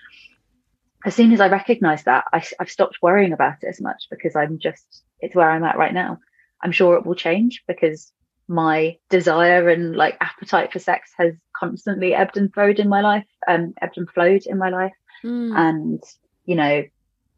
As 1.04 1.14
soon 1.14 1.32
as 1.32 1.40
I 1.40 1.48
recognized 1.48 2.06
that 2.06 2.24
I, 2.32 2.44
I've 2.58 2.70
stopped 2.70 2.98
worrying 3.00 3.32
about 3.32 3.62
it 3.62 3.68
as 3.68 3.80
much 3.80 4.08
because 4.10 4.34
I'm 4.34 4.58
just 4.58 5.02
it's 5.20 5.34
where 5.34 5.50
I'm 5.50 5.64
at 5.64 5.78
right 5.78 5.94
now. 5.94 6.18
I'm 6.60 6.72
sure 6.72 6.96
it 6.96 7.06
will 7.06 7.14
change 7.14 7.62
because 7.66 8.12
my 8.48 8.98
desire 9.10 9.68
and 9.68 9.96
like 9.96 10.16
appetite 10.20 10.72
for 10.72 10.78
sex 10.78 11.12
has 11.16 11.34
constantly 11.58 12.14
ebbed 12.14 12.36
and 12.36 12.52
flowed 12.52 12.78
in 12.78 12.88
my 12.88 13.00
life 13.00 13.26
um 13.48 13.74
ebbed 13.80 13.98
and 13.98 14.10
flowed 14.10 14.42
in 14.46 14.58
my 14.58 14.70
life. 14.70 14.92
Mm, 15.24 15.56
and 15.56 16.02
you 16.44 16.54
know 16.56 16.84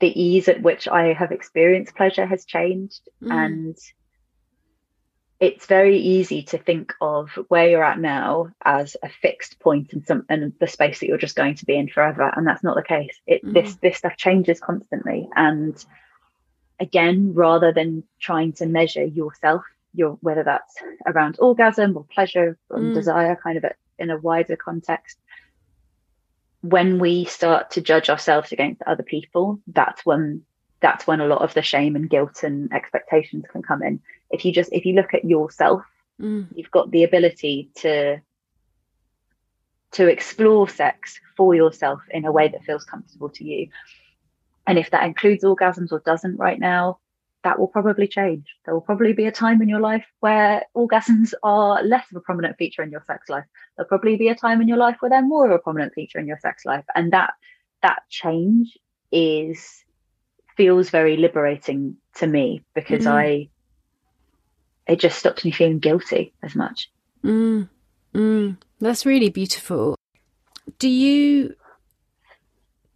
the 0.00 0.20
ease 0.20 0.48
at 0.48 0.62
which 0.62 0.86
i 0.88 1.12
have 1.12 1.32
experienced 1.32 1.96
pleasure 1.96 2.26
has 2.26 2.44
changed. 2.44 3.02
Mm. 3.22 3.32
and 3.32 3.76
it's 5.40 5.66
very 5.66 5.98
easy 5.98 6.42
to 6.42 6.58
think 6.58 6.92
of 7.00 7.30
where 7.46 7.68
you're 7.70 7.84
at 7.84 8.00
now 8.00 8.48
as 8.64 8.96
a 9.04 9.08
fixed 9.08 9.60
point 9.60 9.92
in 9.92 10.04
some 10.04 10.24
and 10.28 10.52
the 10.58 10.66
space 10.66 10.98
that 10.98 11.06
you're 11.06 11.16
just 11.16 11.36
going 11.36 11.54
to 11.54 11.64
be 11.64 11.76
in 11.76 11.88
forever. 11.88 12.28
And 12.34 12.44
that's 12.44 12.64
not 12.64 12.74
the 12.74 12.82
case. 12.82 13.16
It 13.26 13.40
this 13.44 13.76
this 13.76 13.98
stuff 13.98 14.16
changes 14.16 14.58
constantly. 14.58 15.28
And 15.36 15.76
again 16.80 17.34
rather 17.34 17.72
than 17.72 18.02
trying 18.20 18.52
to 18.54 18.66
measure 18.66 19.04
yourself 19.04 19.62
your 19.94 20.18
whether 20.20 20.42
that's 20.42 20.74
around 21.06 21.36
orgasm 21.38 21.96
or 21.96 22.04
pleasure 22.04 22.58
or 22.70 22.78
Mm. 22.80 22.94
desire 22.94 23.36
kind 23.40 23.58
of 23.58 23.64
a, 23.64 23.74
in 23.98 24.10
a 24.10 24.16
wider 24.18 24.56
context 24.56 25.18
when 26.60 26.98
we 26.98 27.24
start 27.24 27.70
to 27.70 27.80
judge 27.80 28.10
ourselves 28.10 28.52
against 28.52 28.82
other 28.82 29.02
people 29.02 29.60
that's 29.68 30.04
when 30.04 30.42
that's 30.80 31.06
when 31.06 31.20
a 31.20 31.26
lot 31.26 31.42
of 31.42 31.54
the 31.54 31.62
shame 31.62 31.96
and 31.96 32.08
guilt 32.08 32.42
and 32.44 32.72
expectations 32.72 33.44
can 33.50 33.62
come 33.62 33.82
in. 33.82 34.00
If 34.30 34.44
you 34.44 34.52
just 34.52 34.72
if 34.72 34.84
you 34.84 34.94
look 34.94 35.12
at 35.12 35.24
yourself 35.24 35.82
mm, 36.20 36.46
you've 36.54 36.70
got 36.70 36.90
the 36.90 37.04
ability 37.04 37.70
to 37.76 38.20
to 39.92 40.06
explore 40.06 40.68
sex 40.68 41.18
for 41.36 41.54
yourself 41.54 42.00
in 42.10 42.24
a 42.24 42.32
way 42.32 42.48
that 42.48 42.64
feels 42.64 42.84
comfortable 42.84 43.30
to 43.30 43.44
you. 43.44 43.68
And 44.66 44.78
if 44.78 44.90
that 44.90 45.04
includes 45.04 45.44
orgasms 45.44 45.92
or 45.92 46.00
doesn't 46.00 46.36
right 46.36 46.60
now 46.60 46.98
that 47.44 47.58
will 47.58 47.68
probably 47.68 48.06
change 48.06 48.46
there 48.64 48.74
will 48.74 48.80
probably 48.80 49.12
be 49.12 49.26
a 49.26 49.32
time 49.32 49.62
in 49.62 49.68
your 49.68 49.80
life 49.80 50.04
where 50.20 50.64
orgasms 50.76 51.32
are 51.42 51.82
less 51.82 52.04
of 52.10 52.16
a 52.16 52.20
prominent 52.20 52.56
feature 52.56 52.82
in 52.82 52.90
your 52.90 53.02
sex 53.06 53.28
life 53.28 53.44
there'll 53.76 53.88
probably 53.88 54.16
be 54.16 54.28
a 54.28 54.34
time 54.34 54.60
in 54.60 54.68
your 54.68 54.76
life 54.76 54.96
where 55.00 55.10
they're 55.10 55.22
more 55.22 55.46
of 55.46 55.52
a 55.52 55.58
prominent 55.58 55.92
feature 55.94 56.18
in 56.18 56.26
your 56.26 56.38
sex 56.38 56.64
life 56.64 56.84
and 56.94 57.12
that 57.12 57.32
that 57.82 58.02
change 58.08 58.76
is 59.12 59.84
feels 60.56 60.90
very 60.90 61.16
liberating 61.16 61.96
to 62.16 62.26
me 62.26 62.64
because 62.74 63.04
Mhm. 63.04 63.12
i 63.12 63.48
it 64.86 64.98
just 64.98 65.18
stops 65.18 65.44
me 65.44 65.50
feeling 65.50 65.78
guilty 65.78 66.32
as 66.42 66.54
much 66.54 66.90
mm, 67.24 67.68
mm. 68.14 68.56
That's 68.80 69.04
really 69.04 69.30
beautiful. 69.30 69.96
Do 70.78 70.88
you? 70.88 71.54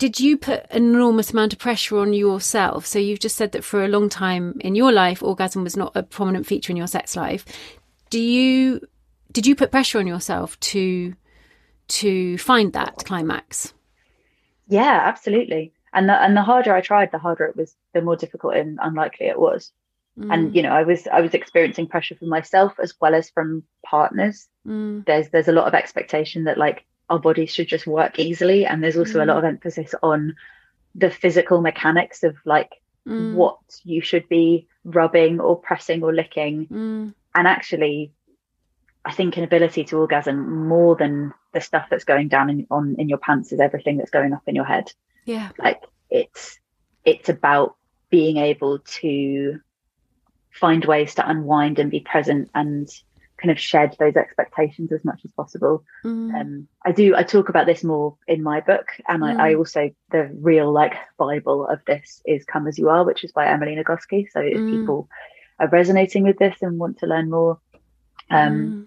Did 0.02 0.18
you 0.18 0.36
put 0.36 0.66
an 0.70 0.82
enormous 0.82 1.30
amount 1.30 1.52
of 1.52 1.60
pressure 1.60 1.98
on 1.98 2.12
yourself? 2.12 2.86
So 2.86 2.98
you've 2.98 3.20
just 3.20 3.36
said 3.36 3.52
that 3.52 3.62
for 3.62 3.84
a 3.84 3.88
long 3.88 4.08
time 4.08 4.58
in 4.58 4.74
your 4.74 4.90
life, 4.90 5.22
orgasm 5.22 5.62
was 5.62 5.76
not 5.76 5.92
a 5.94 6.02
prominent 6.02 6.44
feature 6.44 6.72
in 6.72 6.76
your 6.76 6.88
sex 6.88 7.14
life. 7.14 7.44
Do 8.10 8.18
you? 8.18 8.80
Did 9.30 9.46
you 9.46 9.54
put 9.54 9.70
pressure 9.70 10.00
on 10.00 10.08
yourself 10.08 10.58
to 10.72 11.14
to 12.00 12.36
find 12.38 12.72
that 12.72 12.96
climax? 13.04 13.74
yeah 14.68 15.02
absolutely 15.04 15.72
and 15.92 16.08
the, 16.08 16.22
and 16.22 16.36
the 16.36 16.42
harder 16.42 16.74
i 16.74 16.80
tried 16.80 17.10
the 17.12 17.18
harder 17.18 17.44
it 17.44 17.56
was 17.56 17.76
the 17.92 18.00
more 18.00 18.16
difficult 18.16 18.54
and 18.54 18.78
unlikely 18.82 19.26
it 19.26 19.38
was 19.38 19.72
and 20.30 20.54
you 20.54 20.62
know 20.62 20.70
i 20.70 20.82
was 20.82 21.06
i 21.08 21.20
was 21.20 21.34
experiencing 21.34 21.86
pressure 21.86 22.14
from 22.14 22.28
myself 22.28 22.72
as 22.82 22.94
well 23.00 23.14
as 23.14 23.30
from 23.30 23.62
partners 23.84 24.48
Mm, 24.66 25.04
there's 25.06 25.28
there's 25.30 25.48
a 25.48 25.52
lot 25.52 25.66
of 25.66 25.74
expectation 25.74 26.44
that 26.44 26.56
like 26.56 26.84
our 27.08 27.18
bodies 27.18 27.52
should 27.52 27.68
just 27.68 27.86
work 27.86 28.18
easily. 28.18 28.66
And 28.66 28.82
there's 28.82 28.96
also 28.96 29.22
a 29.22 29.26
lot 29.26 29.38
of 29.38 29.44
emphasis 29.44 29.94
on 30.02 30.34
the 30.94 31.10
physical 31.10 31.60
mechanics 31.60 32.22
of 32.22 32.36
like 32.44 32.70
mm, 33.06 33.34
what 33.34 33.58
you 33.84 34.00
should 34.00 34.28
be 34.28 34.66
rubbing 34.84 35.40
or 35.40 35.58
pressing 35.58 36.02
or 36.02 36.12
licking. 36.12 36.66
Mm, 36.66 37.14
and 37.34 37.46
actually 37.48 38.12
i 39.04 39.12
think 39.12 39.36
an 39.36 39.42
ability 39.42 39.84
to 39.84 39.96
orgasm 39.96 40.68
more 40.68 40.94
than 40.94 41.32
the 41.52 41.60
stuff 41.60 41.86
that's 41.90 42.04
going 42.04 42.28
down 42.28 42.50
in 42.50 42.66
on 42.70 42.96
in 42.98 43.08
your 43.08 43.18
pants 43.18 43.52
is 43.52 43.60
everything 43.60 43.96
that's 43.96 44.10
going 44.10 44.32
up 44.32 44.42
in 44.46 44.54
your 44.54 44.64
head. 44.64 44.90
Yeah. 45.24 45.50
like 45.58 45.82
it's 46.10 46.58
it's 47.04 47.28
about 47.28 47.76
being 48.10 48.36
able 48.36 48.80
to 48.80 49.60
find 50.50 50.84
ways 50.84 51.14
to 51.14 51.28
unwind 51.28 51.78
and 51.78 51.90
be 51.90 52.00
present 52.00 52.50
and 52.54 52.88
kind 53.42 53.50
of 53.50 53.58
shed 53.58 53.96
those 53.98 54.16
expectations 54.16 54.92
as 54.92 55.04
much 55.04 55.20
as 55.24 55.32
possible 55.32 55.82
Mm, 56.04 56.34
um 56.40 56.68
i 56.84 56.92
do 56.92 57.14
i 57.16 57.22
talk 57.22 57.48
about 57.48 57.66
this 57.66 57.82
more 57.84 58.16
in 58.28 58.42
my 58.42 58.60
book 58.60 58.86
and 59.08 59.24
I, 59.24 59.50
I 59.50 59.54
also 59.54 59.90
the 60.10 60.30
real 60.40 60.72
like 60.72 60.94
bible 61.18 61.66
of 61.66 61.80
this 61.86 62.22
is 62.24 62.44
come 62.44 62.66
as 62.68 62.78
you 62.78 62.88
are 62.88 63.04
which 63.04 63.24
is 63.24 63.32
by 63.32 63.46
emily 63.46 63.74
nagoski 63.76 64.26
so 64.32 64.40
if 64.40 64.58
Mm. 64.60 64.70
people 64.70 65.08
are 65.58 65.68
resonating 65.68 66.22
with 66.24 66.38
this 66.38 66.56
and 66.62 66.78
want 66.78 66.98
to 67.00 67.06
learn 67.06 67.28
more 67.30 67.58
um 68.30 68.52
mm. 68.52 68.86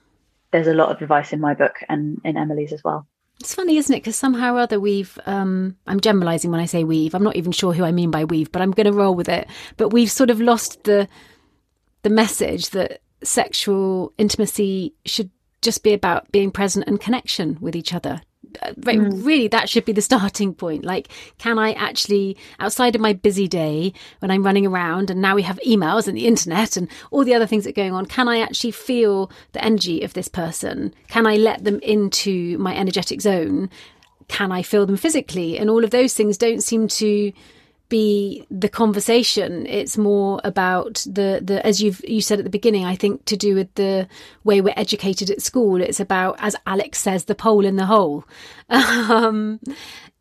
there's 0.51 0.67
a 0.67 0.73
lot 0.73 0.89
of 0.89 1.01
advice 1.01 1.33
in 1.33 1.41
my 1.41 1.53
book 1.53 1.75
and 1.89 2.21
in 2.23 2.37
emily's 2.37 2.73
as 2.73 2.83
well 2.83 3.01
It's 3.41 3.53
funny, 3.53 3.75
isn't 3.77 3.93
it? 3.95 3.99
Because 3.99 4.17
somehow 4.17 4.55
or 4.55 4.59
other 4.59 4.79
we've, 4.79 5.13
um, 5.25 5.75
I'm 5.87 5.99
generalizing 5.99 6.51
when 6.51 6.61
I 6.61 6.67
say 6.67 6.85
we've, 6.85 7.13
I'm 7.13 7.23
not 7.29 7.35
even 7.35 7.51
sure 7.51 7.73
who 7.75 7.83
I 7.83 7.91
mean 7.91 8.09
by 8.09 8.23
we've, 8.23 8.49
but 8.49 8.61
I'm 8.61 8.71
going 8.71 8.87
to 8.91 8.97
roll 9.01 9.13
with 9.13 9.27
it. 9.27 9.45
But 9.75 9.89
we've 9.91 10.09
sort 10.19 10.31
of 10.31 10.39
lost 10.39 10.85
the, 10.85 11.09
the 12.03 12.09
message 12.09 12.69
that 12.69 13.01
sexual 13.26 14.13
intimacy 14.17 14.93
should 15.05 15.30
just 15.61 15.84
be 15.84 15.93
about 15.93 16.32
being 16.32 16.51
present 16.51 16.88
and 16.88 17.01
connection 17.01 17.57
with 17.59 17.76
each 17.76 17.93
other. 17.93 18.21
Uh, 18.61 18.73
right, 18.84 18.99
hmm. 18.99 19.23
really, 19.23 19.47
that 19.47 19.67
should 19.67 19.84
be 19.84 19.91
the 19.91 20.01
starting 20.11 20.53
point. 20.53 20.86
Like, 20.86 21.09
can 21.38 21.59
I 21.59 21.73
actually, 21.73 22.38
outside 22.59 22.95
of 22.95 23.01
my 23.01 23.13
busy 23.13 23.47
day 23.47 23.93
when 24.19 24.32
I'm 24.32 24.43
running 24.43 24.65
around 24.65 25.09
and 25.09 25.21
now 25.21 25.36
we 25.36 25.41
have 25.41 25.59
emails 25.65 26.07
and 26.07 26.17
the 26.17 26.28
internet 26.28 26.78
and 26.78 26.88
all 27.11 27.26
the 27.26 27.34
other 27.34 27.47
things 27.47 27.63
that 27.63 27.71
are 27.71 27.82
going 27.82 27.93
on, 27.93 28.05
can 28.05 28.28
I 28.28 28.39
actually 28.39 28.71
feel 28.71 29.32
the 29.51 29.63
energy 29.63 30.03
of 30.03 30.13
this 30.13 30.28
person? 30.28 30.93
Can 31.09 31.28
I 31.28 31.36
let 31.36 31.63
them 31.63 31.80
into 31.82 32.57
my 32.59 32.76
energetic 32.76 33.21
zone? 33.21 33.69
Can 34.28 34.51
I 34.51 34.61
feel 34.61 34.86
them 34.86 34.97
physically? 34.97 35.57
And 35.57 35.69
all 35.69 35.84
of 35.84 35.91
those 35.91 36.13
things 36.13 36.38
don't 36.38 36.63
seem 36.63 36.88
to 36.88 37.32
be 37.89 38.45
the 38.49 38.69
conversation. 38.69 39.65
It's 39.67 39.97
more 39.97 40.41
about 40.43 41.05
the 41.05 41.41
the 41.43 41.65
as 41.65 41.81
you've 41.81 42.01
you 42.07 42.21
said 42.21 42.39
at 42.39 42.45
the 42.45 42.49
beginning 42.49 42.86
i 42.86 42.95
think 42.95 43.25
to 43.25 43.38
do 43.38 43.55
with 43.55 43.73
the 43.75 44.07
way 44.43 44.61
we're 44.61 44.73
educated 44.77 45.29
at 45.29 45.41
school 45.41 45.81
it's 45.81 45.99
about 45.99 46.36
as 46.39 46.55
alex 46.65 46.99
says 46.99 47.25
the 47.25 47.36
pole 47.36 47.65
in 47.65 47.75
the 47.75 47.86
hole. 47.86 48.25
Um 48.69 49.59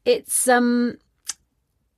it's 0.04 0.48
um 0.48 0.98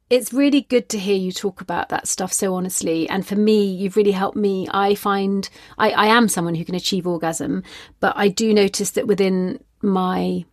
it's 0.09 0.33
really 0.33 0.61
good 0.61 0.89
to 0.89 0.99
hear 0.99 1.17
you 1.17 1.33
talk 1.33 1.61
about 1.61 1.89
that 1.89 2.07
stuff 2.07 2.33
so 2.33 2.55
honestly. 2.55 3.09
And 3.09 3.27
for 3.27 3.35
me 3.35 3.64
you've 3.64 3.97
really 3.97 4.12
helped 4.12 4.37
me. 4.37 4.69
I 4.71 4.95
find 4.95 5.49
i 5.79 5.91
i 5.91 6.07
am 6.07 6.29
someone 6.29 6.55
who 6.55 6.64
can 6.64 6.75
achieve 6.75 7.07
orgasm 7.07 7.62
but 8.01 8.14
i 8.17 8.29
do 8.29 8.55
notice 8.55 8.93
that 8.93 9.07
within 9.07 9.59
my 9.83 10.45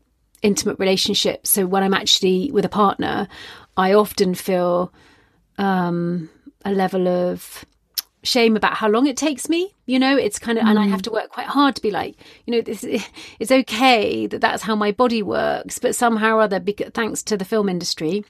intimate 0.43 0.77
relationship. 0.77 1.47
So 1.47 1.65
when 1.65 1.83
i'm 1.83 1.93
actually 1.93 2.51
with 2.51 2.65
a 2.65 2.69
partner 2.69 3.27
i 3.77 3.93
often 3.93 4.35
feel 4.35 4.93
um 5.57 6.29
a 6.65 6.71
level 6.71 7.07
of 7.07 7.65
shame 8.23 8.55
about 8.55 8.75
how 8.75 8.87
long 8.87 9.07
it 9.07 9.17
takes 9.17 9.49
me 9.49 9.73
you 9.85 9.99
know? 9.99 10.15
It's 10.15 10.39
kind 10.39 10.57
of 10.57 10.65
and 10.65 10.79
i 10.79 10.85
have 10.85 11.01
to 11.03 11.11
work 11.11 11.29
quite 11.29 11.47
hard 11.47 11.75
to 11.75 11.81
be 11.81 11.91
like 11.91 12.15
you 12.45 12.51
know 12.53 12.61
this 12.61 12.83
it's 13.39 13.51
okay 13.51 14.27
that 14.27 14.41
that's 14.41 14.63
how 14.63 14.75
my 14.75 14.91
body 14.91 15.21
works 15.21 15.79
but 15.79 15.95
somehow 15.95 16.35
or 16.35 16.41
other 16.41 16.59
because, 16.59 16.91
thanks 16.93 17.23
to 17.23 17.35
the 17.35 17.45
film 17.45 17.67
industry 17.67 18.23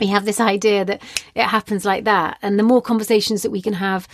we 0.00 0.06
have 0.08 0.24
this 0.24 0.40
idea 0.40 0.84
that 0.84 1.02
it 1.34 1.44
happens 1.44 1.84
like 1.84 2.04
that. 2.04 2.38
And 2.42 2.58
the 2.58 2.62
more 2.62 2.82
conversations 2.82 3.42
that 3.42 3.50
we 3.50 3.62
can 3.62 3.74
have 3.74 4.06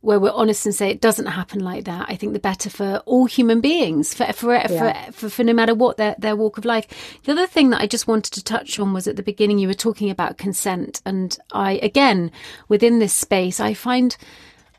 where 0.00 0.20
we're 0.20 0.30
honest 0.32 0.64
and 0.66 0.74
say 0.74 0.88
it 0.90 1.00
doesn't 1.00 1.26
happen 1.26 1.58
like 1.60 1.84
that 1.84 2.06
i 2.08 2.14
think 2.14 2.32
the 2.32 2.38
better 2.38 2.70
for 2.70 3.02
all 3.06 3.24
human 3.26 3.60
beings 3.60 4.14
for 4.14 4.32
for 4.32 4.54
Yeah. 4.54 5.06
for, 5.06 5.12
for, 5.12 5.28
for 5.30 5.44
no 5.44 5.52
matter 5.52 5.74
what 5.74 5.96
their, 5.96 6.14
their 6.18 6.36
walk 6.36 6.58
of 6.58 6.64
life 6.64 6.86
the 7.24 7.32
other 7.32 7.46
thing 7.46 7.70
that 7.70 7.80
i 7.80 7.86
just 7.86 8.06
wanted 8.06 8.32
to 8.34 8.44
touch 8.44 8.78
on 8.78 8.92
was 8.92 9.08
at 9.08 9.16
the 9.16 9.22
beginning 9.22 9.58
you 9.58 9.68
were 9.68 9.74
talking 9.74 10.10
about 10.10 10.38
consent 10.38 11.00
and 11.04 11.38
i 11.52 11.72
again 11.82 12.30
within 12.68 12.98
this 12.98 13.12
space 13.14 13.58
i 13.58 13.74
find 13.74 14.16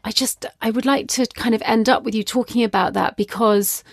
i 0.03 0.11
just 0.11 0.45
i 0.61 0.69
would 0.69 0.85
like 0.85 1.07
to 1.09 1.25
kind 1.27 1.53
of 1.55 1.61
end 1.65 1.89
up 1.89 2.03
with 2.03 2.15
you 2.15 2.23
talking 2.23 2.63
about 2.63 2.93
that 2.93 3.17
because 3.17 3.83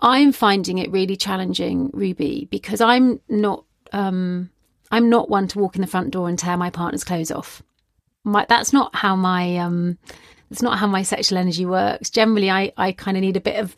i'm 0.00 0.30
finding 0.32 0.78
it 0.78 0.90
really 0.90 1.16
challenging 1.16 1.90
ruby 1.94 2.48
because 2.50 2.80
i'm 2.80 3.20
not 3.28 3.64
um 3.92 4.50
I'm 4.92 5.08
not 5.10 5.28
one 5.28 5.48
to 5.48 5.58
walk 5.58 5.74
in 5.74 5.80
the 5.80 5.88
front 5.88 6.12
door 6.12 6.28
and 6.28 6.38
tear 6.38 6.56
my 6.56 6.70
partner's 6.70 7.02
clothes 7.02 7.32
off. 7.32 7.60
My, 8.22 8.46
that's 8.48 8.72
not 8.72 8.94
how 8.94 9.16
my 9.16 9.56
um, 9.56 9.98
that's 10.50 10.62
not 10.62 10.78
how 10.78 10.86
my 10.86 11.02
sexual 11.02 11.38
energy 11.38 11.66
works. 11.66 12.10
Generally, 12.10 12.50
I 12.50 12.72
I 12.76 12.92
kind 12.92 13.16
of 13.16 13.22
need 13.22 13.36
a 13.36 13.40
bit 13.40 13.56
of 13.56 13.74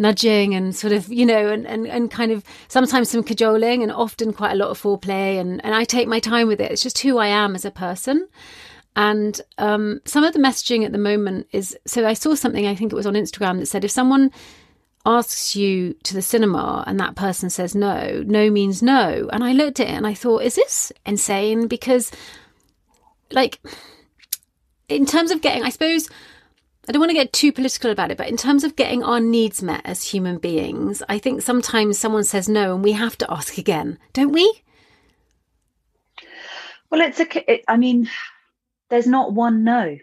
nudging 0.00 0.54
and 0.54 0.76
sort 0.76 0.92
of 0.92 1.12
you 1.12 1.26
know 1.26 1.48
and, 1.48 1.66
and 1.66 1.86
and 1.86 2.10
kind 2.10 2.30
of 2.30 2.44
sometimes 2.68 3.10
some 3.10 3.22
cajoling 3.22 3.82
and 3.82 3.90
often 3.90 4.32
quite 4.32 4.52
a 4.52 4.56
lot 4.56 4.70
of 4.70 4.80
foreplay 4.80 5.40
and 5.40 5.64
and 5.64 5.74
I 5.74 5.84
take 5.84 6.08
my 6.08 6.20
time 6.20 6.48
with 6.48 6.60
it. 6.60 6.70
It's 6.70 6.82
just 6.82 6.98
who 7.00 7.18
I 7.18 7.28
am 7.28 7.54
as 7.54 7.64
a 7.64 7.70
person. 7.70 8.28
And 8.96 9.40
um, 9.58 10.00
some 10.06 10.24
of 10.24 10.32
the 10.32 10.40
messaging 10.40 10.84
at 10.84 10.90
the 10.90 10.98
moment 10.98 11.46
is 11.52 11.76
so 11.86 12.06
I 12.06 12.14
saw 12.14 12.34
something 12.34 12.66
I 12.66 12.74
think 12.74 12.92
it 12.92 12.96
was 12.96 13.06
on 13.06 13.14
Instagram 13.14 13.58
that 13.58 13.66
said 13.66 13.84
if 13.84 13.90
someone 13.90 14.32
asks 15.08 15.56
you 15.56 15.94
to 16.02 16.14
the 16.14 16.22
cinema 16.22 16.84
and 16.86 17.00
that 17.00 17.16
person 17.16 17.48
says 17.48 17.74
no, 17.74 18.22
no 18.26 18.50
means 18.50 18.82
no. 18.82 19.28
And 19.32 19.42
I 19.42 19.52
looked 19.52 19.80
at 19.80 19.88
it 19.88 19.94
and 19.94 20.06
I 20.06 20.14
thought, 20.14 20.42
is 20.42 20.56
this 20.56 20.92
insane? 21.06 21.66
Because, 21.66 22.10
like, 23.30 23.60
in 24.88 25.06
terms 25.06 25.30
of 25.30 25.42
getting, 25.42 25.62
I 25.62 25.68
suppose, 25.70 26.08
I 26.88 26.92
don't 26.92 27.00
want 27.00 27.10
to 27.10 27.14
get 27.14 27.32
too 27.32 27.52
political 27.52 27.90
about 27.90 28.10
it, 28.10 28.16
but 28.16 28.28
in 28.28 28.36
terms 28.36 28.64
of 28.64 28.76
getting 28.76 29.02
our 29.02 29.20
needs 29.20 29.62
met 29.62 29.82
as 29.84 30.04
human 30.04 30.38
beings, 30.38 31.02
I 31.08 31.18
think 31.18 31.42
sometimes 31.42 31.98
someone 31.98 32.24
says 32.24 32.48
no 32.48 32.74
and 32.74 32.82
we 32.82 32.92
have 32.92 33.18
to 33.18 33.30
ask 33.30 33.58
again, 33.58 33.98
don't 34.14 34.32
we? 34.32 34.62
Well, 36.90 37.02
it's 37.02 37.20
a. 37.20 37.52
It, 37.52 37.64
I 37.68 37.76
mean, 37.76 38.08
there's 38.88 39.06
not 39.06 39.32
one 39.34 39.64
no. 39.64 39.98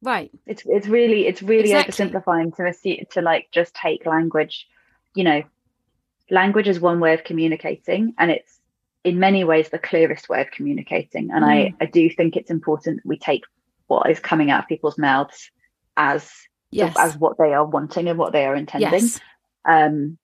Right. 0.00 0.30
It's 0.46 0.62
it's 0.66 0.86
really 0.86 1.26
it's 1.26 1.42
really 1.42 1.72
Exactly. 1.72 2.06
oversimplifying 2.06 2.56
to 2.56 2.66
assume, 2.66 3.04
to 3.10 3.20
like 3.20 3.48
just 3.52 3.74
take 3.74 4.06
language. 4.06 4.66
You 5.14 5.24
know, 5.24 5.42
language 6.30 6.68
is 6.68 6.80
one 6.80 7.00
way 7.00 7.12
of 7.12 7.24
communicating, 7.24 8.14
and 8.18 8.30
it's 8.30 8.58
in 9.02 9.18
many 9.18 9.44
ways 9.44 9.68
the 9.68 9.78
clearest 9.78 10.30
way 10.30 10.40
of 10.40 10.50
communicating. 10.50 11.30
And 11.30 11.44
I 11.44 11.56
mm. 11.56 11.74
I 11.82 11.86
do 11.86 12.08
think 12.08 12.36
it's 12.36 12.50
important 12.50 13.02
we 13.04 13.18
take 13.18 13.44
what 13.86 14.10
is 14.10 14.18
coming 14.20 14.50
out 14.50 14.62
of 14.64 14.68
people's 14.68 14.98
mouths 14.98 15.50
as 15.96 16.30
Yes. 16.70 16.96
as 16.98 17.16
what 17.16 17.38
they 17.38 17.52
are 17.54 17.64
wanting 17.64 18.08
and 18.08 18.18
what 18.18 18.32
they 18.32 18.44
are 18.46 18.56
intending. 18.56 18.90
yes. 18.92 19.20
um 19.68 20.18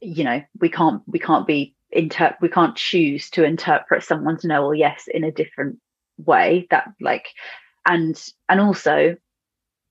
you 0.00 0.24
know 0.24 0.42
we 0.60 0.68
can't 0.68 1.02
we 1.06 1.18
can't 1.18 1.46
be 1.46 1.74
inter 1.90 2.36
we 2.40 2.48
can't 2.48 2.76
choose 2.76 3.30
to 3.30 3.44
interpret 3.44 4.02
someone's 4.02 4.44
no 4.44 4.64
or 4.64 4.74
yes 4.74 5.04
in 5.12 5.24
a 5.24 5.30
different 5.32 5.78
way 6.18 6.66
that 6.70 6.88
like 7.00 7.26
and 7.86 8.20
and 8.48 8.60
also 8.60 9.16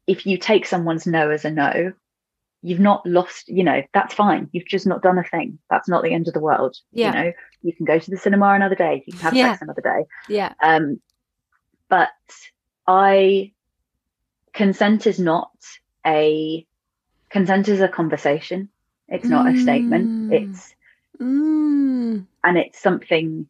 if 0.07 0.25
you 0.25 0.37
take 0.37 0.65
someone's 0.65 1.07
no 1.07 1.29
as 1.31 1.45
a 1.45 1.49
no 1.51 1.93
you've 2.61 2.79
not 2.79 3.03
lost 3.05 3.47
you 3.47 3.63
know 3.63 3.81
that's 3.93 4.13
fine 4.13 4.49
you've 4.51 4.67
just 4.67 4.85
not 4.85 5.01
done 5.01 5.17
a 5.17 5.23
thing 5.23 5.57
that's 5.69 5.89
not 5.89 6.03
the 6.03 6.13
end 6.13 6.27
of 6.27 6.33
the 6.33 6.39
world 6.39 6.75
Yeah. 6.91 7.07
you 7.07 7.13
know 7.23 7.31
you 7.63 7.73
can 7.75 7.85
go 7.85 7.97
to 7.97 8.11
the 8.11 8.17
cinema 8.17 8.53
another 8.53 8.75
day 8.75 9.03
you 9.07 9.13
can 9.13 9.21
have 9.21 9.33
Yeah. 9.33 9.51
sex 9.53 9.61
another 9.61 9.81
day 9.81 10.05
Yeah. 10.27 10.53
um, 10.63 10.99
but 11.91 12.09
I 12.87 13.51
consent 14.53 15.05
is 15.05 15.19
not 15.19 15.51
a 16.07 16.65
consent 17.29 17.67
is 17.67 17.81
a 17.81 17.89
conversation. 17.89 18.69
It's 19.09 19.27
not 19.27 19.53
a 19.53 19.57
statement. 19.57 20.09
Mm. 20.09 20.31
It's 20.31 20.73
Mm. 21.19 22.25
and 22.43 22.57
it's 22.57 22.81
something. 22.81 23.47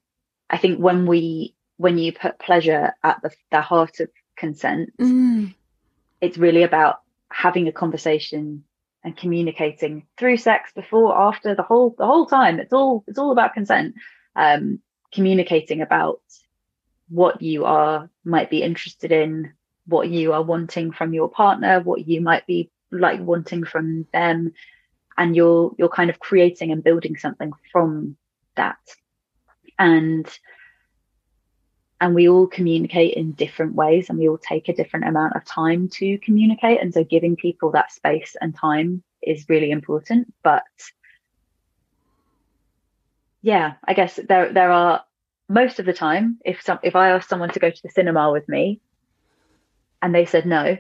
I 0.50 0.58
think 0.58 0.80
when 0.80 1.06
we 1.06 1.56
when 1.78 1.98
you 1.98 2.12
put 2.12 2.40
pleasure 2.40 2.94
at 3.04 3.22
the 3.22 3.32
the 3.52 3.62
heart 3.62 4.00
of 4.00 4.10
consent, 4.36 4.90
Mm. 4.98 5.54
it's 6.20 6.38
really 6.38 6.64
about 6.64 6.96
having 7.32 7.68
a 7.68 7.72
conversation 7.72 8.64
and 9.04 9.16
communicating 9.16 10.08
through 10.18 10.38
sex 10.38 10.72
before 10.74 11.16
after 11.16 11.56
the 11.56 11.64
whole 11.64 11.96
the 11.98 12.06
whole 12.06 12.26
time 12.26 12.60
it's 12.60 12.74
all 12.74 13.04
it's 13.08 13.18
all 13.18 13.32
about 13.32 13.54
consent 13.54 13.96
um 14.36 14.80
communicating 15.14 15.82
about 15.82 16.22
what 17.12 17.42
you 17.42 17.66
are 17.66 18.10
might 18.24 18.50
be 18.50 18.64
interested 18.64 19.12
in 19.12 19.52
what 19.86 20.10
you 20.10 20.32
are 20.34 20.44
wanting 20.44 20.92
from 20.92 21.14
your 21.14 21.30
partner 21.30 21.82
what 21.82 22.08
you 22.08 22.22
might 22.22 22.46
be 22.48 22.70
like 22.92 23.20
wanting 23.20 23.64
from 23.64 24.06
them 24.14 24.54
and 25.18 25.36
you're 25.36 25.74
you're 25.78 25.90
kind 25.90 26.10
of 26.10 26.20
creating 26.20 26.72
and 26.72 26.84
building 26.84 27.16
something 27.16 27.52
from 27.72 28.16
that. 28.56 28.80
And 29.78 30.28
and 32.00 32.16
we 32.16 32.28
all 32.28 32.48
communicate 32.48 33.14
in 33.14 33.34
different 33.34 33.76
ways 33.76 34.10
and 34.10 34.18
we 34.18 34.28
all 34.28 34.40
take 34.40 34.68
a 34.68 34.74
different 34.74 35.08
amount 35.08 35.36
of 35.36 35.46
time 35.46 35.88
to 35.90 36.18
communicate 36.20 36.82
and 36.82 36.94
so 36.94 37.04
giving 37.04 37.36
people 37.36 37.72
that 37.72 37.92
space 37.92 38.36
and 38.42 38.56
time 38.56 39.04
is 39.22 39.46
really 39.48 39.70
important 39.70 40.34
but 40.44 40.64
yeah 43.44 43.74
i 43.86 43.94
guess 43.94 44.20
there 44.28 44.52
there 44.52 44.72
are 44.72 45.04
most 45.52 45.80
of 45.80 45.86
the 45.86 45.94
time 45.94 46.38
if 46.46 46.62
some 46.62 46.80
if 46.84 46.96
i 46.96 47.10
ask 47.10 47.28
someone 47.28 47.50
to 47.50 47.60
go 47.60 47.70
to 47.70 47.82
the 47.84 47.90
cinema 47.90 48.32
with 48.32 48.48
me 48.48 48.80
and 50.02 50.14
they 50.16 50.26
said 50.26 50.46
no 50.46 50.78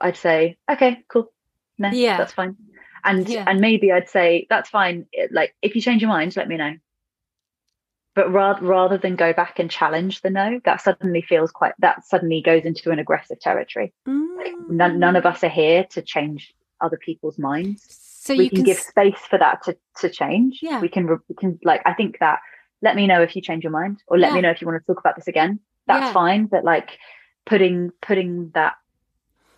i'd 0.00 0.16
say 0.16 0.56
okay 0.70 1.02
cool 1.08 1.32
no 1.78 1.88
Yeah. 1.90 2.18
that's 2.18 2.32
fine 2.32 2.56
and 3.04 3.28
Yeah. 3.28 3.44
and 3.46 3.60
maybe 3.60 3.90
i'd 3.92 4.08
say 4.08 4.46
that's 4.50 4.68
fine 4.70 5.06
like 5.30 5.54
if 5.62 5.74
you 5.74 5.80
change 5.80 6.02
your 6.02 6.10
mind 6.10 6.36
let 6.36 6.48
me 6.48 6.56
know 6.56 6.74
but 8.14 8.30
rather 8.32 8.62
rather 8.66 8.98
than 8.98 9.16
go 9.16 9.32
back 9.32 9.58
and 9.58 9.70
challenge 9.70 10.20
the 10.20 10.30
no 10.30 10.60
that 10.64 10.80
suddenly 10.80 11.22
feels 11.22 11.50
quite 11.50 11.74
that 11.78 12.04
suddenly 12.04 12.42
goes 12.42 12.64
into 12.64 12.90
an 12.90 12.98
aggressive 12.98 13.40
territory 13.40 13.92
Mm. 14.06 14.70
none, 14.70 14.98
none 14.98 15.16
of 15.16 15.26
us 15.26 15.42
are 15.44 15.48
here 15.62 15.84
to 15.90 16.02
change 16.02 16.52
other 16.80 16.98
people's 16.98 17.38
minds 17.38 17.82
So 18.26 18.34
we 18.34 18.44
you 18.44 18.50
can, 18.50 18.56
can 18.56 18.64
give 18.66 18.78
space 18.78 19.20
for 19.30 19.38
that 19.38 19.62
to 19.64 19.76
to 20.00 20.10
change 20.10 20.60
Yeah. 20.62 20.80
we 20.80 20.88
can 20.88 21.04
we 21.28 21.34
can 21.36 21.58
like 21.70 21.82
i 21.86 21.94
think 21.94 22.18
that 22.20 22.40
let 22.82 22.96
me 22.96 23.06
know 23.06 23.22
if 23.22 23.36
you 23.36 23.42
change 23.42 23.62
your 23.64 23.72
mind 23.72 24.02
or 24.06 24.18
let 24.18 24.32
me 24.32 24.40
know 24.40 24.50
if 24.50 24.60
you 24.60 24.66
want 24.66 24.80
to 24.82 24.86
talk 24.86 25.00
about 25.00 25.16
this 25.16 25.28
again 25.28 25.60
that's 25.86 26.06
Yeah. 26.06 26.12
fine 26.12 26.46
but 26.46 26.64
like 26.64 26.98
putting 27.46 27.90
putting 28.02 28.50
that 28.54 28.74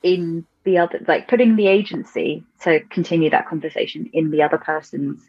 in 0.03 0.47
the 0.65 0.79
other 0.79 1.01
like 1.07 1.29
putting 1.29 1.57
the 1.57 1.67
agency 1.69 2.45
to 2.63 2.81
continue 2.91 3.31
that 3.31 3.49
conversation 3.49 4.11
in 4.13 4.31
the 4.31 4.43
other 4.43 4.59
person's 4.59 5.23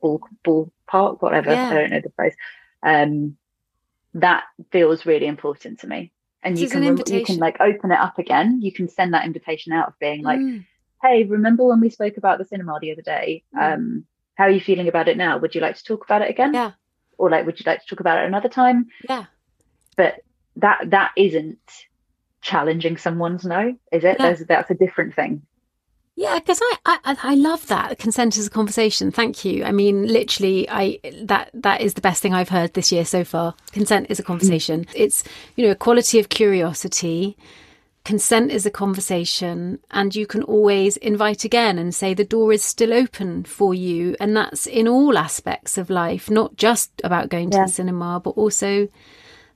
ball 0.00 0.20
ballpark 0.46 1.20
whatever 1.22 1.52
Yeah. 1.52 1.68
i 1.70 1.74
don't 1.74 1.90
know 1.90 2.00
the 2.00 2.12
phrase 2.16 2.34
um 2.82 3.36
that 4.14 4.44
feels 4.70 5.04
really 5.06 5.26
important 5.26 5.80
to 5.80 5.86
me 5.88 6.12
and 6.42 6.54
This 6.56 6.62
you 6.62 6.68
can 6.68 6.84
an 6.84 6.96
you 7.08 7.24
can 7.24 7.38
like 7.38 7.60
open 7.60 7.90
it 7.90 7.98
up 7.98 8.18
again 8.18 8.60
you 8.62 8.72
can 8.72 8.88
send 8.88 9.14
that 9.14 9.24
invitation 9.24 9.72
out 9.72 9.88
of 9.88 9.98
being 9.98 10.22
like 10.22 10.38
Mm. 10.40 10.64
hey, 11.02 11.24
remember 11.24 11.64
when 11.64 11.80
we 11.80 11.90
spoke 11.90 12.16
about 12.16 12.38
the 12.38 12.46
cinema 12.46 12.78
the 12.80 12.92
other 12.92 13.02
day? 13.02 13.42
Mm. 13.54 13.74
Um, 13.74 14.06
how 14.36 14.44
are 14.44 14.50
you 14.50 14.60
feeling 14.60 14.88
about 14.88 15.06
it 15.06 15.18
now? 15.18 15.36
Would 15.36 15.54
you 15.54 15.60
like 15.60 15.76
to 15.76 15.84
talk 15.84 16.02
about 16.02 16.22
it 16.22 16.30
again? 16.30 16.54
Yeah. 16.54 16.70
Or 17.18 17.30
like, 17.30 17.46
would 17.46 17.58
you 17.58 17.64
like 17.66 17.80
to 17.80 17.86
talk 17.86 18.00
about 18.00 18.18
it 18.18 18.26
another 18.26 18.48
time? 18.48 18.88
Yeah. 19.08 19.26
But 19.96 20.20
that 20.56 20.90
that 20.90 21.12
isn't 21.16 21.58
challenging 22.40 22.96
someone's 22.96 23.44
no, 23.44 23.76
is 23.92 24.04
it? 24.04 24.18
There's 24.18 24.40
that's 24.40 24.70
a 24.70 24.74
different 24.74 25.14
thing. 25.14 25.42
Yeah, 26.16 26.38
because 26.38 26.60
I, 26.86 26.98
I 27.04 27.16
I 27.22 27.34
love 27.34 27.66
that 27.66 27.98
consent 27.98 28.36
is 28.36 28.46
a 28.46 28.50
conversation. 28.50 29.10
Thank 29.10 29.44
you. 29.44 29.64
I 29.64 29.72
mean, 29.72 30.06
literally, 30.06 30.68
I 30.70 31.00
that 31.22 31.50
that 31.54 31.80
is 31.80 31.94
the 31.94 32.00
best 32.00 32.22
thing 32.22 32.32
I've 32.32 32.50
heard 32.50 32.74
this 32.74 32.92
year 32.92 33.04
so 33.04 33.24
far. 33.24 33.54
Consent 33.72 34.06
is 34.10 34.20
a 34.20 34.22
conversation. 34.22 34.86
It's 34.94 35.24
you 35.56 35.64
know 35.64 35.72
a 35.72 35.76
quality 35.76 36.20
of 36.20 36.28
curiosity. 36.28 37.36
Consent 38.04 38.50
is 38.52 38.66
a 38.66 38.70
conversation, 38.70 39.78
and 39.90 40.14
you 40.14 40.26
can 40.26 40.42
always 40.42 40.98
invite 40.98 41.44
again 41.44 41.78
and 41.78 41.94
say 41.94 42.12
the 42.12 42.22
door 42.22 42.52
is 42.52 42.62
still 42.62 42.92
open 42.92 43.44
for 43.44 43.72
you, 43.72 44.14
and 44.20 44.36
that's 44.36 44.66
in 44.66 44.86
all 44.86 45.16
aspects 45.16 45.78
of 45.78 45.88
life, 45.88 46.30
not 46.30 46.56
just 46.56 46.90
about 47.02 47.30
going 47.30 47.48
to 47.50 47.56
Yeah. 47.56 47.64
the 47.64 47.72
cinema, 47.72 48.20
but 48.22 48.30
also 48.30 48.88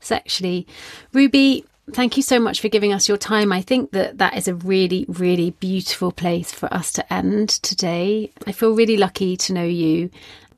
sexually. 0.01 0.67
Ruby, 1.13 1.67
thank 1.93 2.17
you 2.17 2.23
so 2.23 2.41
much 2.41 2.61
for 2.63 2.69
giving 2.69 2.93
us 2.93 3.07
your 3.07 3.19
time. 3.19 3.53
I 3.53 3.61
think 3.61 3.91
that 3.93 4.17
that 4.17 4.35
is 4.35 4.49
a 4.49 4.55
really, 4.55 5.05
really 5.09 5.51
beautiful 5.51 6.11
place 6.11 6.51
for 6.51 6.73
us 6.73 6.91
to 6.93 7.13
end 7.13 7.51
today. 7.51 8.31
I 8.47 8.53
feel 8.53 8.73
really 8.75 8.97
lucky 8.97 9.37
to 9.37 9.53
know 9.53 9.65
you. 9.65 10.09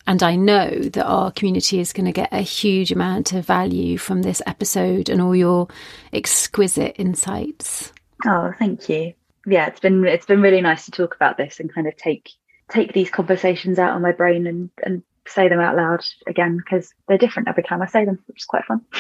And 0.07 0.23
I 0.23 0.35
know 0.35 0.71
that 0.71 1.05
our 1.07 1.31
community 1.31 1.79
is 1.79 1.93
going 1.93 2.07
to 2.07 2.13
get 2.13 2.33
a 2.33 2.41
huge 2.41 2.91
amount 2.91 3.33
of 3.33 3.47
value 3.47 3.97
from 3.99 4.23
this 4.23 4.43
episode 4.47 5.09
and 5.09 5.21
all 5.21 5.37
your 5.37 5.69
exquisite 6.13 6.97
insights. 6.99 7.93
Oh, 8.27 8.53
thank 8.59 8.89
you. 8.89 9.15
Yeah, 9.47 9.67
it's 9.67 9.81
been 9.81 10.05
it's 10.07 10.27
been 10.27 10.43
really 10.43 10.61
nice 10.61 10.85
to 10.87 10.91
talk 10.91 11.15
about 11.15 11.37
this 11.37 11.61
and 11.61 11.73
kind 11.73 11.87
of 11.87 11.97
take 11.97 12.31
take 12.71 12.93
these 12.93 13.11
conversations 13.11 13.79
out 13.79 13.95
of 13.97 14.03
my 14.03 14.13
brain 14.13 14.47
and 14.47 14.71
and 14.85 15.03
say 15.27 15.49
them 15.49 15.61
out 15.61 15.77
loud 15.77 16.01
again 16.27 16.57
because 16.57 16.93
they're 17.09 17.19
different 17.19 17.49
every 17.49 17.63
time 17.63 17.81
I 17.83 17.87
say 17.87 18.05
them, 18.05 18.19
which 18.27 18.39
is 18.39 18.45
quite 18.45 18.65
fun. 18.65 18.81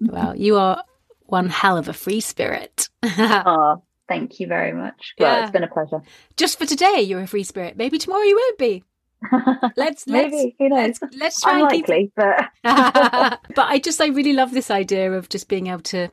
Well, 0.00 0.36
you 0.36 0.56
are 0.58 0.84
one 1.26 1.48
hell 1.48 1.76
of 1.76 1.88
a 1.88 1.92
free 1.92 2.20
spirit. 2.20 2.88
Oh, 3.18 3.82
thank 4.08 4.38
you 4.38 4.46
very 4.46 4.72
much. 4.72 5.14
Well, 5.18 5.34
Yeah. 5.36 5.42
it's 5.42 5.50
been 5.50 5.64
a 5.64 5.68
pleasure. 5.68 6.02
Just 6.36 6.58
for 6.58 6.66
today, 6.66 7.00
you're 7.00 7.22
a 7.22 7.26
free 7.26 7.42
spirit. 7.42 7.76
Maybe 7.76 7.98
tomorrow 7.98 8.22
you 8.22 8.36
won't 8.36 8.58
be. 8.58 8.84
Let's 9.30 9.72
let's 9.76 10.06
Maybe 10.06 10.56
who 10.58 10.68
knows? 10.68 11.00
let's, 11.00 11.16
let's 11.16 11.40
try 11.40 11.60
and 11.60 11.70
keep 11.70 11.88
Unlikely, 11.88 12.12
but 12.16 12.50
but 13.54 13.66
I 13.66 13.78
just 13.78 14.00
I 14.00 14.08
really 14.08 14.32
love 14.32 14.52
this 14.52 14.70
idea 14.70 15.12
of 15.12 15.28
just 15.28 15.48
being 15.48 15.68
able 15.68 15.82
to 15.82 16.08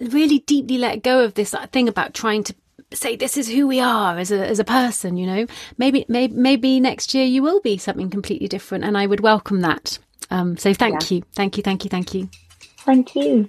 really 0.00 0.40
deeply 0.40 0.78
let 0.78 1.02
go 1.02 1.24
of 1.24 1.34
this 1.34 1.54
thing 1.72 1.88
about 1.88 2.14
trying 2.14 2.42
to 2.44 2.54
say 2.92 3.16
this 3.16 3.36
is 3.36 3.48
who 3.48 3.66
we 3.66 3.80
are 3.80 4.18
as 4.18 4.30
a 4.30 4.46
as 4.46 4.58
a 4.58 4.64
person 4.64 5.16
you 5.16 5.26
know? 5.26 5.46
Maybe 5.78 6.04
maybe 6.08 6.34
maybe 6.34 6.80
next 6.80 7.14
year 7.14 7.24
you 7.24 7.42
will 7.42 7.60
be 7.60 7.78
something 7.78 8.10
completely 8.10 8.48
different 8.48 8.84
and 8.84 8.96
I 8.96 9.06
would 9.06 9.20
welcome 9.20 9.60
that. 9.60 9.98
Um 10.30 10.56
so 10.56 10.72
thank 10.72 11.10
you. 11.10 11.22
Thank 11.34 11.56
you 11.56 11.62
thank 11.62 11.84
you 11.84 11.90
thank 11.90 12.14
you. 12.14 12.28
Thank 12.78 13.16
you. 13.16 13.48